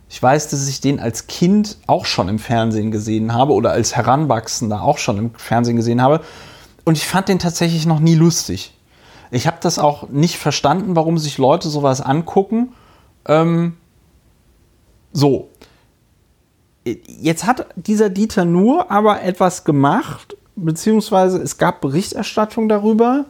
[0.07, 3.95] Ich weiß, dass ich den als Kind auch schon im Fernsehen gesehen habe oder als
[3.95, 6.21] Heranwachsender auch schon im Fernsehen gesehen habe.
[6.85, 8.73] Und ich fand den tatsächlich noch nie lustig.
[9.31, 12.73] Ich habe das auch nicht verstanden, warum sich Leute sowas angucken.
[13.25, 13.77] Ähm,
[15.11, 15.49] so.
[16.83, 23.25] Jetzt hat dieser Dieter nur aber etwas gemacht, beziehungsweise es gab Berichterstattung darüber.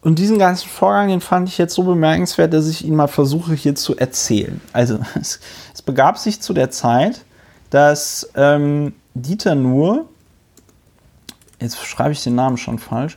[0.00, 3.54] Und diesen ganzen Vorgang, den fand ich jetzt so bemerkenswert, dass ich ihn mal versuche
[3.54, 4.60] hier zu erzählen.
[4.72, 5.40] Also es,
[5.72, 7.24] es begab sich zu der Zeit,
[7.70, 10.06] dass ähm, Dieter Nuhr,
[11.58, 13.16] jetzt schreibe ich den Namen schon falsch,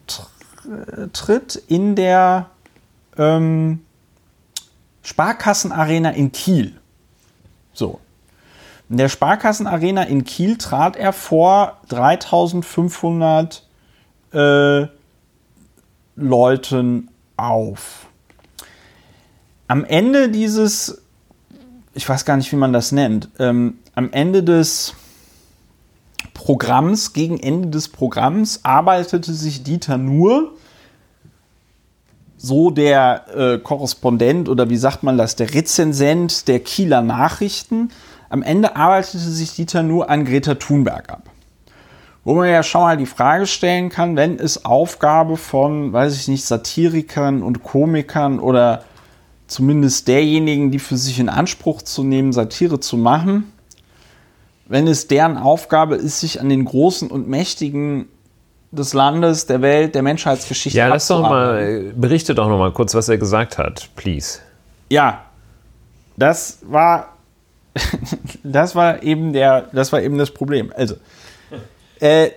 [1.68, 2.50] in der
[3.18, 3.84] ähm,
[5.02, 6.80] Sparkassenarena in Kiel.
[7.72, 8.00] So.
[8.88, 13.66] In der Sparkassenarena in Kiel trat er vor 3500
[14.32, 14.86] äh,
[16.16, 18.06] Leuten auf.
[19.66, 21.02] Am Ende dieses,
[21.94, 24.94] ich weiß gar nicht, wie man das nennt, ähm, am Ende des
[26.34, 30.52] Programms, gegen Ende des Programms, arbeitete sich Dieter nur,
[32.36, 37.88] so der äh, Korrespondent oder wie sagt man das, der Rezensent der Kieler Nachrichten,
[38.28, 41.30] am Ende arbeitete sich Dieter nur an Greta Thunberg ab.
[42.24, 46.28] Wo man ja schon mal die Frage stellen kann, wenn es Aufgabe von, weiß ich
[46.28, 48.84] nicht, Satirikern und Komikern oder
[49.46, 53.52] zumindest derjenigen, die für sich in Anspruch zu nehmen, Satire zu machen,
[54.66, 58.08] wenn es deren Aufgabe ist, sich an den Großen und Mächtigen
[58.70, 62.94] des Landes, der Welt, der Menschheitsgeschichte Ja, lass doch mal, berichte doch noch mal kurz,
[62.94, 64.40] was er gesagt hat, please.
[64.90, 65.24] Ja,
[66.16, 67.16] das war,
[68.42, 70.72] das war eben der, das war eben das Problem.
[70.76, 70.96] Also,
[72.00, 72.30] äh,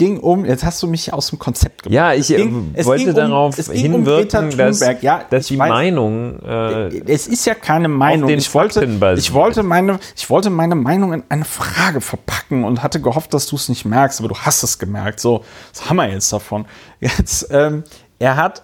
[0.00, 1.92] ging um, jetzt hast du mich aus dem Konzept gemacht.
[1.94, 5.02] Ja, ich äh, ging- es wollte um- darauf um hinwirken, Greta dass.
[5.02, 8.26] Ja, dass die weiß- Meinung äh, es ist ja keine Meinung.
[8.28, 12.82] den ich wollte, ich wollte meine, ich wollte meine Meinung in eine Frage verpacken und
[12.82, 15.20] hatte gehofft, dass du es nicht merkst, aber du hast es gemerkt.
[15.20, 15.44] So,
[15.74, 16.64] was haben wir jetzt davon?
[17.00, 17.84] Jetzt, ähm,
[18.18, 18.62] er hat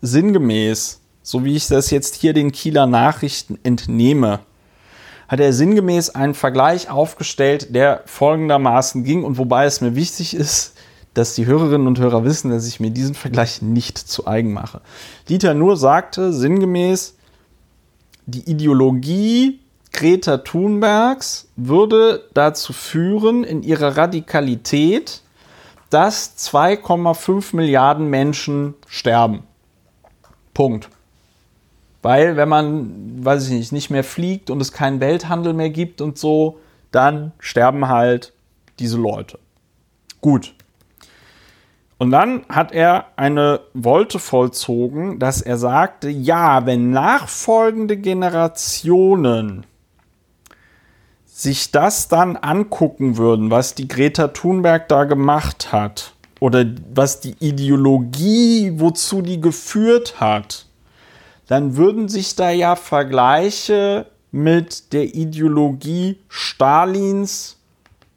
[0.00, 4.40] sinngemäß, so wie ich das jetzt hier den Kieler Nachrichten entnehme,
[5.28, 10.74] hat er sinngemäß einen Vergleich aufgestellt, der folgendermaßen ging und wobei es mir wichtig ist,
[11.14, 14.80] dass die Hörerinnen und Hörer wissen, dass ich mir diesen Vergleich nicht zu eigen mache.
[15.28, 17.16] Dieter Nur sagte sinngemäß,
[18.26, 19.60] die Ideologie
[19.92, 25.22] Greta Thunbergs würde dazu führen, in ihrer Radikalität,
[25.90, 29.42] dass 2,5 Milliarden Menschen sterben.
[30.54, 30.90] Punkt.
[32.08, 36.00] Weil wenn man, weiß ich nicht, nicht mehr fliegt und es keinen Welthandel mehr gibt
[36.00, 36.58] und so,
[36.90, 38.32] dann sterben halt
[38.78, 39.38] diese Leute.
[40.22, 40.54] Gut.
[41.98, 49.66] Und dann hat er eine Wolte vollzogen, dass er sagte, ja, wenn nachfolgende Generationen
[51.26, 56.64] sich das dann angucken würden, was die Greta Thunberg da gemacht hat, oder
[56.94, 60.67] was die Ideologie, wozu die geführt hat,
[61.48, 67.56] dann würden sich da ja Vergleiche mit der Ideologie Stalins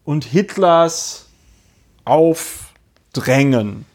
[0.04, 1.26] und Hitlers
[2.06, 3.86] aufdrängen.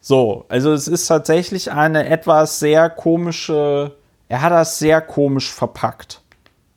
[0.00, 3.96] So, also es ist tatsächlich eine etwas sehr komische,
[4.28, 6.22] er hat das sehr komisch verpackt.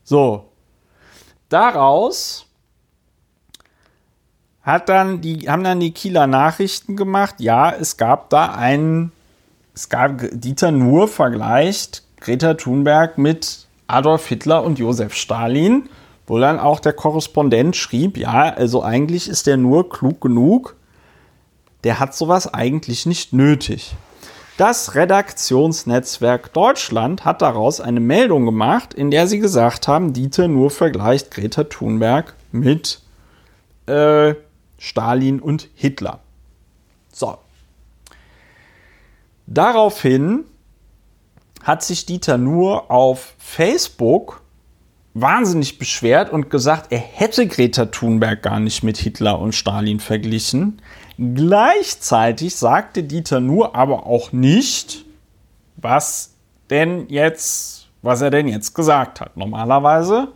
[0.03, 0.45] So,
[1.47, 2.47] daraus
[4.63, 9.11] hat dann die, haben dann die Kieler Nachrichten gemacht, ja, es gab da einen,
[9.79, 15.87] es gab, Dieter Nuhr vergleicht Greta Thunberg mit Adolf Hitler und Josef Stalin,
[16.27, 20.75] wo dann auch der Korrespondent schrieb, ja, also eigentlich ist der nur klug genug,
[21.85, 23.95] der hat sowas eigentlich nicht nötig.
[24.57, 30.71] Das Redaktionsnetzwerk Deutschland hat daraus eine Meldung gemacht, in der sie gesagt haben, Dieter nur
[30.71, 32.99] vergleicht Greta Thunberg mit
[33.85, 34.35] äh,
[34.77, 36.19] Stalin und Hitler.
[37.13, 37.37] So.
[39.51, 40.43] Daraufhin
[41.63, 44.43] hat sich Dieter nur auf Facebook
[45.15, 50.81] wahnsinnig beschwert und gesagt, er hätte Greta Thunberg gar nicht mit Hitler und Stalin verglichen.
[51.17, 55.03] Gleichzeitig sagte Dieter nur aber auch nicht,
[55.77, 56.35] was
[56.69, 59.35] denn jetzt, was er denn jetzt gesagt hat.
[59.35, 60.27] Normalerweise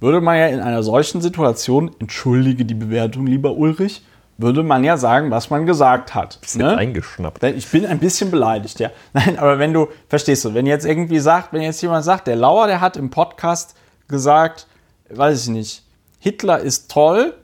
[0.00, 4.02] würde man ja in einer solchen Situation, entschuldige die Bewertung, lieber Ulrich,
[4.38, 6.40] würde man ja sagen, was man gesagt hat.
[6.40, 6.76] Bisschen ne?
[6.76, 7.42] eingeschnappt.
[7.42, 8.90] Ich bin ein bisschen beleidigt, ja.
[9.12, 12.36] Nein, aber wenn du, verstehst du, wenn jetzt irgendwie sagt, wenn jetzt jemand sagt, der
[12.36, 13.76] Lauer, der hat im Podcast
[14.08, 14.66] gesagt,
[15.10, 15.82] weiß ich nicht,
[16.18, 17.34] Hitler ist toll,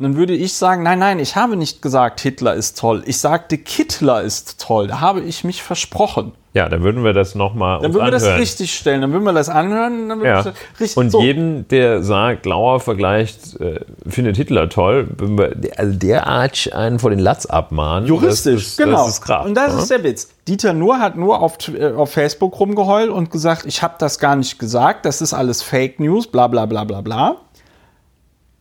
[0.00, 3.02] dann würde ich sagen, nein, nein, ich habe nicht gesagt, Hitler ist toll.
[3.06, 4.86] Ich sagte, Kittler ist toll.
[4.86, 6.32] Da habe ich mich versprochen.
[6.52, 9.02] Ja, dann würden wir das nochmal Dann würden wir das richtig stellen.
[9.02, 10.08] Dann würden wir das anhören.
[10.08, 10.42] Dann ja.
[10.42, 11.20] das richtig, und so.
[11.20, 17.20] jeden, der sagt, Lauer vergleicht, äh, findet Hitler toll, wir, also derart einen vor den
[17.20, 18.08] Latz abmahnen.
[18.08, 19.04] Juristisch, das, genau.
[19.04, 19.78] Das ist krass, und das ja?
[19.78, 20.28] ist der Witz.
[20.48, 24.34] Dieter Nuhr hat nur auf, äh, auf Facebook rumgeheult und gesagt, ich habe das gar
[24.34, 27.36] nicht gesagt, das ist alles Fake News, bla bla bla bla bla.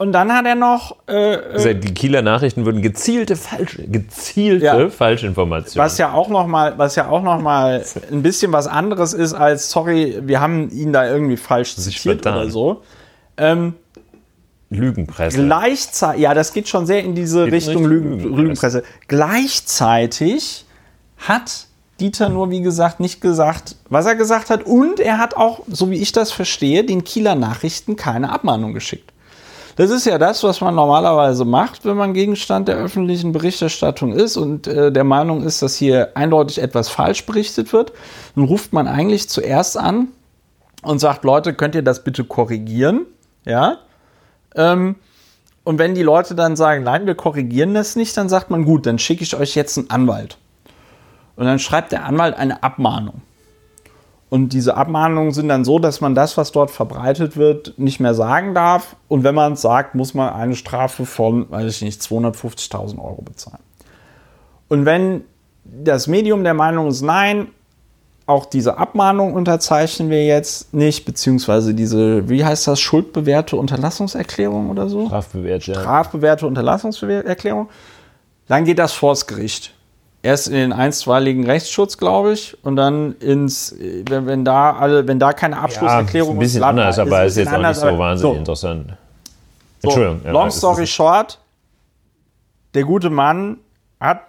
[0.01, 0.95] Und dann hat er noch.
[1.07, 4.89] Äh, also die Kieler Nachrichten würden gezielte falsche, gezielte ja.
[4.89, 5.85] Falschinformationen.
[5.85, 9.33] Was ja auch noch mal, was ja auch noch mal ein bisschen was anderes ist
[9.33, 12.81] als sorry, wir haben ihn da irgendwie falsch zitiert oder so.
[13.35, 13.73] Ähm,
[14.69, 15.43] Lügenpresse.
[15.43, 18.41] Gleichzeitig, ja, das geht schon sehr in diese geht Richtung Lügen, Lügenpresse.
[18.41, 18.83] Lügenpresse.
[19.09, 20.65] Gleichzeitig
[21.17, 21.67] hat
[21.99, 24.63] Dieter nur, wie gesagt, nicht gesagt, was er gesagt hat.
[24.63, 29.11] Und er hat auch, so wie ich das verstehe, den Kieler Nachrichten keine Abmahnung geschickt.
[29.79, 34.35] Das ist ja das, was man normalerweise macht, wenn man Gegenstand der öffentlichen Berichterstattung ist
[34.35, 37.93] und äh, der Meinung ist, dass hier eindeutig etwas falsch berichtet wird.
[38.35, 40.09] Dann ruft man eigentlich zuerst an
[40.81, 43.05] und sagt, Leute, könnt ihr das bitte korrigieren?
[43.45, 43.77] Ja.
[44.53, 44.97] Ähm,
[45.63, 48.85] und wenn die Leute dann sagen, nein, wir korrigieren das nicht, dann sagt man, gut,
[48.85, 50.37] dann schicke ich euch jetzt einen Anwalt.
[51.37, 53.21] Und dann schreibt der Anwalt eine Abmahnung.
[54.29, 58.13] Und diese Abmahnungen sind dann so, dass man das, was dort verbreitet wird, nicht mehr
[58.13, 58.95] sagen darf.
[59.07, 63.23] Und wenn man es sagt, muss man eine Strafe von, weiß ich nicht, 250.000 Euro
[63.23, 63.63] bezahlen.
[64.67, 65.23] Und wenn
[65.63, 67.47] das Medium der Meinung ist, nein,
[68.27, 74.87] auch diese Abmahnung unterzeichnen wir jetzt nicht, beziehungsweise diese, wie heißt das, schuldbewährte Unterlassungserklärung oder
[74.87, 75.07] so?
[75.07, 75.73] Strafbewährte.
[75.73, 77.69] Strafbewährte Unterlassungserklärung.
[78.47, 79.73] Dann geht das vors Gericht
[80.21, 83.75] erst in den einstweiligen Rechtsschutz, glaube ich, und dann ins,
[84.09, 86.55] wenn, wenn da alle, wenn da keine Abschlusserklärung ja, ist.
[86.55, 88.39] Ein bisschen anders, ist, aber ist, jetzt auch nicht so wahnsinnig so.
[88.39, 88.93] interessant.
[89.81, 90.21] Entschuldigung.
[90.23, 91.39] So, long story short,
[92.73, 93.57] der gute Mann
[93.99, 94.21] hat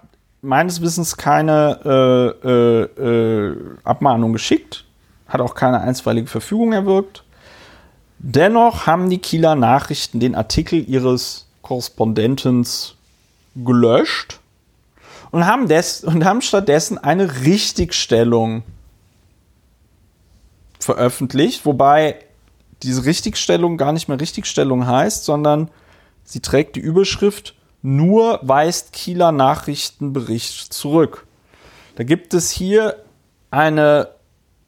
[0.42, 4.84] meines Wissens keine äh, äh, äh, Abmahnung geschickt,
[5.28, 7.24] hat auch keine einstweilige Verfügung erwirkt.
[8.18, 12.94] Dennoch haben die Kieler Nachrichten den Artikel ihres Korrespondentens
[13.54, 14.39] gelöscht
[15.30, 18.62] und haben, des, und haben stattdessen eine Richtigstellung
[20.78, 22.16] veröffentlicht, wobei
[22.82, 25.70] diese Richtigstellung gar nicht mehr Richtigstellung heißt, sondern
[26.24, 31.26] sie trägt die Überschrift Nur weist Kieler Nachrichtenbericht zurück.
[31.96, 32.96] Da gibt es hier
[33.50, 34.08] eine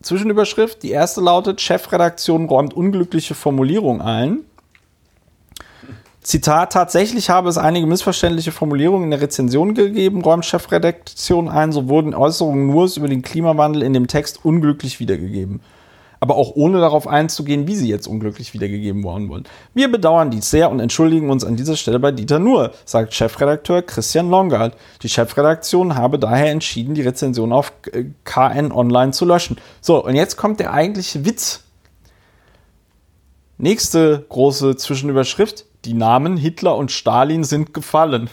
[0.03, 0.83] Zwischenüberschrift.
[0.83, 4.41] Die erste lautet, Chefredaktion räumt unglückliche Formulierung ein.
[6.23, 11.89] Zitat, tatsächlich habe es einige missverständliche Formulierungen in der Rezension gegeben, räumt Chefredaktion ein, so
[11.89, 15.61] wurden Äußerungen nur über den Klimawandel in dem Text unglücklich wiedergegeben.
[16.21, 19.43] Aber auch ohne darauf einzugehen, wie sie jetzt unglücklich wiedergegeben worden wollen.
[19.75, 23.83] Wir bedauern dies sehr und entschuldigen uns an dieser Stelle bei Dieter Nuhr, sagt Chefredakteur
[23.83, 24.77] Christian Longard.
[25.03, 27.73] Die Chefredaktion habe daher entschieden, die Rezension auf
[28.23, 29.57] KN Online zu löschen.
[29.81, 31.65] So, und jetzt kommt der eigentliche Witz.
[33.59, 38.31] Nächste große Zwischenüberschrift die Namen Hitler und Stalin sind gefallen.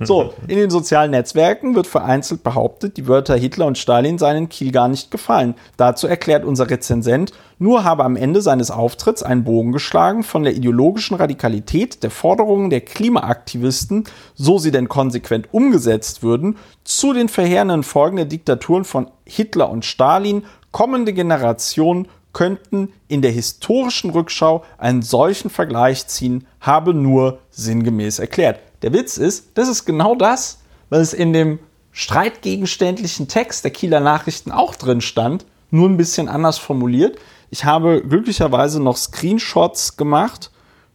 [0.00, 4.48] So, in den sozialen Netzwerken wird vereinzelt behauptet, die Wörter Hitler und Stalin seien in
[4.48, 5.54] Kiel gar nicht gefallen.
[5.76, 10.54] Dazu erklärt unser Rezensent, nur habe am Ende seines Auftritts einen Bogen geschlagen von der
[10.54, 14.04] ideologischen Radikalität der Forderungen der Klimaaktivisten,
[14.34, 19.84] so sie denn konsequent umgesetzt würden, zu den verheerenden Folgen der Diktaturen von Hitler und
[19.84, 20.44] Stalin.
[20.72, 28.60] Kommende Generationen könnten in der historischen Rückschau einen solchen Vergleich ziehen, habe nur sinngemäß erklärt.
[28.82, 30.58] Der Witz ist, das ist genau das,
[30.90, 31.58] was in dem
[31.92, 37.18] streitgegenständlichen Text der Kieler Nachrichten auch drin stand, nur ein bisschen anders formuliert.
[37.50, 40.50] Ich habe glücklicherweise noch Screenshots gemacht,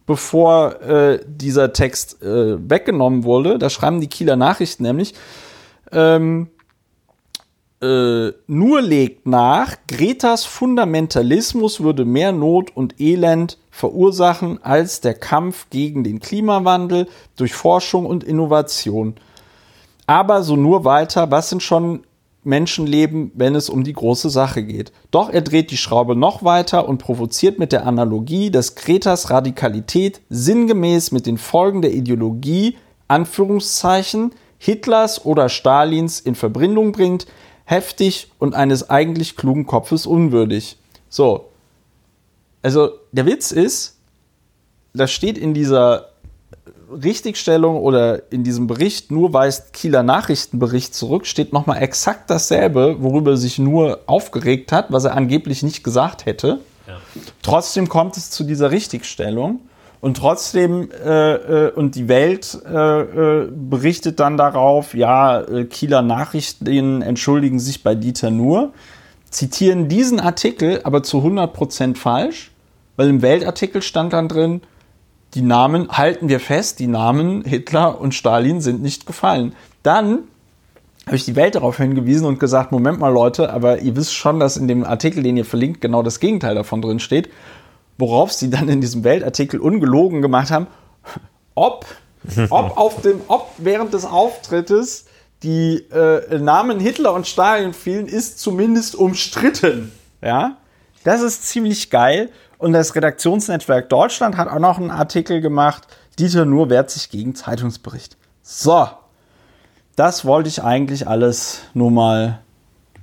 [0.06, 3.58] bevor äh, dieser Text äh, weggenommen wurde.
[3.58, 5.14] Da schreiben die Kieler Nachrichten nämlich,
[5.92, 6.48] ähm,
[7.84, 15.66] äh, nur legt nach, Gretas Fundamentalismus würde mehr Not und Elend verursachen als der Kampf
[15.68, 19.16] gegen den Klimawandel durch Forschung und Innovation.
[20.06, 22.04] Aber so nur weiter, was sind schon
[22.42, 24.92] Menschenleben, wenn es um die große Sache geht.
[25.10, 30.22] Doch er dreht die Schraube noch weiter und provoziert mit der Analogie, dass Kretas Radikalität
[30.30, 32.76] sinngemäß mit den Folgen der Ideologie,
[33.08, 37.26] Anführungszeichen, Hitlers oder Stalins in Verbindung bringt,
[37.64, 40.76] heftig und eines eigentlich klugen Kopfes unwürdig.
[41.08, 41.50] So.
[42.62, 43.96] Also, der Witz ist,
[44.94, 46.10] das steht in dieser
[46.90, 53.36] Richtigstellung oder in diesem Bericht, nur weist Kieler Nachrichtenbericht zurück, steht nochmal exakt dasselbe, worüber
[53.36, 56.60] sich nur aufgeregt hat, was er angeblich nicht gesagt hätte.
[56.86, 57.00] Ja.
[57.42, 59.60] Trotzdem kommt es zu dieser Richtigstellung.
[60.04, 61.32] Und trotzdem, äh,
[61.68, 67.82] äh, und die Welt äh, äh berichtet dann darauf, ja, äh, Kieler Nachrichten entschuldigen sich
[67.82, 68.74] bei Dieter nur,
[69.30, 72.50] zitieren diesen Artikel aber zu 100% falsch,
[72.96, 74.60] weil im Weltartikel stand dann drin,
[75.32, 79.54] die Namen, halten wir fest, die Namen Hitler und Stalin sind nicht gefallen.
[79.82, 80.24] Dann
[81.06, 84.38] habe ich die Welt darauf hingewiesen und gesagt, Moment mal Leute, aber ihr wisst schon,
[84.38, 87.30] dass in dem Artikel, den ihr verlinkt, genau das Gegenteil davon drin steht
[87.98, 90.66] worauf sie dann in diesem Weltartikel ungelogen gemacht haben,
[91.54, 91.86] ob,
[92.50, 95.06] ob, auf dem, ob während des Auftrittes
[95.42, 99.92] die äh, Namen Hitler und Stalin fielen, ist zumindest umstritten.
[100.22, 100.56] Ja,
[101.04, 102.30] das ist ziemlich geil.
[102.56, 105.86] Und das Redaktionsnetzwerk Deutschland hat auch noch einen Artikel gemacht.
[106.18, 108.16] Dieter Nur wehrt sich gegen Zeitungsbericht.
[108.42, 108.88] So,
[109.96, 112.40] das wollte ich eigentlich alles nur mal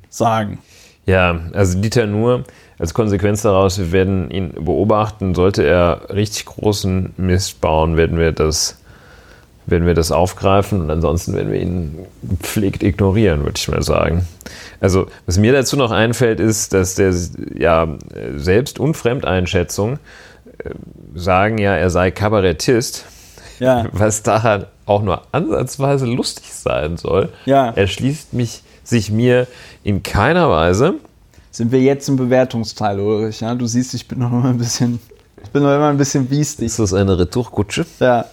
[0.09, 0.59] sagen.
[1.05, 2.43] Ja, also Dieter Nur,
[2.81, 5.35] als Konsequenz daraus, wir werden ihn beobachten.
[5.35, 8.79] Sollte er richtig großen Mist bauen, werden wir das,
[9.67, 14.27] werden wir das aufgreifen und ansonsten werden wir ihn gepflegt ignorieren, würde ich mal sagen.
[14.79, 17.13] Also, was mir dazu noch einfällt, ist, dass der
[17.55, 17.87] ja
[18.37, 19.99] Selbst- und Fremdeinschätzung
[20.57, 20.71] äh,
[21.13, 23.05] sagen ja, er sei Kabarettist.
[23.59, 23.85] Ja.
[23.91, 27.29] Was daran auch nur ansatzweise lustig sein soll.
[27.45, 27.69] Ja.
[27.69, 29.45] Erschließt mich sich mir
[29.83, 30.95] in keiner Weise
[31.51, 33.41] sind wir jetzt im Bewertungsteil, Ulrich.
[33.41, 33.53] Ja?
[33.53, 34.99] Du siehst, ich bin noch immer ein bisschen,
[35.43, 36.67] ich bin noch immer ein bisschen biestig.
[36.67, 37.85] Ist das eine Retourkutsche?
[37.99, 38.25] Ja.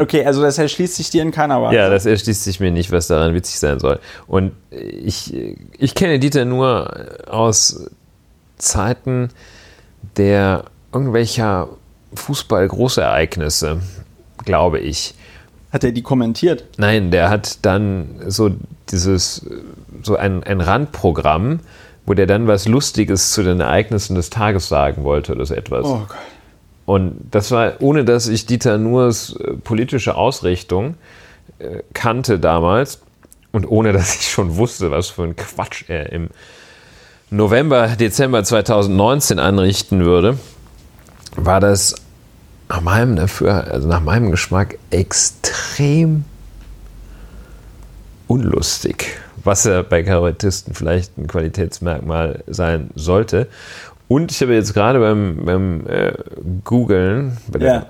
[0.00, 1.76] Okay, also das erschließt sich dir in keiner Weise.
[1.76, 4.00] Ja, das erschließt sich mir nicht, was daran witzig sein soll.
[4.26, 5.32] Und ich,
[5.78, 6.92] ich kenne Dieter nur
[7.28, 7.88] aus
[8.58, 9.30] Zeiten
[10.16, 11.68] der irgendwelcher
[12.14, 13.80] Fußball-Großereignisse,
[14.44, 15.14] glaube ich.
[15.72, 16.64] Hat er die kommentiert?
[16.78, 18.50] Nein, der hat dann so
[18.90, 19.46] dieses,
[20.02, 21.60] so ein, ein Randprogramm,
[22.06, 25.84] wo der dann was Lustiges zu den Ereignissen des Tages sagen wollte oder so etwas.
[25.84, 26.16] Oh Gott.
[26.86, 30.94] Und das war, ohne dass ich Dieter Nuhrs äh, politische Ausrichtung
[31.58, 33.00] äh, kannte damals
[33.50, 36.28] und ohne dass ich schon wusste, was für ein Quatsch er im
[37.30, 40.38] November, Dezember 2019 anrichten würde,
[41.34, 41.96] war das
[42.68, 46.24] nach meinem dafür, also nach meinem Geschmack extrem
[48.28, 53.48] unlustig was ja bei Kabarettisten vielleicht ein Qualitätsmerkmal sein sollte.
[54.08, 56.12] Und ich habe jetzt gerade beim, beim äh,
[56.64, 57.86] Googlen, bei ja.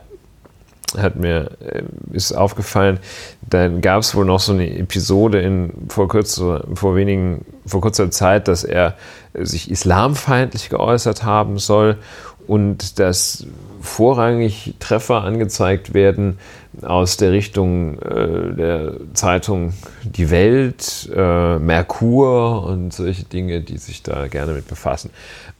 [0.96, 2.98] hat mir äh, ist aufgefallen,
[3.42, 8.10] dann gab es wohl noch so eine Episode in vor kurzer, vor wenigen, vor kurzer
[8.10, 8.94] Zeit, dass er
[9.34, 11.98] sich islamfeindlich geäußert haben soll
[12.46, 13.46] und dass
[13.80, 16.38] vorrangig Treffer angezeigt werden
[16.82, 24.02] aus der Richtung äh, der Zeitung Die Welt, äh, Merkur und solche Dinge, die sich
[24.02, 25.10] da gerne mit befassen.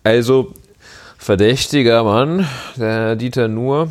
[0.04, 0.52] Also
[1.18, 2.46] verdächtiger Mann,
[2.76, 3.88] der Dieter Nuhr.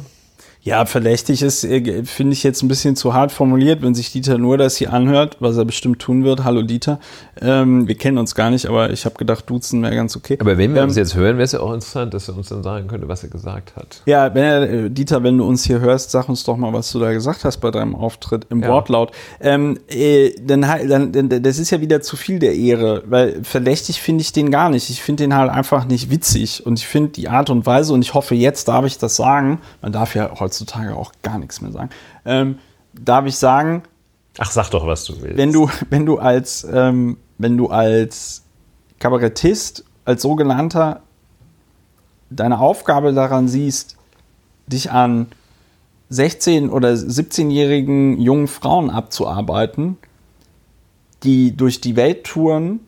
[0.67, 4.39] Ja, verdächtig ist, äh, finde ich jetzt ein bisschen zu hart formuliert, wenn sich Dieter
[4.39, 6.43] nur das hier anhört, was er bestimmt tun wird.
[6.43, 6.99] Hallo Dieter.
[7.39, 10.37] Ähm, wir kennen uns gar nicht, aber ich habe gedacht, duzen wäre ganz okay.
[10.41, 12.49] Aber wenn wir Ähm, uns jetzt hören, wäre es ja auch interessant, dass er uns
[12.49, 14.01] dann sagen könnte, was er gesagt hat.
[14.07, 16.91] Ja, wenn er, äh, Dieter, wenn du uns hier hörst, sag uns doch mal, was
[16.91, 18.69] du da gesagt hast bei deinem Auftritt im Ja.
[18.69, 19.11] Wortlaut.
[19.41, 24.01] Ähm, äh, dann, dann, dann, das ist ja wieder zu viel der Ehre, weil verdächtig
[24.01, 24.89] finde ich den gar nicht.
[24.89, 28.01] Ich finde den halt einfach nicht witzig und ich finde die Art und Weise und
[28.01, 29.59] ich hoffe, jetzt darf ich das sagen.
[29.83, 31.89] Man darf ja heutzutage auch gar nichts mehr sagen.
[32.25, 32.59] Ähm,
[32.93, 33.83] darf ich sagen,
[34.37, 35.37] Ach, sag doch, was du willst.
[35.37, 38.43] wenn du, wenn du als, ähm, wenn du als
[38.99, 41.01] Kabarettist, als sogenannter,
[42.29, 43.97] deine Aufgabe daran siehst,
[44.67, 45.27] dich an
[46.11, 49.97] 16- oder 17-jährigen jungen Frauen abzuarbeiten,
[51.23, 52.79] die durch die Welt touren,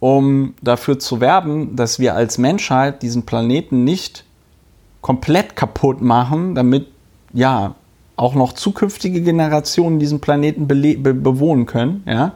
[0.00, 4.24] um dafür zu werben, dass wir als Menschheit diesen Planeten nicht
[5.00, 6.88] komplett kaputt machen, damit
[7.32, 7.74] ja
[8.16, 12.32] auch noch zukünftige Generationen diesen Planeten be bewohnen können, ja,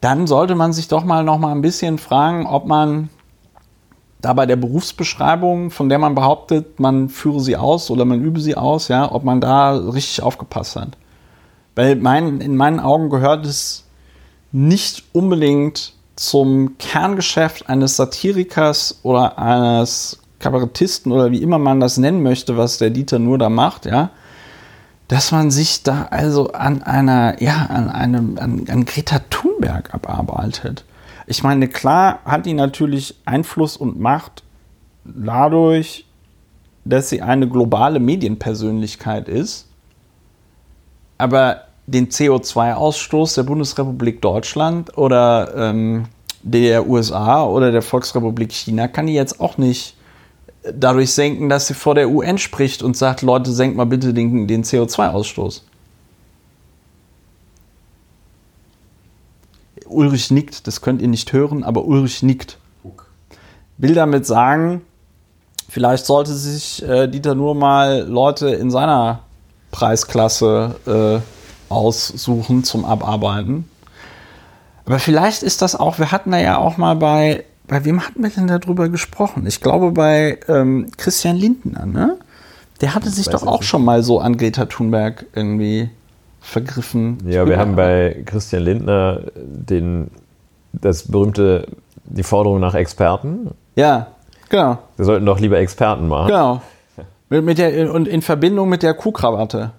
[0.00, 3.08] dann sollte man sich doch mal noch mal ein bisschen fragen, ob man
[4.20, 8.40] da bei der Berufsbeschreibung, von der man behauptet, man führe sie aus oder man übe
[8.40, 10.96] sie aus, ja, ob man da richtig aufgepasst hat.
[11.74, 13.84] Weil mein, in meinen Augen gehört es
[14.50, 22.22] nicht unbedingt zum Kerngeschäft eines Satirikers oder eines Kabarettisten oder wie immer man das nennen
[22.22, 24.10] möchte, was der Dieter nur da macht, ja,
[25.08, 30.84] dass man sich da also an einer, ja, an einem, an, an Greta Thunberg abarbeitet.
[31.26, 34.42] Ich meine, klar hat die natürlich Einfluss und Macht
[35.04, 36.06] dadurch,
[36.84, 39.66] dass sie eine globale Medienpersönlichkeit ist.
[41.16, 46.04] Aber den CO2-Ausstoß der Bundesrepublik Deutschland oder ähm,
[46.42, 49.97] der USA oder der Volksrepublik China kann die jetzt auch nicht
[50.74, 54.46] dadurch senken, dass sie vor der UN spricht und sagt, Leute, senkt mal bitte den,
[54.46, 55.62] den CO2-Ausstoß.
[59.86, 62.58] Ulrich nickt, das könnt ihr nicht hören, aber Ulrich nickt.
[63.78, 64.82] Will damit sagen,
[65.68, 69.20] vielleicht sollte sich äh, Dieter nur mal Leute in seiner
[69.70, 73.68] Preisklasse äh, aussuchen zum Abarbeiten.
[74.84, 78.22] Aber vielleicht ist das auch, wir hatten da ja auch mal bei, bei wem hatten
[78.22, 79.46] wir denn darüber gesprochen?
[79.46, 82.16] Ich glaube bei ähm, Christian Lindner, ne?
[82.80, 83.68] Der hatte sich doch auch nicht.
[83.68, 85.90] schon mal so an Greta Thunberg irgendwie
[86.40, 87.18] vergriffen.
[87.26, 90.10] Ja, wir haben bei Christian Lindner den,
[90.72, 91.66] das berühmte,
[92.04, 93.50] die Forderung nach Experten.
[93.74, 94.08] Ja,
[94.48, 96.28] genau, Wir sollten doch lieber Experten machen.
[96.28, 96.62] genau.
[97.30, 99.72] Mit, mit der, und in Verbindung mit der Kuhkrawatte.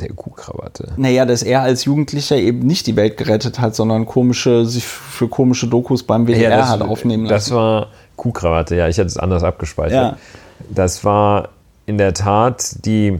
[0.00, 0.92] Der Kuhkrawatte.
[0.96, 5.28] Naja, dass er als Jugendlicher eben nicht die Welt gerettet hat, sondern komische, sich für
[5.28, 7.50] komische Dokus beim WDR hat aufnehmen lassen.
[7.50, 9.92] Das war Kuhkrawatte, ja, ich hatte es anders abgespeichert.
[9.92, 10.16] Ja.
[10.68, 11.50] Das war
[11.86, 13.18] in der Tat die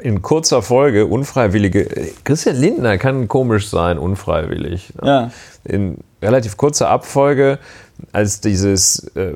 [0.00, 1.88] in kurzer Folge unfreiwillige.
[2.24, 4.92] Christian Lindner kann komisch sein, unfreiwillig.
[5.02, 5.30] Ja.
[5.64, 7.58] In relativ kurzer Abfolge,
[8.12, 9.34] als dieses, äh,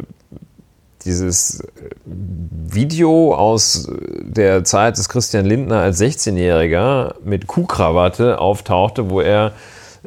[1.05, 1.64] dieses äh,
[2.05, 3.89] Video aus
[4.22, 9.52] der Zeit des Christian Lindner als 16-Jähriger mit Kuhkrawatte auftauchte, wo er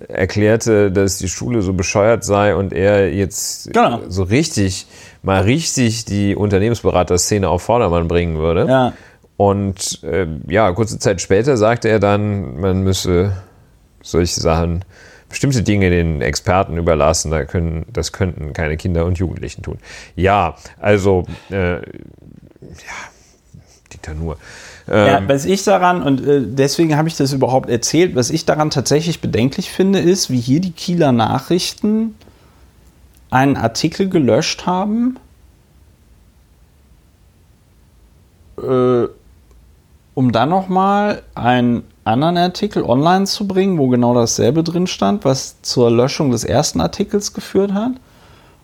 [0.07, 3.99] erklärte, dass die Schule so bescheuert sei und er jetzt Genau.
[4.07, 4.87] so richtig,
[5.21, 8.65] mal richtig die Unternehmensberater-Szene auf Vordermann bringen würde.
[8.67, 8.93] Ja.
[9.37, 13.33] Und äh, ja, kurze Zeit später sagte er dann, man müsse
[14.01, 14.83] solche Sachen,
[15.33, 19.79] bestimmte Dinge den Experten überlassen, da können, das könnten keine Kinder und Jugendlichen tun.
[20.15, 21.81] Ja, also, äh, ja,
[23.91, 24.37] Dieter nur.
[24.85, 28.45] Ja, Ähm, was ich daran, und äh, deswegen habe ich das überhaupt erzählt, was ich
[28.45, 32.13] daran tatsächlich bedenklich finde, ist, wie hier die Kieler Nachrichten
[33.31, 35.17] einen Artikel gelöscht haben,
[38.61, 39.07] äh,
[40.13, 45.61] um dann nochmal einen anderen Artikel online zu bringen, wo genau dasselbe drin stand, was
[45.61, 47.91] zur Löschung des ersten Artikels geführt hat.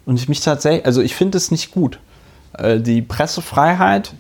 [0.06, 2.00] Und ich mich tatsächlich, also ich finde es nicht gut.
[2.58, 4.14] Äh, die Pressefreiheit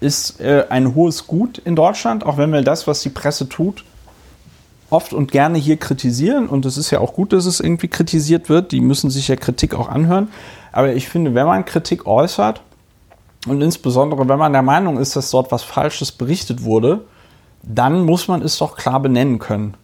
[0.00, 3.84] ist äh, ein hohes Gut in Deutschland, auch wenn wir das, was die Presse tut,
[4.90, 6.48] oft und gerne hier kritisieren.
[6.48, 8.72] Und es ist ja auch gut, dass es irgendwie kritisiert wird.
[8.72, 10.28] Die müssen sich ja Kritik auch anhören.
[10.70, 12.62] Aber ich finde, wenn man Kritik äußert
[13.46, 17.00] und insbesondere wenn man der Meinung ist, dass dort was Falsches berichtet wurde,
[17.62, 19.74] dann muss man es doch klar benennen können.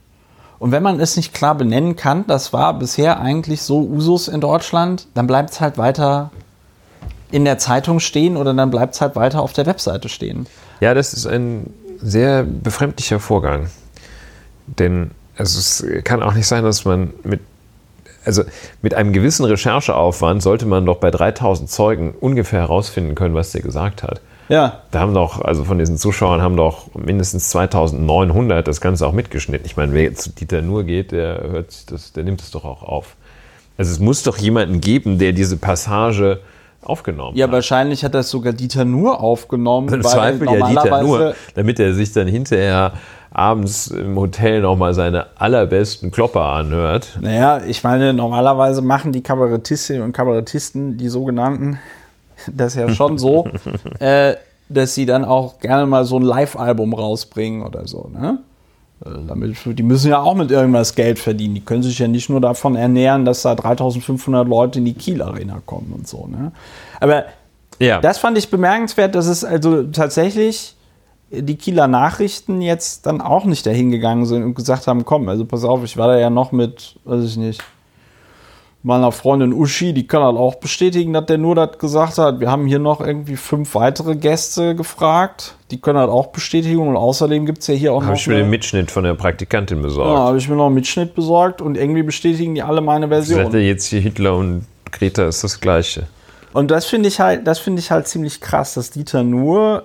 [0.58, 4.40] Und wenn man es nicht klar benennen kann, das war bisher eigentlich so Usus in
[4.40, 6.30] Deutschland, dann bleibt es halt weiter
[7.30, 10.46] in der Zeitung stehen oder dann bleibt es halt weiter auf der Webseite stehen.
[10.80, 13.68] Ja, das ist ein sehr befremdlicher Vorgang.
[14.66, 17.40] Denn also es kann auch nicht sein, dass man mit
[18.24, 18.42] also
[18.80, 23.60] mit einem gewissen Rechercheaufwand sollte man doch bei 3000 Zeugen ungefähr herausfinden können, was der
[23.60, 24.22] gesagt hat.
[24.48, 24.82] Ja.
[24.90, 29.66] Da haben doch, also von diesen Zuschauern haben doch mindestens 2900 das Ganze auch mitgeschnitten.
[29.66, 32.64] Ich meine, wer jetzt zu Dieter Nur geht, der hört das, der nimmt es doch
[32.64, 33.16] auch auf.
[33.78, 36.40] Also es muss doch jemanden geben, der diese Passage
[36.82, 37.52] aufgenommen Ja, hat.
[37.52, 39.88] wahrscheinlich hat das sogar Dieter Nur aufgenommen.
[39.92, 42.92] Im Zweifel ja Dieter nur, damit er sich dann hinterher
[43.30, 47.18] abends im Hotel nochmal seine allerbesten Klopper anhört.
[47.20, 51.80] Naja, ich meine, normalerweise machen die Kabarettistinnen und Kabarettisten, die sogenannten,
[52.52, 53.48] das ja schon so,
[53.98, 54.34] äh,
[54.68, 58.38] dass sie dann auch gerne mal so ein Live-Album rausbringen oder so, ne?
[59.04, 61.54] Äh, Damit, die müssen ja auch mit irgendwas Geld verdienen.
[61.54, 65.22] Die können sich ja nicht nur davon ernähren, dass da 3500 Leute in die Kiel
[65.22, 66.26] Arena kommen und so.
[66.26, 66.52] Ne?
[67.00, 67.24] Aber
[67.78, 70.76] Ja, das fand ich bemerkenswert, dass es also tatsächlich
[71.30, 75.44] die Kieler Nachrichten jetzt dann auch nicht dahin gegangen sind und gesagt haben, komm, also
[75.44, 77.62] pass auf, ich war da ja noch mit, weiß ich nicht,
[78.86, 82.38] meiner Freundin Uschi, die kann halt auch bestätigen, dass der nur das gesagt hat.
[82.38, 86.94] Wir haben hier noch irgendwie fünf weitere Gäste gefragt, die können halt auch bestätigen und
[86.96, 89.14] außerdem gibt es ja hier auch habe noch ich mir eine- den Mitschnitt von der
[89.14, 90.18] Praktikantin ja, besorgt.
[90.18, 93.40] habe ich mir noch einen Mitschnitt besorgt und irgendwie bestätigen die alle meine Version.
[93.42, 96.06] Sagt er jetzt hier Hitler und Greta ist das Gleiche.
[96.52, 99.84] Und das finde ich halt, das finde ich halt ziemlich krass, dass Dieter nur,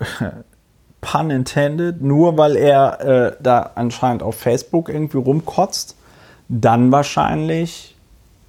[1.02, 5.96] pun intended, nur weil er äh, da anscheinend auf Facebook irgendwie rumkotzt,
[6.52, 7.96] dann wahrscheinlich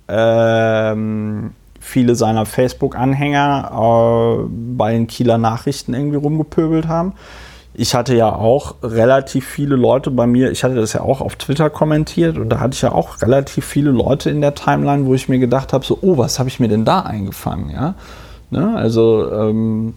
[0.09, 4.43] ähm, viele seiner Facebook-Anhänger äh,
[4.77, 7.13] bei den Kieler Nachrichten irgendwie rumgepöbelt haben.
[7.73, 11.38] Ich hatte ja auch relativ viele Leute bei mir, ich hatte das ja auch auf
[11.38, 15.15] Twitter kommentiert und da hatte ich ja auch relativ viele Leute in der Timeline, wo
[15.15, 17.95] ich mir gedacht habe, so, oh, was habe ich mir denn da eingefangen, ja?
[18.51, 18.75] Ne?
[18.75, 19.95] Also ähm,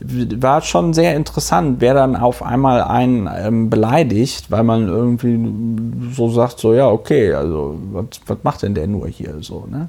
[0.00, 6.28] war schon sehr interessant, wer dann auf einmal einen ähm, beleidigt, weil man irgendwie so
[6.30, 9.88] sagt, so, ja, okay, also was, was macht denn der nur hier so, ne?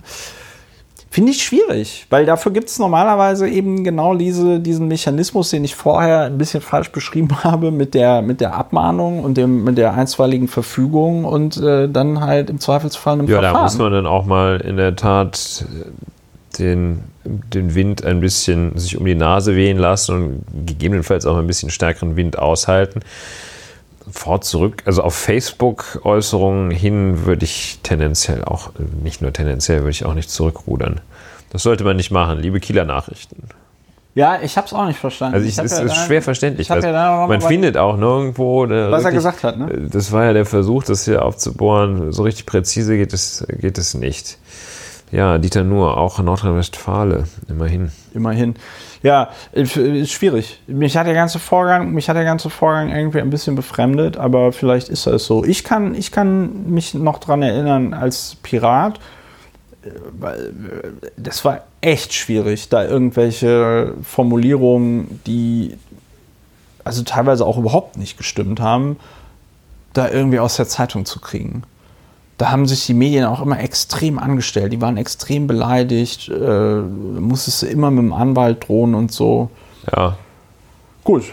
[1.11, 5.73] Finde ich schwierig, weil dafür gibt es normalerweise eben genau diese, diesen Mechanismus, den ich
[5.75, 9.95] vorher ein bisschen falsch beschrieben habe, mit der, mit der Abmahnung und dem, mit der
[9.95, 13.63] einstweiligen Verfügung und äh, dann halt im Zweifelsfall einem Ja, da Verfahren.
[13.63, 15.85] muss man dann auch mal in der Tat äh,
[16.59, 21.47] den, den Wind ein bisschen sich um die Nase wehen lassen und gegebenenfalls auch ein
[21.47, 22.99] bisschen stärkeren Wind aushalten.
[24.11, 28.71] Fort zurück, also auf Facebook-Äußerungen hin würde ich tendenziell auch,
[29.03, 30.99] nicht nur tendenziell, würde ich auch nicht zurückrudern.
[31.51, 33.43] Das sollte man nicht machen, liebe Kieler Nachrichten.
[34.15, 35.35] ja, ich habe es auch nicht verstanden.
[35.35, 36.67] Also ich, hab es ja ist da- schwer verständlich.
[36.67, 38.65] ich was- ja man findet auch nirgendwo.
[38.65, 39.87] äh, Was er wirklich- gesagt hat, ne?
[39.91, 42.11] Das war ja der Versuch, das hier aufzubohren.
[42.11, 44.37] So richtig präzise geht es, geht es nicht.
[45.11, 47.91] Ja, Dieter Nuhr, auch Nordrhein-Westfalen, immerhin.
[48.13, 48.55] Immerhin.
[49.01, 50.61] Ja, ist ist schwierig.
[50.67, 54.51] Mich hat der ganze Vorgang, mich hat der ganze Vorgang irgendwie ein bisschen befremdet, aber
[54.51, 55.43] vielleicht ist das so.
[55.43, 58.99] Ich kann, ich kann mich noch dran erinnern als Pirat,
[59.83, 65.75] äh, weil äh, das war echt schwierig, da irgendwelche Formulierungen, die
[66.83, 68.97] also teilweise auch überhaupt nicht gestimmt haben,
[69.93, 71.63] da irgendwie aus der Zeitung zu kriegen.
[72.39, 74.71] Da haben sich die Medien auch immer extrem angestellt.
[74.71, 76.29] Die waren extrem beleidigt.
[76.29, 79.49] Äh, musstest du immer mit dem Anwalt drohen und so.
[79.93, 80.17] Ja.
[81.03, 81.25] Gut,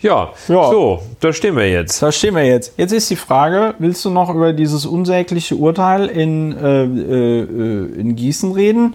[0.00, 0.70] Ja, Ja.
[0.70, 2.02] so, da stehen wir jetzt.
[2.02, 2.72] da stehen wir jetzt.
[2.78, 8.16] Jetzt ist die Frage, willst du noch über dieses unsägliche Urteil in, äh, äh, in
[8.16, 8.94] Gießen reden?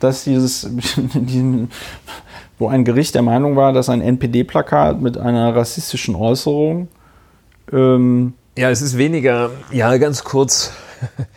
[0.00, 0.70] Dass dieses,
[2.58, 6.88] wo ein Gericht der Meinung war, dass ein NPD-Plakat mit einer rassistischen Äußerung
[7.72, 10.72] ähm, Ja, es ist weniger, ja, ganz kurz.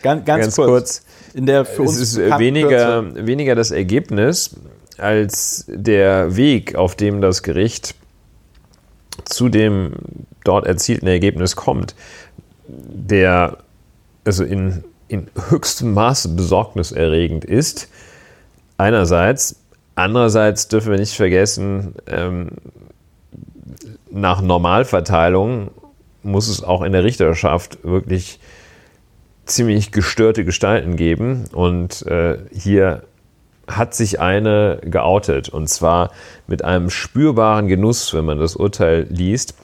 [0.02, 1.02] ganz, ganz, Ganz kurz, kurz.
[1.34, 3.26] in der für uns Es ist äh, weniger, Kürze.
[3.26, 4.56] weniger das Ergebnis
[4.98, 7.94] als der Weg, auf dem das Gericht
[9.24, 9.92] zu dem
[10.42, 11.94] dort erzielten Ergebnis kommt,
[12.66, 13.58] der
[14.24, 17.88] also in, in höchstem Maße besorgniserregend ist.
[18.78, 19.56] Einerseits.
[19.94, 22.48] Andererseits dürfen wir nicht vergessen, ähm,
[24.10, 25.70] nach Normalverteilung
[26.22, 28.40] muss es auch in der Richterschaft wirklich
[29.44, 31.44] ziemlich gestörte Gestalten geben.
[31.52, 33.02] Und äh, hier
[33.66, 35.48] hat sich eine geoutet.
[35.48, 36.10] Und zwar
[36.46, 39.54] mit einem spürbaren Genuss, wenn man das Urteil liest.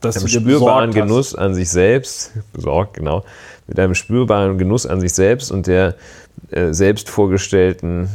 [0.00, 0.94] dass Einem spürbaren hast.
[0.94, 3.24] Genuss an sich selbst, besorgt, genau,
[3.66, 5.96] mit einem spürbaren Genuss an sich selbst und der
[6.50, 8.08] äh, selbst vorgestellten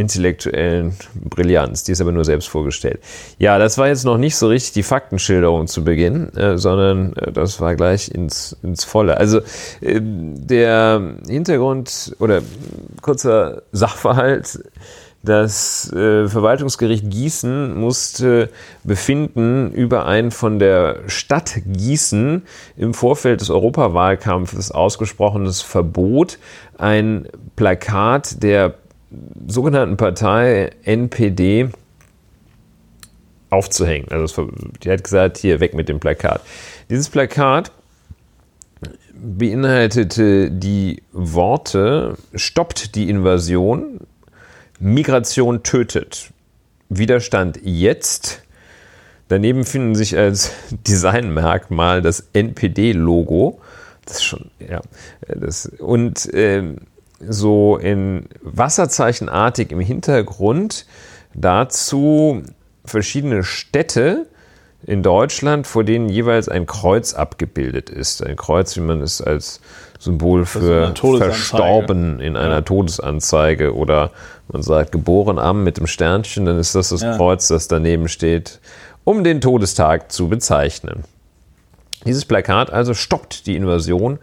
[0.00, 1.84] intellektuellen Brillanz.
[1.84, 3.00] Die ist aber nur selbst vorgestellt.
[3.38, 7.30] Ja, das war jetzt noch nicht so richtig die Faktenschilderung zu Beginn, äh, sondern äh,
[7.32, 9.16] das war gleich ins, ins Volle.
[9.16, 9.40] Also
[9.82, 12.42] ähm, der Hintergrund oder
[13.02, 14.58] kurzer Sachverhalt,
[15.22, 18.48] Das äh, Verwaltungsgericht Gießen musste
[18.84, 22.42] befinden über ein von der Stadt Gießen
[22.78, 26.38] im Vorfeld des Europawahlkampfes ausgesprochenes Verbot,
[26.78, 28.76] ein Plakat der
[29.46, 31.70] sogenannten Partei NPD
[33.50, 34.08] aufzuhängen.
[34.10, 34.50] Also
[34.82, 36.40] die hat gesagt, hier weg mit dem Plakat.
[36.88, 37.72] Dieses Plakat
[39.12, 44.00] beinhaltete die Worte stoppt die Invasion,
[44.78, 46.30] Migration tötet,
[46.88, 48.42] Widerstand jetzt.
[49.28, 50.52] Daneben finden sich als
[50.88, 53.60] Designmerkmal das NPD-Logo.
[54.06, 54.80] Das ist schon, ja.
[55.28, 56.74] Das, und äh,
[57.20, 60.86] so in Wasserzeichenartig im Hintergrund
[61.34, 62.42] dazu
[62.84, 64.26] verschiedene Städte,
[64.86, 68.24] in Deutschland, vor denen jeweils ein Kreuz abgebildet ist.
[68.24, 69.60] Ein Kreuz, wie man es als
[69.98, 72.60] Symbol für Verstorben in einer ja.
[72.62, 74.10] Todesanzeige oder
[74.48, 77.16] man sagt geboren am mit dem Sternchen, dann ist das das ja.
[77.16, 78.58] Kreuz, das daneben steht,
[79.04, 81.04] um den Todestag zu bezeichnen.
[82.06, 84.18] Dieses Plakat also stoppt die Invasion.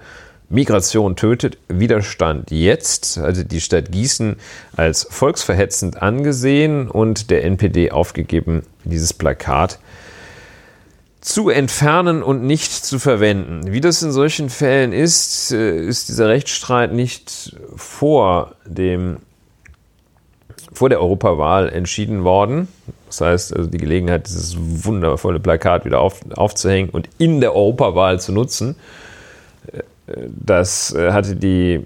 [0.50, 4.38] Migration tötet, Widerstand jetzt, also die Stadt Gießen
[4.76, 9.80] als volksverhetzend angesehen und der NPD aufgegeben, dieses Plakat
[11.20, 13.74] zu entfernen und nicht zu verwenden.
[13.74, 19.18] Wie das in solchen Fällen ist, äh, ist dieser Rechtsstreit nicht vor dem
[20.72, 22.68] vor der Europawahl entschieden worden.
[23.08, 28.20] Das heißt, also die Gelegenheit, dieses wundervolle Plakat wieder auf, aufzuhängen und in der Europawahl
[28.20, 28.76] zu nutzen,
[30.28, 31.86] das äh, hatte die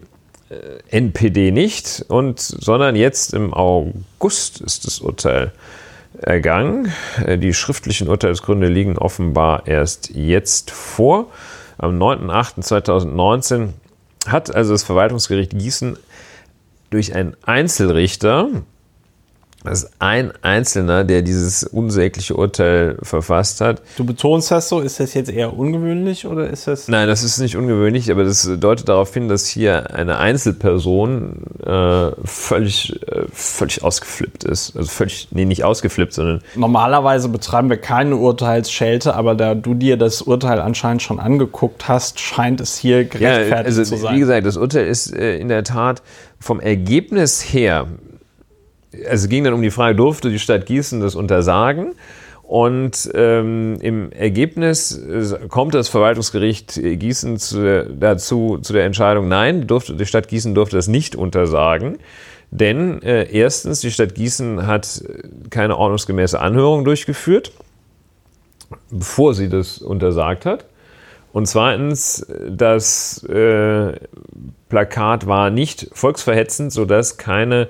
[0.90, 5.54] NPD nicht, und, sondern jetzt im August ist das Urteil
[6.20, 6.92] ergangen.
[7.26, 11.28] Äh, die schriftlichen Urteilsgründe liegen offenbar erst jetzt vor.
[11.78, 13.70] Am 9.8.2019
[14.28, 15.98] hat also das Verwaltungsgericht Gießen
[16.90, 18.50] durch einen Einzelrichter
[19.64, 23.82] das ist ein Einzelner, der dieses unsägliche Urteil verfasst hat.
[23.96, 26.88] Du betonst das so, ist das jetzt eher ungewöhnlich oder ist das.
[26.88, 32.12] Nein, das ist nicht ungewöhnlich, aber das deutet darauf hin, dass hier eine Einzelperson äh,
[32.24, 34.76] völlig, äh, völlig ausgeflippt ist.
[34.76, 36.42] Also völlig, nee, nicht ausgeflippt, sondern.
[36.56, 42.20] Normalerweise betreiben wir keine Urteilsschelte, aber da du dir das Urteil anscheinend schon angeguckt hast,
[42.20, 44.16] scheint es hier gerechtfertigt ja, also, zu sein.
[44.16, 46.02] Wie gesagt, das Urteil ist äh, in der Tat
[46.40, 47.86] vom Ergebnis her
[48.92, 51.94] es ging dann um die Frage, durfte die Stadt Gießen das untersagen?
[52.44, 59.68] Und ähm, im Ergebnis äh, kommt das Verwaltungsgericht Gießen zu, dazu zu der Entscheidung, nein,
[59.68, 62.00] durfte, die Stadt Gießen durfte das nicht untersagen.
[62.50, 65.02] Denn äh, erstens, die Stadt Gießen hat
[65.50, 67.54] keine ordnungsgemäße Anhörung durchgeführt,
[68.90, 70.66] bevor sie das untersagt hat.
[71.32, 73.94] Und zweitens, das äh,
[74.68, 77.70] Plakat war nicht volksverhetzend, sodass keine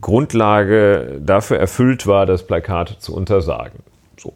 [0.00, 3.80] Grundlage dafür erfüllt war, das Plakat zu untersagen.
[4.18, 4.34] So.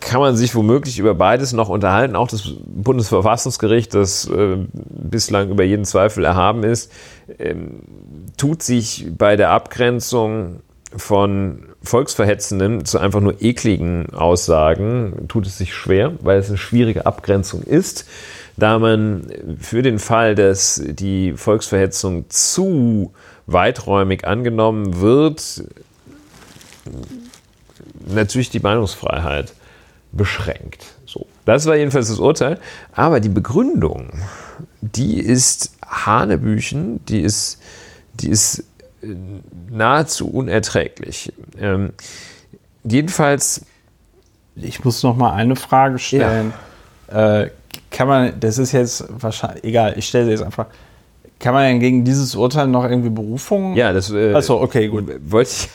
[0.00, 2.14] Kann man sich womöglich über beides noch unterhalten.
[2.14, 6.92] Auch das Bundesverfassungsgericht, das äh, bislang über jeden Zweifel erhaben ist,
[7.38, 7.80] ähm,
[8.36, 10.60] tut sich bei der Abgrenzung
[10.96, 17.06] von volksverhetzenden zu einfach nur ekligen Aussagen, tut es sich schwer, weil es eine schwierige
[17.06, 18.06] Abgrenzung ist
[18.56, 19.26] da man
[19.60, 23.12] für den Fall, dass die Volksverhetzung zu
[23.46, 25.64] weiträumig angenommen wird,
[28.06, 29.52] natürlich die Meinungsfreiheit
[30.12, 30.94] beschränkt.
[31.06, 31.26] So.
[31.44, 32.60] Das war jedenfalls das Urteil.
[32.92, 34.10] Aber die Begründung,
[34.80, 37.60] die ist Hanebüchen, die ist,
[38.14, 38.64] die ist
[39.02, 39.14] äh,
[39.70, 41.32] nahezu unerträglich.
[41.58, 41.92] Ähm,
[42.84, 43.66] jedenfalls.
[44.56, 46.52] Ich muss noch mal eine Frage stellen.
[47.10, 47.42] Ja.
[47.42, 47.50] Äh,
[47.94, 50.66] kann man, das ist jetzt wahrscheinlich, egal, ich stelle jetzt einfach.
[51.38, 53.74] Kann man denn gegen dieses Urteil noch irgendwie Berufung?
[53.74, 54.10] Ja, das.
[54.10, 55.04] Äh, Achso, okay, gut.
[55.26, 55.68] Wollte ich.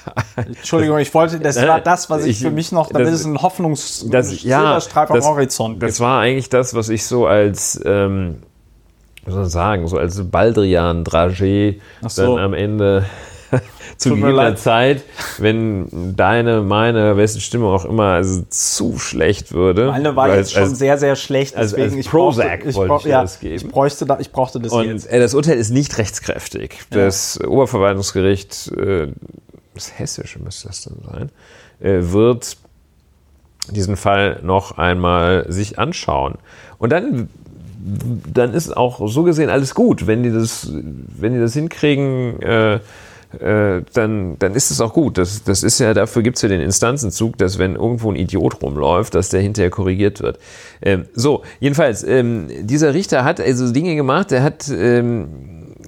[0.57, 3.25] Entschuldigung, ich wollte, das war das, was ich, ich für mich noch, damit das, es
[3.25, 5.91] ein Hoffnungsstreif ja, am Horizont gibt.
[5.91, 8.37] Das war eigentlich das, was ich so als, ähm,
[9.23, 12.35] was soll man sagen, so als Baldrian Dragé so.
[12.35, 13.05] dann am Ende
[13.99, 15.03] zu gegebener Zeit,
[15.39, 19.87] wenn deine, meine, wessen Stimmung auch immer also zu schlecht würde.
[19.87, 21.55] Meine war jetzt schon sehr, sehr schlecht.
[21.57, 23.55] Deswegen als, als ich Prozac brauchte, ich wollte ich ja, das geben.
[23.55, 25.05] Ich, bräuchte da, ich brauchte das Und jetzt.
[25.11, 26.79] Äh, das Urteil ist nicht rechtskräftig.
[26.91, 27.05] Ja.
[27.05, 29.09] Das Oberverwaltungsgericht, äh,
[29.73, 31.29] das Hessische müsste das dann sein,
[31.81, 32.55] äh, wird
[33.69, 36.35] diesen Fall noch einmal sich anschauen.
[36.77, 37.29] Und dann
[38.33, 42.79] dann ist auch so gesehen alles gut, wenn die das, wenn die das hinkriegen, äh,
[43.37, 45.17] äh, dann, dann ist es auch gut.
[45.17, 48.61] Das, das ist ja, dafür gibt es ja den Instanzenzug, dass wenn irgendwo ein Idiot
[48.61, 50.39] rumläuft, dass der hinterher korrigiert wird.
[50.81, 55.27] Ähm, so, jedenfalls, ähm, dieser Richter hat also Dinge gemacht, der hat ähm,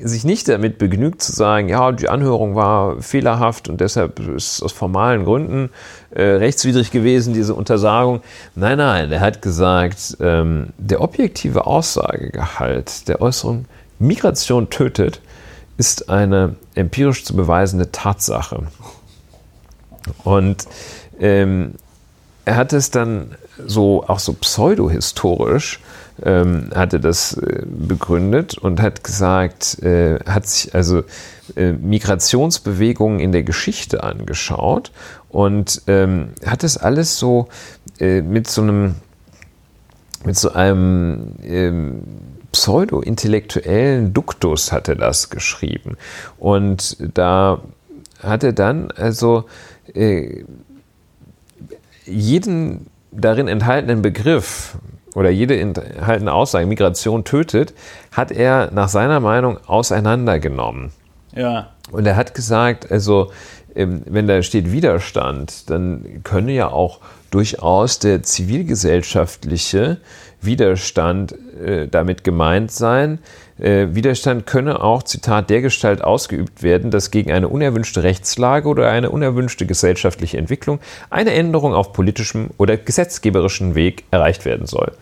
[0.03, 4.63] sich nicht damit begnügt zu sagen, ja, die Anhörung war fehlerhaft und deshalb ist es
[4.63, 5.69] aus formalen Gründen
[6.11, 8.21] äh, rechtswidrig gewesen, diese Untersagung.
[8.55, 13.65] Nein, nein, er hat gesagt, ähm, der objektive Aussagegehalt der Äußerung
[13.99, 15.21] Migration tötet
[15.77, 18.67] ist eine empirisch zu beweisende Tatsache.
[20.23, 20.65] Und
[21.19, 21.73] ähm,
[22.45, 23.35] er hat es dann
[23.65, 25.79] so auch so pseudohistorisch
[26.23, 31.03] ähm, hatte das äh, begründet und hat gesagt, äh, hat sich also
[31.55, 34.91] äh, Migrationsbewegungen in der Geschichte angeschaut
[35.29, 37.47] und ähm, hat das alles so
[37.99, 38.95] äh, mit so einem
[40.23, 42.03] mit so einem ähm,
[42.51, 45.97] pseudo-intellektuellen Duktus hat er das geschrieben.
[46.37, 47.61] Und da
[48.21, 49.45] hat er dann also
[49.93, 50.43] äh,
[52.05, 54.77] jeden darin enthaltenen Begriff
[55.15, 57.73] oder jede enthaltene Aussage, Migration tötet,
[58.11, 60.91] hat er nach seiner Meinung auseinandergenommen.
[61.35, 61.71] Ja.
[61.91, 63.31] Und er hat gesagt, also
[63.75, 66.99] ähm, wenn da steht Widerstand, dann könne ja auch
[67.29, 69.97] durchaus der zivilgesellschaftliche
[70.41, 73.19] Widerstand äh, damit gemeint sein.
[73.59, 79.09] Äh, Widerstand könne auch, Zitat, dergestalt ausgeübt werden, dass gegen eine unerwünschte Rechtslage oder eine
[79.09, 80.79] unerwünschte gesellschaftliche Entwicklung
[81.09, 84.93] eine Änderung auf politischem oder gesetzgeberischem Weg erreicht werden soll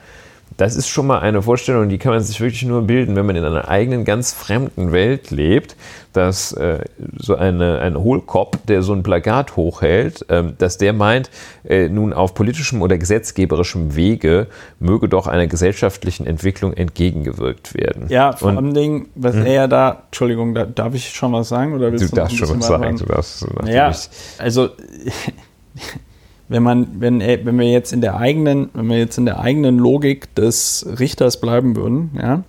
[0.58, 3.36] das ist schon mal eine Vorstellung, die kann man sich wirklich nur bilden, wenn man
[3.36, 5.76] in einer eigenen, ganz fremden Welt lebt,
[6.14, 6.80] dass äh,
[7.18, 11.30] so eine, ein Hohlkopf, der so ein Plakat hochhält, ähm, dass der meint,
[11.64, 14.48] äh, nun auf politischem oder gesetzgeberischem Wege
[14.80, 18.08] möge doch einer gesellschaftlichen Entwicklung entgegengewirkt werden.
[18.10, 19.46] Ja, vor allem Dingen, was hm?
[19.46, 21.74] er ja da, Entschuldigung, da, darf ich schon was sagen?
[21.74, 22.98] Oder willst du, du darfst schon was sagen.
[22.98, 23.92] Du darfst, ja,
[24.40, 24.70] also
[26.50, 29.40] wenn man, wenn, äh, wenn wir jetzt in der eigenen, wenn wir jetzt in der
[29.40, 32.44] eigenen Logik des Richters bleiben würden, ja,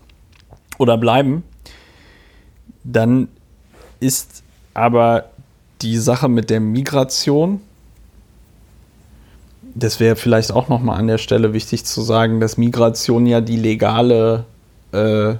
[0.79, 1.45] oder bleiben,
[2.83, 3.29] dann
[4.01, 5.27] ist aber
[5.83, 7.61] die Sache mit der Migration,
[9.75, 13.57] das wäre vielleicht auch nochmal an der Stelle wichtig zu sagen, dass Migration ja die
[13.57, 14.47] legale
[14.93, 15.35] äh,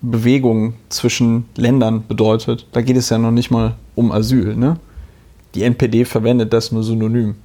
[0.00, 2.66] Bewegung zwischen Ländern bedeutet.
[2.72, 4.78] Da geht es ja noch nicht mal um Asyl, ne?
[5.54, 7.36] Die NPD verwendet das nur synonym.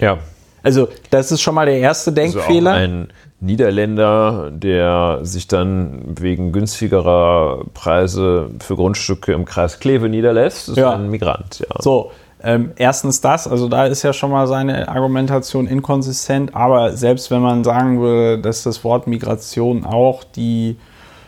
[0.00, 0.18] Ja.
[0.62, 2.72] Also, das ist schon mal der erste Denkfehler.
[2.72, 3.08] Also ein
[3.40, 10.92] Niederländer, der sich dann wegen günstigerer Preise für Grundstücke im Kreis Kleve niederlässt, ist ja.
[10.92, 11.58] ein Migrant.
[11.58, 11.82] Ja.
[11.82, 12.12] So,
[12.44, 17.40] ähm, erstens das, also da ist ja schon mal seine Argumentation inkonsistent, aber selbst wenn
[17.40, 20.76] man sagen würde, dass das Wort Migration auch die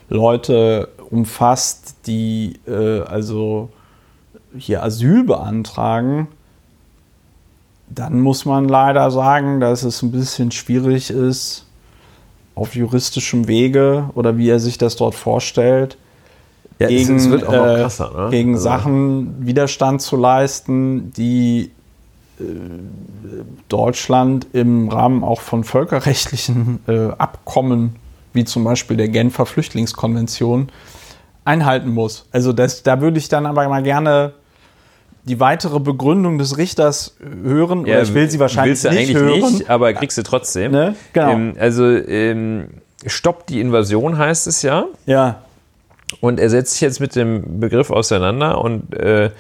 [0.09, 3.71] Leute umfasst, die äh, also
[4.57, 6.29] hier Asyl beantragen,
[7.89, 11.67] dann muss man leider sagen, dass es ein bisschen schwierig ist,
[12.55, 15.99] auf juristischem Wege oder wie er sich das dort vorstellt,
[16.79, 18.31] ja, gegen, es, es äh, krasser, ne?
[18.31, 18.65] gegen also.
[18.65, 21.71] Sachen Widerstand zu leisten, die
[22.41, 22.45] äh,
[23.69, 27.97] Deutschland im Rahmen auch von völkerrechtlichen äh, Abkommen,
[28.33, 30.69] wie zum Beispiel der Genfer Flüchtlingskonvention,
[31.45, 32.27] einhalten muss.
[32.33, 34.33] Also das, da würde ich dann aber mal gerne
[35.25, 37.87] die weitere Begründung des Richters hören.
[37.87, 39.53] Ja, oder ich will sie wahrscheinlich willst du nicht eigentlich hören.
[39.53, 40.73] nicht, aber kriegst du trotzdem.
[40.73, 40.95] Ne?
[41.13, 41.31] Genau.
[41.31, 42.69] Ähm, also ähm,
[43.07, 44.87] stoppt die Invasion heißt es ja.
[45.07, 45.43] Ja.
[46.21, 49.31] Und er setzt sich jetzt mit dem Begriff auseinander und äh,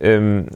[0.00, 0.48] ähm,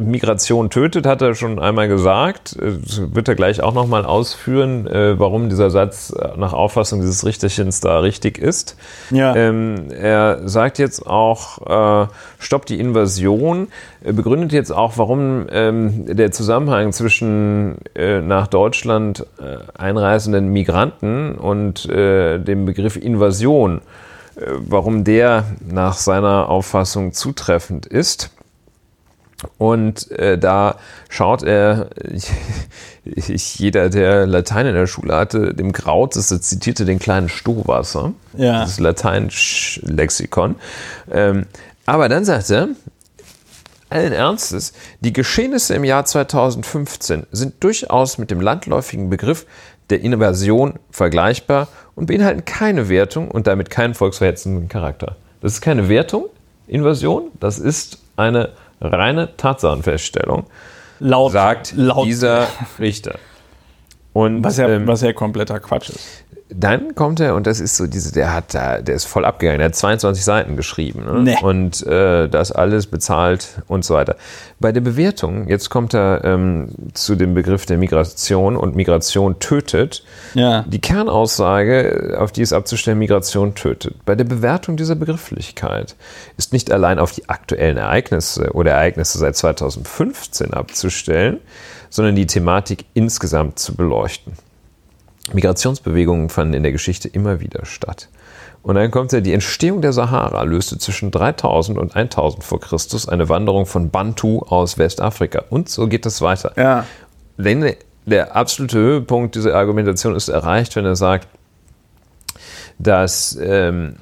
[0.00, 2.56] Migration tötet, hat er schon einmal gesagt.
[2.60, 7.80] Das wird er gleich auch nochmal ausführen, äh, warum dieser Satz nach Auffassung dieses Richterchens
[7.80, 8.76] da richtig ist.
[9.10, 9.34] Ja.
[9.34, 12.08] Ähm, er sagt jetzt auch, äh,
[12.38, 13.68] stoppt die Invasion,
[14.02, 19.26] begründet jetzt auch, warum ähm, der Zusammenhang zwischen äh, nach Deutschland
[19.74, 23.80] einreisenden Migranten und dem Begriff Invasion,
[24.36, 28.30] warum der nach seiner Auffassung zutreffend ist.
[29.58, 30.76] Und äh, da
[31.08, 31.90] schaut er,
[33.04, 38.60] jeder, der Latein in der Schule hatte, dem Kraut, das zitierte den kleinen Stohwasser, ja.
[38.60, 40.56] das Latein-Lexikon.
[41.10, 41.46] Ähm,
[41.86, 42.68] aber dann sagt er,
[43.90, 49.46] allen Ernstes, die Geschehnisse im Jahr 2015 sind durchaus mit dem landläufigen Begriff
[49.90, 55.16] der Invasion vergleichbar und beinhalten keine Wertung und damit keinen volksverhetzenden Charakter.
[55.42, 56.26] Das ist keine Wertung,
[56.66, 58.50] Invasion, das ist eine
[58.82, 60.46] reine Tatsachenfeststellung,
[60.98, 62.06] laut, sagt laut.
[62.06, 62.48] dieser
[62.78, 63.18] Richter.
[64.12, 66.21] Und, was, ja, ähm, was ja kompletter Quatsch ist.
[66.54, 69.58] Dann kommt er, und das ist so diese, der hat da, der ist voll abgegangen,
[69.58, 71.22] der hat 22 Seiten geschrieben ne?
[71.22, 71.38] Nee.
[71.42, 74.16] und äh, das alles bezahlt und so weiter.
[74.60, 80.04] Bei der Bewertung, jetzt kommt er ähm, zu dem Begriff der Migration und Migration tötet.
[80.34, 80.64] Ja.
[80.68, 83.96] Die Kernaussage, auf die es abzustellen, Migration tötet.
[84.04, 85.96] Bei der Bewertung dieser Begrifflichkeit
[86.36, 91.40] ist nicht allein auf die aktuellen Ereignisse oder Ereignisse seit 2015 abzustellen,
[91.90, 94.32] sondern die Thematik insgesamt zu beleuchten.
[95.32, 98.08] Migrationsbewegungen fanden in der Geschichte immer wieder statt.
[98.62, 103.08] Und dann kommt ja, die Entstehung der Sahara löste zwischen 3000 und 1000 vor Christus
[103.08, 105.44] eine Wanderung von Bantu aus Westafrika.
[105.50, 106.52] Und so geht es weiter.
[106.56, 106.86] Ja.
[107.36, 107.74] Denn
[108.06, 111.26] der absolute Höhepunkt dieser Argumentation ist erreicht, wenn er sagt,
[112.78, 113.96] dass ähm,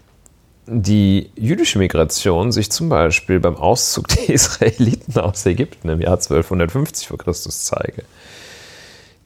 [0.66, 7.08] die jüdische Migration sich zum Beispiel beim Auszug der Israeliten aus Ägypten im Jahr 1250
[7.08, 8.04] vor Christus zeige.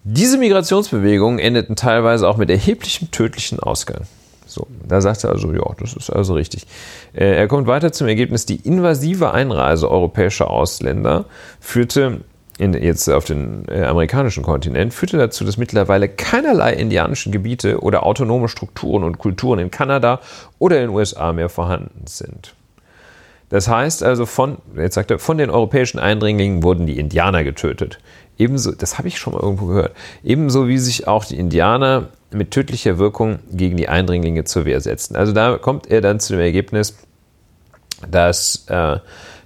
[0.07, 4.03] Diese Migrationsbewegungen endeten teilweise auch mit erheblichem tödlichen Ausgang.
[4.47, 6.67] So, da sagt er also, ja, das ist also richtig.
[7.15, 11.25] Äh, er kommt weiter zum Ergebnis, die invasive Einreise europäischer Ausländer
[11.59, 12.21] führte
[12.59, 18.05] in, jetzt auf den äh, amerikanischen Kontinent, führte dazu, dass mittlerweile keinerlei indianischen Gebiete oder
[18.05, 20.21] autonome Strukturen und Kulturen in Kanada
[20.59, 22.55] oder in den USA mehr vorhanden sind.
[23.49, 27.99] Das heißt also, von, jetzt sagt er, von den europäischen Eindringlingen wurden die Indianer getötet.
[28.39, 32.51] Ebenso, das habe ich schon mal irgendwo gehört, ebenso wie sich auch die Indianer mit
[32.51, 35.15] tödlicher Wirkung gegen die Eindringlinge zur Wehr setzen.
[35.17, 36.97] Also da kommt er dann zu dem Ergebnis,
[38.11, 38.99] dass, äh,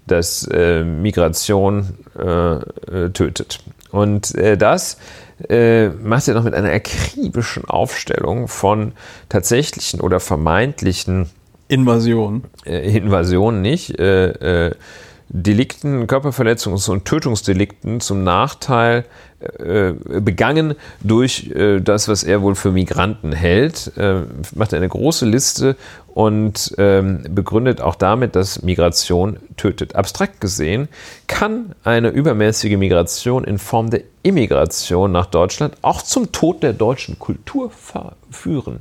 [0.06, 3.60] dass äh, Migration äh, tötet.
[3.90, 4.98] Und äh, das
[5.48, 8.92] äh, macht er noch mit einer akribischen Aufstellung von
[9.28, 11.28] tatsächlichen oder vermeintlichen
[11.68, 12.44] Invasion.
[12.64, 14.74] äh, Invasionen nicht, äh, äh,
[15.30, 19.04] Delikten, Körperverletzungs- und Tötungsdelikten zum Nachteil
[19.40, 24.22] äh, begangen durch äh, das, was er wohl für Migranten hält, äh,
[24.54, 25.76] macht er eine große Liste
[26.14, 29.94] und ähm, begründet auch damit, dass Migration tötet.
[29.94, 30.88] Abstrakt gesehen
[31.26, 37.18] kann eine übermäßige Migration in Form der Immigration nach Deutschland auch zum Tod der deutschen
[37.18, 37.70] Kultur
[38.30, 38.80] führen.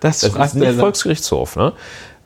[0.00, 1.56] Das, Das ist nicht er- Volksgerichtshof.
[1.56, 1.72] Ne?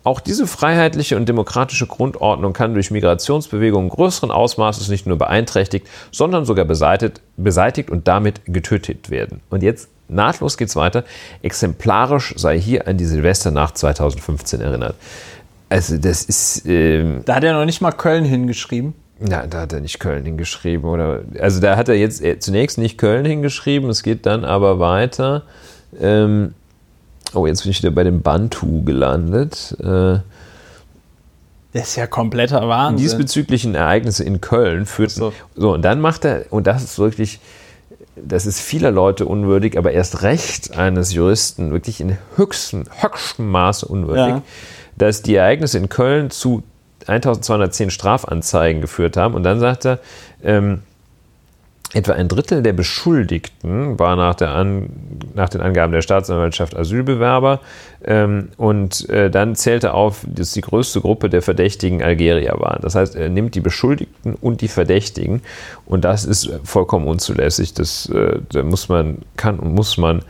[0.09, 6.47] Auch diese freiheitliche und demokratische Grundordnung kann durch Migrationsbewegungen größeren Ausmaßes nicht nur beeinträchtigt, sondern
[6.47, 9.43] sogar beseitigt, beseitigt und damit getötet werden.
[9.51, 11.05] Und jetzt nahtlos geht's weiter.
[11.43, 14.95] Exemplarisch sei hier an die Silvesternacht 2015 erinnert.
[15.69, 18.95] Also das ist, ähm, Da hat er noch nicht mal Köln hingeschrieben.
[19.19, 22.79] na, da hat er nicht Köln hingeschrieben oder, also da hat er jetzt äh, zunächst
[22.79, 25.43] nicht Köln hingeschrieben, es geht dann aber weiter.
[26.01, 26.55] Ähm,
[27.35, 29.77] oh, jetzt bin ich wieder bei dem Bantu gelandet.
[29.81, 30.19] Äh,
[31.73, 33.03] Das ist ja kompletter Wahnsinn.
[33.05, 35.15] diesbezüglichen Ereignisse in Köln führten.
[35.15, 35.33] So.
[35.57, 35.75] So.
[35.75, 37.41] und dann macht er, und das ist wirklich,
[38.17, 43.87] das ist vieler Leute unwürdig, aber erst recht eines Juristen wirklich in höchstem, höchstem Maße
[43.87, 44.43] unwürdig, Ja.
[44.97, 46.63] dass die Ereignisse in Köln zu
[47.07, 49.35] 1210 Strafanzeigen geführt haben.
[49.35, 49.99] Und dann sagt er,
[50.43, 50.83] ähm,
[51.95, 54.91] Etwa ein Drittel der Beschuldigten war nach, An
[55.35, 57.61] nach den Angaben der Staatsanwaltschaft Asylbewerber
[58.05, 62.83] ähm, und äh, dann zählte auf, dass die größte Gruppe der Verdächtigen Algerier waren.
[62.83, 65.41] Das heißt, er nimmt die Beschuldigten und die Verdächtigen
[65.87, 67.73] und das ist vollkommen unzulässig.
[67.73, 70.23] Das äh, da muss man, kann und muss man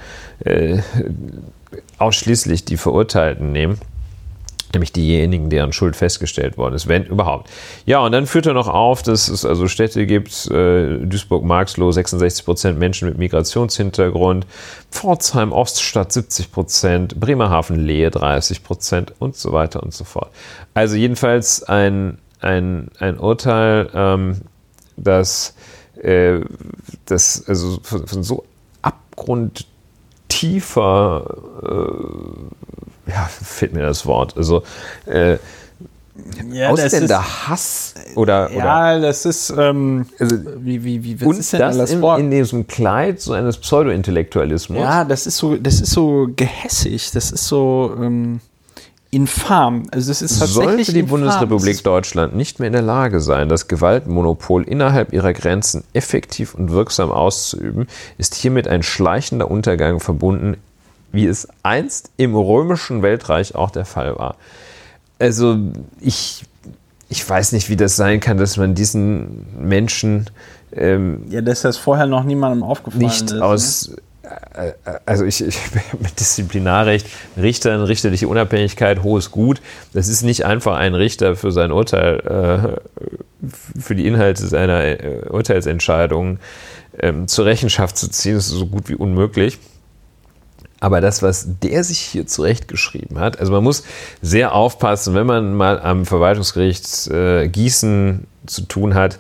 [0.44, 0.78] äh,
[1.98, 3.78] ausschließlich die Verurteilten nehmen
[4.72, 7.50] nämlich diejenigen, deren Schuld festgestellt worden ist, wenn überhaupt.
[7.86, 12.44] Ja, und dann führt er noch auf, dass es also Städte gibt, äh, Duisburg-Marxloh 66
[12.44, 14.46] Prozent Menschen mit Migrationshintergrund,
[14.90, 20.30] Pforzheim, Oststadt 70 Prozent, Bremerhaven, Lehe 30 Prozent und so weiter und so fort.
[20.74, 24.42] Also jedenfalls ein, ein, ein Urteil, ähm,
[24.96, 25.54] das,
[26.02, 26.40] äh,
[27.06, 28.44] das also von, von so
[28.82, 29.64] abgrundtiefer
[31.62, 31.88] äh,
[33.08, 34.36] ja, fehlt mir das Wort.
[34.36, 34.62] Also
[35.06, 35.38] äh,
[36.50, 41.52] ja, Ausländerhass oder, oder ja, das ist, ähm, also, wie, wie, wie, was und ist
[41.52, 42.20] denn das in, Wort?
[42.20, 44.80] in diesem Kleid so eines Pseudo-Intellektualismus.
[44.80, 48.40] Ja, das ist so, das ist so gehässig, das ist so ähm,
[49.10, 49.84] infam.
[49.92, 51.20] Also das ist tatsächlich Sollte die infam.
[51.20, 56.72] Bundesrepublik Deutschland nicht mehr in der Lage sein, das Gewaltmonopol innerhalb ihrer Grenzen effektiv und
[56.72, 57.86] wirksam auszuüben,
[58.18, 60.56] ist hiermit ein schleichender Untergang verbunden,
[61.12, 64.36] wie es einst im römischen Weltreich auch der Fall war.
[65.18, 65.58] Also
[66.00, 66.44] ich,
[67.08, 70.30] ich weiß nicht, wie das sein kann, dass man diesen Menschen
[70.72, 73.32] ähm, Ja, dass das vorher noch niemandem aufgefallen nicht ist.
[73.32, 73.44] ne?
[73.44, 73.90] aus,
[74.22, 74.72] äh,
[75.06, 75.58] also ich, ich
[76.00, 77.06] mit Disziplinarrecht,
[77.36, 79.60] Richtern, richterliche Unabhängigkeit, hohes Gut.
[79.94, 83.48] Das ist nicht einfach ein Richter für sein Urteil, äh,
[83.80, 86.38] für die Inhalte seiner äh, Urteilsentscheidungen
[87.00, 88.34] ähm, zur Rechenschaft zu ziehen.
[88.34, 89.58] Das ist so gut wie unmöglich.
[90.80, 93.82] Aber das, was der sich hier zurechtgeschrieben hat, also man muss
[94.22, 99.18] sehr aufpassen, wenn man mal am Verwaltungsgericht äh, Gießen zu tun hat,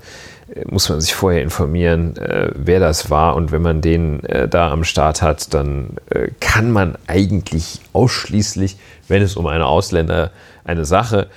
[0.54, 3.34] äh, muss man sich vorher informieren, äh, wer das war.
[3.34, 8.76] Und wenn man den äh, da am Start hat, dann äh, kann man eigentlich ausschließlich,
[9.08, 10.30] wenn es um eine Ausländer,
[10.64, 11.28] eine Sache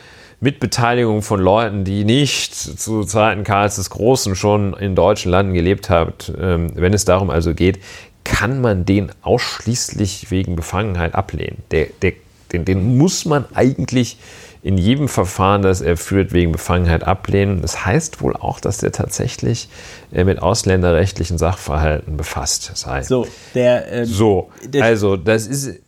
[0.44, 5.54] mit Beteiligung von Leuten, die nicht zu Zeiten Karls des Großen schon in deutschen Landen
[5.54, 7.80] gelebt haben, ähm, wenn es darum also geht,
[8.24, 11.64] kann man den ausschließlich wegen Befangenheit ablehnen.
[11.72, 12.14] Der, der,
[12.52, 14.18] den, den muss man eigentlich
[14.64, 17.62] in jedem Verfahren, das er führt, wegen Befangenheit ablehnen.
[17.62, 19.70] Das heißt wohl auch, dass der tatsächlich
[20.12, 23.02] äh, mit ausländerrechtlichen Sachverhalten befasst sei.
[23.02, 25.80] So, der, ähm, so also das ist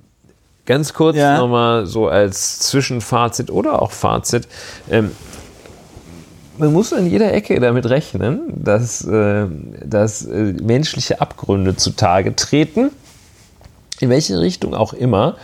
[0.65, 1.37] ganz kurz Ja.
[1.37, 4.47] nochmal so als Zwischenfazit oder auch Fazit.
[4.89, 5.11] Ähm,
[6.57, 9.47] man muss an jeder Ecke damit rechnen, dass, äh,
[9.83, 12.91] dass äh, menschliche Abgründe zutage treten,
[13.99, 15.37] in welche Richtung auch immer.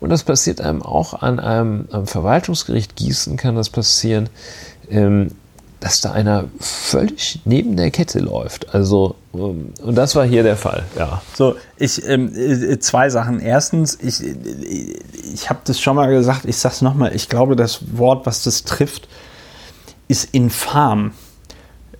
[0.00, 4.28] Und das passiert einem auch an einem am Verwaltungsgericht Gießen, kann das passieren,
[4.90, 5.30] ähm,
[5.78, 8.72] dass da einer völlig neben der Kette läuft.
[8.74, 11.22] Also, ähm, und das war hier der Fall, ja.
[11.34, 13.40] So, ich, ähm, äh, zwei Sachen.
[13.40, 14.34] Erstens, ich, äh,
[15.34, 18.44] ich habe das schon mal gesagt, ich sage es nochmal, ich glaube, das Wort, was
[18.44, 19.08] das trifft,
[20.12, 21.12] ist infam.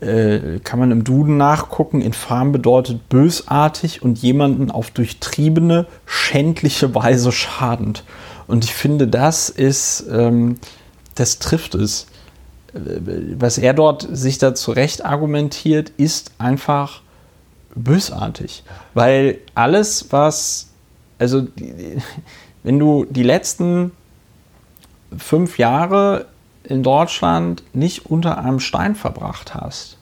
[0.00, 2.02] Äh, kann man im Duden nachgucken.
[2.02, 8.04] Infam bedeutet bösartig und jemanden auf durchtriebene, schändliche Weise schadend.
[8.46, 10.56] Und ich finde, das ist, ähm,
[11.14, 12.06] das trifft es.
[12.74, 12.78] Äh,
[13.38, 17.00] Was er dort sich da zurecht argumentiert, ist einfach
[17.74, 18.64] bösartig.
[18.92, 20.68] Weil alles, was,
[21.18, 21.46] also
[22.62, 23.92] wenn du die letzten
[25.16, 26.26] fünf Jahre
[26.72, 29.98] in Deutschland nicht unter einem Stein verbracht hast,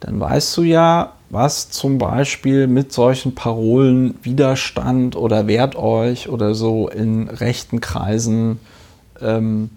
[0.00, 6.54] dann weißt du ja, was zum Beispiel mit solchen Parolen Widerstand oder wehrt euch oder
[6.54, 8.58] so in rechten Kreisen
[9.20, 9.70] ähm,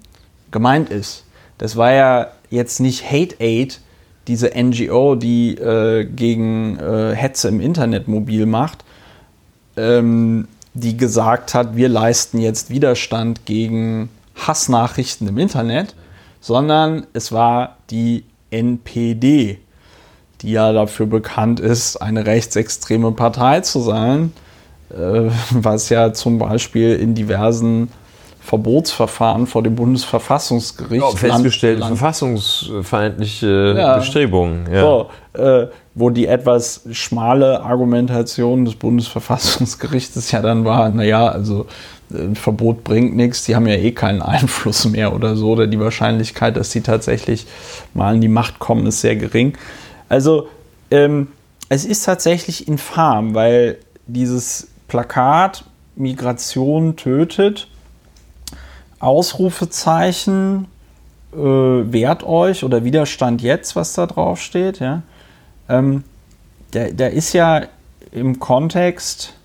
[0.50, 1.24] gemeint ist.
[1.58, 3.80] Das war ja jetzt nicht Hate Aid,
[4.26, 8.84] diese NGO, die äh, gegen äh, Hetze im Internet mobil macht,
[9.76, 15.94] ähm, die gesagt hat, wir leisten jetzt Widerstand gegen Hassnachrichten im Internet,
[16.40, 19.58] sondern es war die NPD,
[20.42, 24.32] die ja dafür bekannt ist, eine rechtsextreme Partei zu sein,
[24.90, 27.88] äh, was ja zum Beispiel in diversen
[28.40, 33.96] Verbotsverfahren vor dem Bundesverfassungsgericht Ja, festgestellt, Land- verfassungsfeindliche Ja.
[33.98, 34.68] Bestrebungen.
[34.72, 34.80] Ja.
[34.82, 41.64] so, äh, wo die etwas schmale Argumentation des Bundesverfassungsgerichtes ja dann war, naja, also äh,
[42.10, 45.80] ein Verbot bringt nichts, die haben ja eh keinen Einfluss mehr oder so, oder die
[45.80, 47.46] Wahrscheinlichkeit, dass sie tatsächlich
[47.94, 49.56] mal in die Macht kommen, ist sehr gering.
[50.08, 50.48] Also
[50.90, 51.28] ähm,
[51.68, 55.64] es ist tatsächlich infam, weil dieses Plakat
[55.96, 57.68] Migration tötet,
[58.98, 60.68] Ausrufezeichen,
[61.32, 65.02] äh, wehrt euch oder Widerstand jetzt, was da drauf steht, ja.
[65.68, 66.04] Ähm,
[66.72, 67.62] der ist ja
[68.12, 69.35] im Kontext,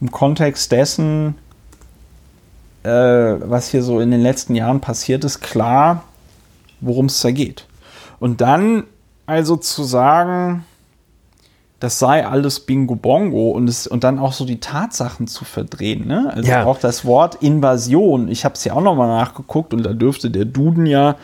[0.00, 1.36] im Kontext dessen,
[2.82, 6.04] äh, was hier so in den letzten Jahren passiert ist, klar,
[6.80, 7.66] worum es da geht.
[8.20, 8.84] Und dann
[9.26, 10.64] also zu sagen,
[11.80, 16.06] das sei alles Bingo Bongo und, es, und dann auch so die Tatsachen zu verdrehen.
[16.06, 16.30] Ne?
[16.34, 16.64] Also Ja.
[16.64, 18.28] auch das Wort Invasion.
[18.28, 21.16] Ich habe es ja auch nochmal nachgeguckt und da dürfte der Duden ja,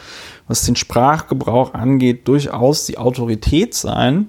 [0.48, 4.28] was den Sprachgebrauch angeht, durchaus die Autorität sein.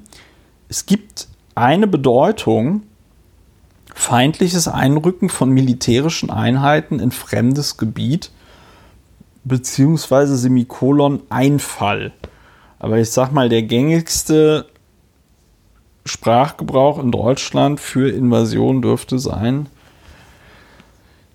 [0.70, 2.84] Es gibt eine Bedeutung,
[4.02, 8.32] feindliches Einrücken von militärischen Einheiten in fremdes Gebiet,
[9.44, 12.12] beziehungsweise Semikolon Einfall.
[12.80, 14.66] Aber ich sag mal, der gängigste
[16.04, 19.68] Sprachgebrauch in Deutschland für Invasion dürfte sein,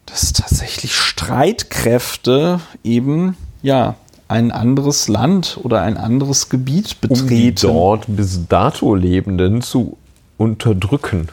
[0.06, 3.94] dass tatsächlich Streitkräfte eben ja
[4.26, 7.58] ein anderes Land oder ein anderes Gebiet um die betreten.
[7.62, 9.96] dort bis dato Lebenden zu
[10.36, 11.28] unterdrücken.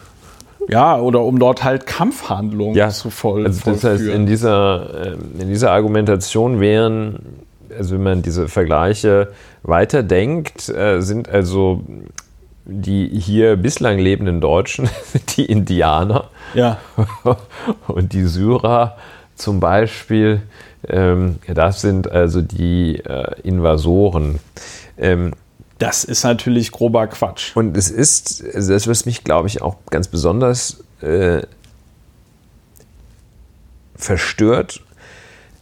[0.70, 5.48] Ja, oder um dort halt Kampfhandlungen zu voll, also das heißt, in dieser, ähm, in
[5.48, 7.20] dieser Argumentation wären,
[7.78, 9.30] also wenn man diese Vergleiche
[9.64, 11.82] weiterdenkt, äh, sind also
[12.66, 14.90] die hier bislang lebenden Deutschen
[15.36, 16.78] die Indianer ja,
[17.88, 18.96] und die Syrer
[19.36, 20.42] zum Beispiel,
[20.88, 24.40] ähm, das sind also die äh, Invasoren.
[25.80, 27.56] Das ist natürlich grober Quatsch.
[27.56, 31.42] und es ist, also das, was mich, glaube ich, auch ganz besonders äh,
[33.96, 34.82] verstört,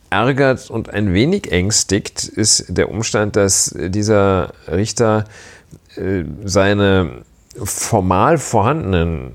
[0.09, 5.25] ärgert und ein wenig ängstigt, ist der Umstand, dass dieser Richter
[5.95, 7.23] äh, seine
[7.55, 9.31] formal vorhandenen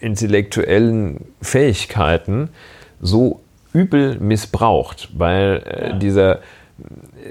[0.00, 2.48] intellektuellen Fähigkeiten
[3.00, 3.40] so
[3.72, 6.40] übel missbraucht, weil äh, dieser,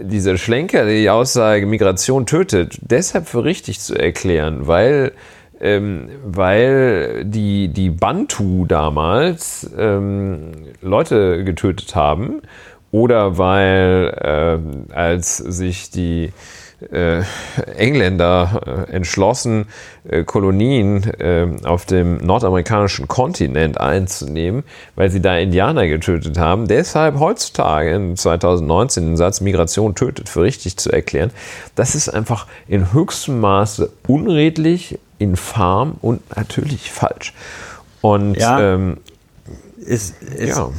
[0.02, 5.14] dieser Schlenker, die Aussage Migration tötet, deshalb für richtig zu erklären, weil
[5.60, 10.52] ähm, weil die, die Bantu damals ähm,
[10.82, 12.42] Leute getötet haben
[12.92, 14.12] oder weil
[14.90, 16.34] äh, als sich die
[16.92, 17.24] äh,
[17.76, 19.68] Engländer äh, entschlossen,
[20.10, 24.64] äh, Kolonien äh, auf dem nordamerikanischen Kontinent einzunehmen,
[24.96, 26.68] weil sie da Indianer getötet haben.
[26.68, 31.32] Deshalb heutzutage in 2019 den Satz Migration tötet für richtig zu erklären,
[31.76, 37.34] das ist einfach in höchstem Maße unredlich, infam und natürlich falsch.
[38.02, 38.98] Und ja, ähm,
[39.86, 40.70] es, es, ja.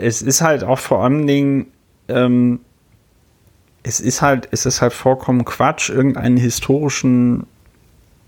[0.00, 1.66] es ist halt auch vor allen Dingen,
[2.08, 2.60] ähm,
[3.82, 7.46] es ist halt, es ist halt vollkommen Quatsch, irgendeinen historischen,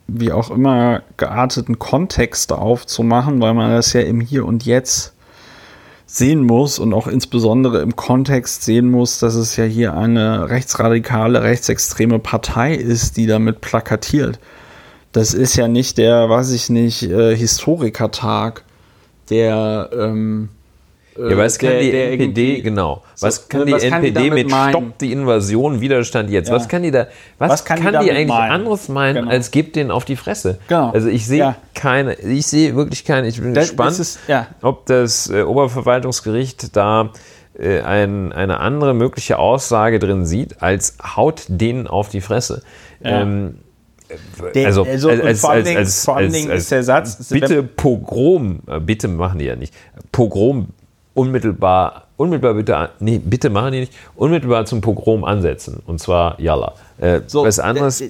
[0.06, 5.12] wie auch immer gearteten Kontext aufzumachen, weil man das ja im Hier und Jetzt
[6.06, 11.43] sehen muss und auch insbesondere im Kontext sehen muss, dass es ja hier eine rechtsradikale,
[11.43, 14.39] rechtsextreme Partei ist, die damit plakatiert.
[15.12, 18.64] Das ist ja nicht der, weiß ich nicht, äh, Historikertag,
[19.31, 19.90] der.
[19.93, 20.51] Ähm,
[21.16, 24.22] ja, was kann der, die der NPD, genau, was so, kann die was NPD kann
[24.22, 24.70] die mit meinen?
[24.70, 26.48] Stopp die Invasion, Widerstand jetzt?
[26.48, 26.54] Ja.
[26.54, 27.06] Was kann die da,
[27.38, 28.52] was, was kann, kann, die, die eigentlich meinen?
[28.52, 29.30] anderes meinen, genau.
[29.30, 30.58] als gibt den auf die Fresse?
[30.68, 30.90] Genau.
[30.90, 31.56] Also ich sehe ja.
[31.74, 34.48] keine, ich sehe wirklich keine, ich bin das, gespannt, das ist, ja.
[34.62, 37.10] ob das äh, Oberverwaltungsgericht da
[37.58, 42.62] äh, ein, eine andere mögliche Aussage drin sieht, als haut denen auf die Fresse.
[43.02, 43.58] Ähm,
[44.54, 47.28] der, also, also als, vor allen Dingen, als, vor allen Dingen ist der Satz.
[47.28, 49.74] Bitte Pogrom, äh, bitte machen die ja nicht.
[50.12, 50.68] Pogrom
[51.14, 55.82] unmittelbar, unmittelbar bitte, nee, bitte machen die nicht, unmittelbar zum Pogrom ansetzen.
[55.86, 56.74] Und zwar Yalla.
[56.98, 58.02] Äh, so, was anderes.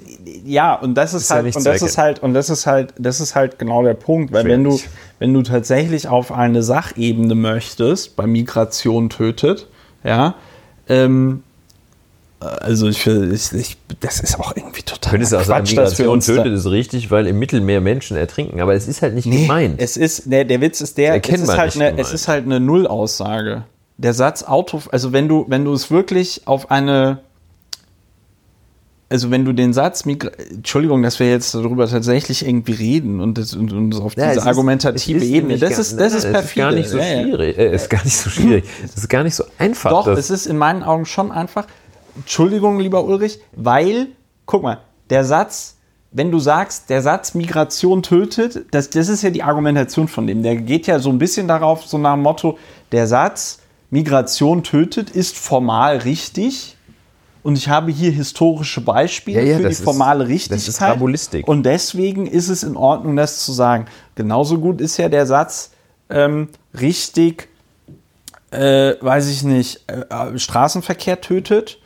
[0.44, 2.92] Ja, und das ist, ist halt, ja und das ist halt, und das ist halt,
[2.98, 4.78] das ist halt genau der Punkt, weil wenn du,
[5.18, 9.68] wenn du tatsächlich auf eine Sachebene möchtest, bei Migration tötet,
[10.02, 10.34] ja,
[10.88, 11.43] ähm,
[12.44, 16.66] also ich, ich, ich, das ist auch irgendwie total Könntest auch sagen, Migration tötet ist
[16.66, 19.80] richtig, weil im Mittelmeer Menschen ertrinken, aber es ist halt nicht nee, gemeint.
[19.80, 22.60] Es ist, der, der Witz ist der, es ist, halt eine, es ist halt eine
[22.60, 23.64] Nullaussage.
[23.96, 27.20] Der Satz Auto, also wenn du, wenn du es wirklich auf eine,
[29.08, 33.38] also wenn du den Satz, Migra Entschuldigung, dass wir jetzt darüber tatsächlich irgendwie reden und,
[33.38, 36.44] das, und uns auf ja, diese ist, argumentative Ebene, das ist, das ist perfide.
[36.46, 39.34] Ist gar nicht so schwierig, äh, ist gar nicht so schwierig, das ist gar nicht
[39.36, 39.90] so einfach.
[39.90, 41.66] Doch, es ist in meinen Augen schon einfach,
[42.16, 44.08] Entschuldigung, lieber Ulrich, weil,
[44.46, 44.80] guck mal,
[45.10, 45.76] der Satz,
[46.12, 50.42] wenn du sagst, der Satz Migration tötet, das, das ist ja die Argumentation von dem.
[50.42, 52.58] Der geht ja so ein bisschen darauf, so nach dem Motto,
[52.92, 53.60] der Satz
[53.90, 56.76] Migration tötet ist formal richtig.
[57.42, 60.58] Und ich habe hier historische Beispiele ja, ja, für die formale ist, Richtigkeit.
[60.58, 61.46] Das ist Rabulistik.
[61.46, 63.84] Und deswegen ist es in Ordnung, das zu sagen.
[64.14, 65.72] Genauso gut ist ja der Satz
[66.08, 66.48] ähm,
[66.80, 67.48] richtig,
[68.50, 71.78] äh, weiß ich nicht, äh, Straßenverkehr tötet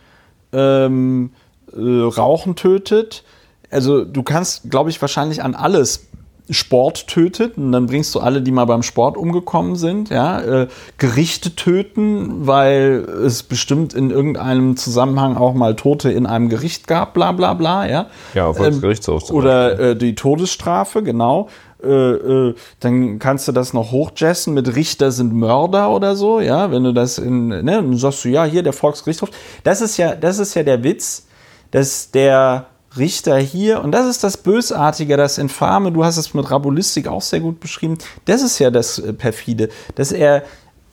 [0.52, 1.30] ähm,
[1.72, 3.24] äh, Rauchen tötet.
[3.70, 6.08] Also du kannst, glaube ich, wahrscheinlich an alles
[6.50, 10.68] Sport tötet und dann bringst du alle, die mal beim Sport umgekommen sind, ja, äh,
[10.96, 17.12] Gerichte töten, weil es bestimmt in irgendeinem Zusammenhang auch mal Tote in einem Gericht gab,
[17.12, 18.06] bla bla bla, ja.
[18.32, 19.30] Ja, auf ähm, Gerichtshof.
[19.30, 21.48] Oder äh, die Todesstrafe, genau.
[21.82, 26.72] Äh, äh, dann kannst du das noch hochjessen mit Richter sind Mörder oder so, ja,
[26.72, 29.30] wenn du das in, ne, dann sagst du, ja, hier der Volksgerichtshof.
[29.62, 31.26] Das ist ja, das ist ja der Witz,
[31.70, 36.50] dass der Richter hier, und das ist das Bösartige, das Infame, du hast es mit
[36.50, 40.42] Rabulistik auch sehr gut beschrieben, das ist ja das äh, Perfide, dass er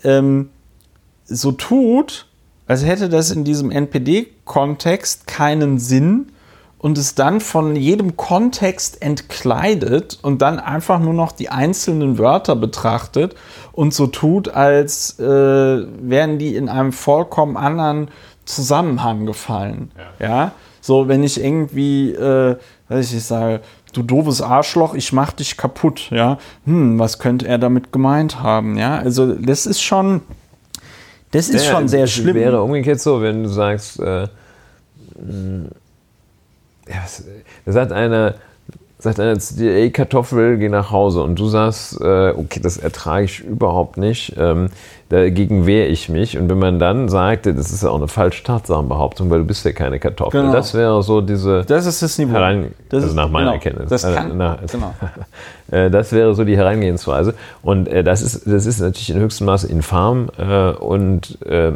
[0.03, 0.49] ähm,
[1.26, 2.28] so tut,
[2.68, 6.32] als hätte das in diesem NPD-Kontext keinen Sinn,
[6.77, 12.56] und es dann von jedem Kontext entkleidet und dann einfach nur noch die einzelnen Wörter
[12.56, 13.35] betrachtet
[13.72, 18.10] und so tut, als äh, wären die in einem vollkommen anderen
[18.45, 19.91] Zusammenhang gefallen.
[20.19, 20.27] Ja.
[20.27, 20.52] ja?
[20.81, 22.57] So, wenn ich irgendwie, äh,
[22.89, 23.61] weiß ich, ich sage,
[23.93, 26.38] du doofes Arschloch, ich mach dich kaputt, ja.
[26.65, 28.97] Hm, was könnte er damit gemeint haben, ja?
[28.97, 30.22] Also, das ist schon,
[31.31, 32.35] das ist ja, schon sehr schlimm.
[32.35, 34.27] Wäre umgekehrt so, wenn du sagst, äh,
[36.88, 37.03] ja,
[37.66, 38.36] da sagt einer,
[39.06, 41.22] sagt einer zu dir, ey Kartoffel, geh nach Hause.
[41.22, 44.70] Und du sagst, äh, okay, das ertrage ich überhaupt nicht, ähm,
[45.10, 46.38] dagegen wehre ich mich.
[46.38, 49.64] Und wenn man dann sagt, das ist ja auch eine falsche Tatsachenbehauptung, weil du bist
[49.64, 50.41] ja keine Kartoffel.
[50.41, 50.53] Genau.
[50.53, 51.64] Das wäre so diese...
[51.66, 52.34] Das ist das Niveau.
[52.34, 53.53] Herein, das also ist, nach meiner genau.
[53.53, 53.90] Erkenntnis.
[53.90, 54.94] Das, kann, äh, nach, genau.
[55.72, 57.34] Äh, das wäre so die Herangehensweise.
[57.64, 61.72] Und äh, das, ist, das ist natürlich in höchstem Maße infam äh, und äh,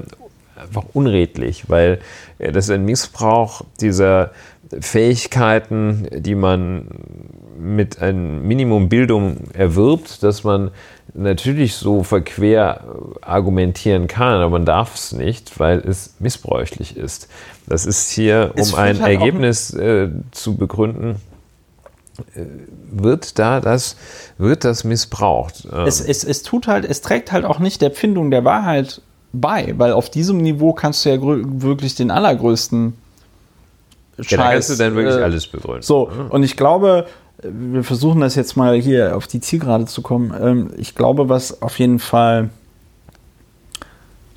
[0.61, 1.99] einfach unredlich, weil
[2.38, 4.30] das ist ein Missbrauch dieser
[4.80, 6.88] Fähigkeiten, die man
[7.60, 10.72] mit einem Minimum Bildung erwirbt, dass man
[11.14, 12.84] natürlich so verquer
[13.22, 17.28] argumentieren kann, aber man darf es nicht, weil es missbräuchlich ist.
[17.68, 21.16] Das ist hier, um ein halt Ergebnis äh, zu begründen,
[22.36, 22.41] äh,
[22.91, 23.96] wird da das,
[24.38, 25.68] wird das missbraucht.
[25.72, 25.86] Ähm.
[25.86, 29.02] Es, es, es tut halt, es trägt halt auch nicht der Pfindung der Wahrheit
[29.34, 32.94] bei, weil auf diesem Niveau kannst du ja wirklich den allergrößten
[34.24, 34.32] Scheiß.
[34.32, 35.82] Ja, da kannst du dann wirklich äh, alles begründen.
[35.82, 37.08] So, und ich glaube,
[37.41, 40.34] wir versuchen das jetzt mal hier auf die Zielgerade zu kommen.
[40.40, 42.50] Ähm, ich glaube, was auf jeden Fall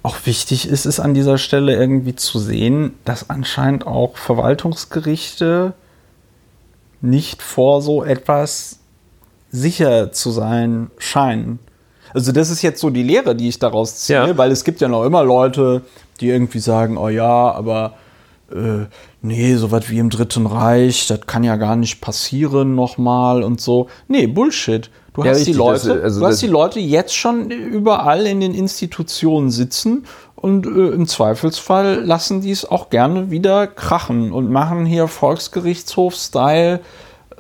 [0.03, 5.75] auch wichtig ist, ist an dieser Stelle irgendwie zu sehen, dass anscheinend auch Verwaltungsgerichte
[7.01, 8.79] nicht vor so etwas
[9.51, 11.59] sicher zu sein scheinen.
[12.15, 14.39] Also das ist jetzt so die Lehre, die ich daraus ziehe, ja.
[14.39, 15.83] weil es gibt ja noch immer Leute,
[16.21, 17.95] die irgendwie sagen, oh ja, aber
[18.51, 18.87] äh,
[19.23, 23.61] nee, so was wie im Dritten Reich, das kann ja gar nicht passieren nochmal und
[23.61, 23.89] so.
[24.09, 24.91] Nee, Bullshit.
[25.15, 28.27] Du, ja, hast, richtig, die Leute, das, also du hast die Leute jetzt schon überall
[28.27, 34.33] in den Institutionen sitzen und äh, im Zweifelsfall lassen die es auch gerne wieder krachen
[34.33, 36.81] und machen hier Volksgerichtshof-Style,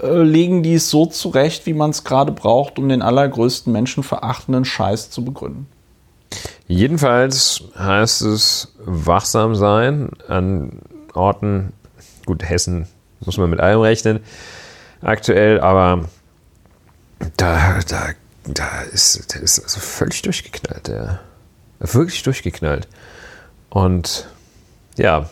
[0.02, 4.64] äh, legen die es so zurecht, wie man es gerade braucht, um den allergrößten menschenverachtenden
[4.66, 5.66] Scheiß zu begründen.
[6.68, 10.80] Jedenfalls heißt es wachsam sein an
[11.14, 11.72] Orten.
[12.26, 12.86] Gut, Hessen
[13.20, 14.20] muss man mit allem rechnen
[15.02, 16.04] aktuell, aber
[17.36, 18.10] da, da,
[18.46, 21.20] da ist, der ist also völlig durchgeknallt, der
[21.78, 22.88] wirklich durchgeknallt.
[23.70, 24.28] Und
[24.96, 25.28] ja,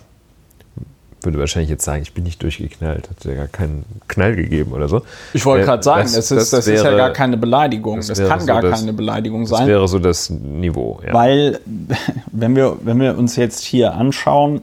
[1.23, 4.89] würde wahrscheinlich jetzt sagen, ich bin nicht durchgeknallt, hat ja gar keinen Knall gegeben oder
[4.89, 5.03] so.
[5.35, 7.97] Ich wollte gerade sagen, das, das, ist, das wäre, ist ja gar keine Beleidigung.
[7.99, 9.61] Das, das kann so gar keine Beleidigung sein.
[9.61, 11.01] Das wäre so das Niveau.
[11.07, 11.13] Ja.
[11.13, 11.61] Weil,
[12.33, 14.63] wenn wir, wenn wir uns jetzt hier anschauen,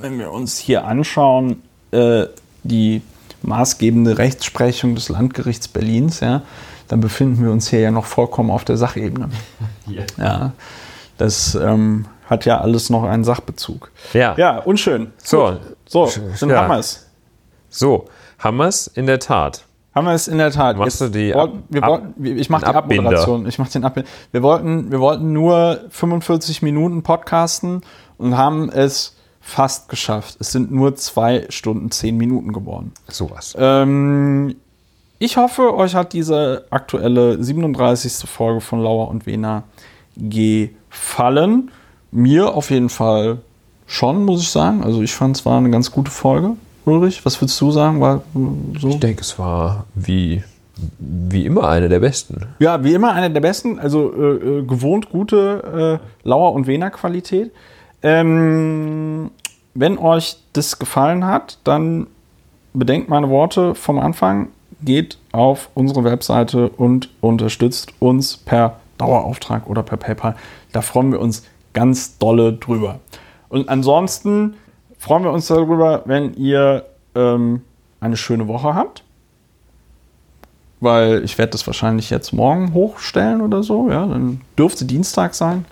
[0.00, 2.26] wenn wir uns hier anschauen, äh,
[2.62, 3.02] die
[3.42, 6.42] maßgebende Rechtsprechung des Landgerichts Berlins, ja,
[6.88, 9.30] dann befinden wir uns hier ja noch vollkommen auf der Sachebene.
[9.88, 10.06] Yeah.
[10.18, 10.52] Ja,
[11.18, 13.90] das ähm, hat ja alles noch einen Sachbezug.
[14.12, 15.10] Ja, ja unschön.
[15.18, 16.08] So, so
[16.38, 16.56] dann ja.
[16.58, 17.08] haben wir es.
[17.70, 18.04] So,
[18.38, 19.64] haben wir es in der Tat.
[19.94, 20.76] Haben wir es in der Tat.
[20.76, 23.46] Machst Jetzt du die wollten, wir Ab wollten, ich mache die Abmoderation.
[23.48, 24.08] Ich mache den Abbinder.
[24.30, 27.82] Wir wollten, wir wollten nur 45 Minuten podcasten
[28.16, 29.16] und haben es
[29.50, 30.36] fast geschafft.
[30.38, 32.92] Es sind nur zwei Stunden, zehn Minuten geworden.
[33.08, 33.56] Sowas.
[33.58, 34.54] Ähm,
[35.18, 38.28] ich hoffe, euch hat diese aktuelle 37.
[38.28, 39.64] Folge von Lauer und Wena
[40.16, 41.70] gefallen.
[42.12, 43.38] Mir auf jeden Fall
[43.86, 44.84] schon, muss ich sagen.
[44.84, 46.52] Also ich fand es war eine ganz gute Folge.
[46.84, 48.00] Ulrich, was würdest du sagen?
[48.00, 48.22] War
[48.80, 48.88] so?
[48.88, 50.42] Ich denke, es war wie,
[50.98, 52.46] wie immer eine der besten.
[52.60, 53.78] Ja, wie immer eine der besten.
[53.80, 57.52] Also äh, äh gewohnt gute äh, Lauer- und Wena-Qualität.
[58.02, 59.30] Ähm,
[59.74, 62.06] wenn euch das gefallen hat, dann
[62.72, 64.48] bedenkt meine Worte vom Anfang,
[64.82, 70.36] geht auf unsere Webseite und unterstützt uns per Dauerauftrag oder per PayPal.
[70.72, 73.00] Da freuen wir uns ganz dolle drüber.
[73.48, 74.54] Und ansonsten
[74.98, 77.62] freuen wir uns darüber, wenn ihr ähm,
[78.00, 79.04] eine schöne Woche habt.
[80.80, 83.90] Weil ich werde das wahrscheinlich jetzt morgen hochstellen oder so.
[83.90, 85.66] Ja, dann dürfte Dienstag sein.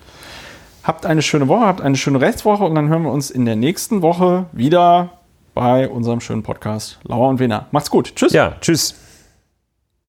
[0.83, 3.55] Habt eine schöne Woche, habt eine schöne Rechtswoche und dann hören wir uns in der
[3.55, 5.09] nächsten Woche wieder
[5.53, 7.67] bei unserem schönen Podcast Lauer und Wiener.
[7.71, 8.15] Macht's gut.
[8.15, 8.31] Tschüss.
[8.33, 8.95] Ja, tschüss.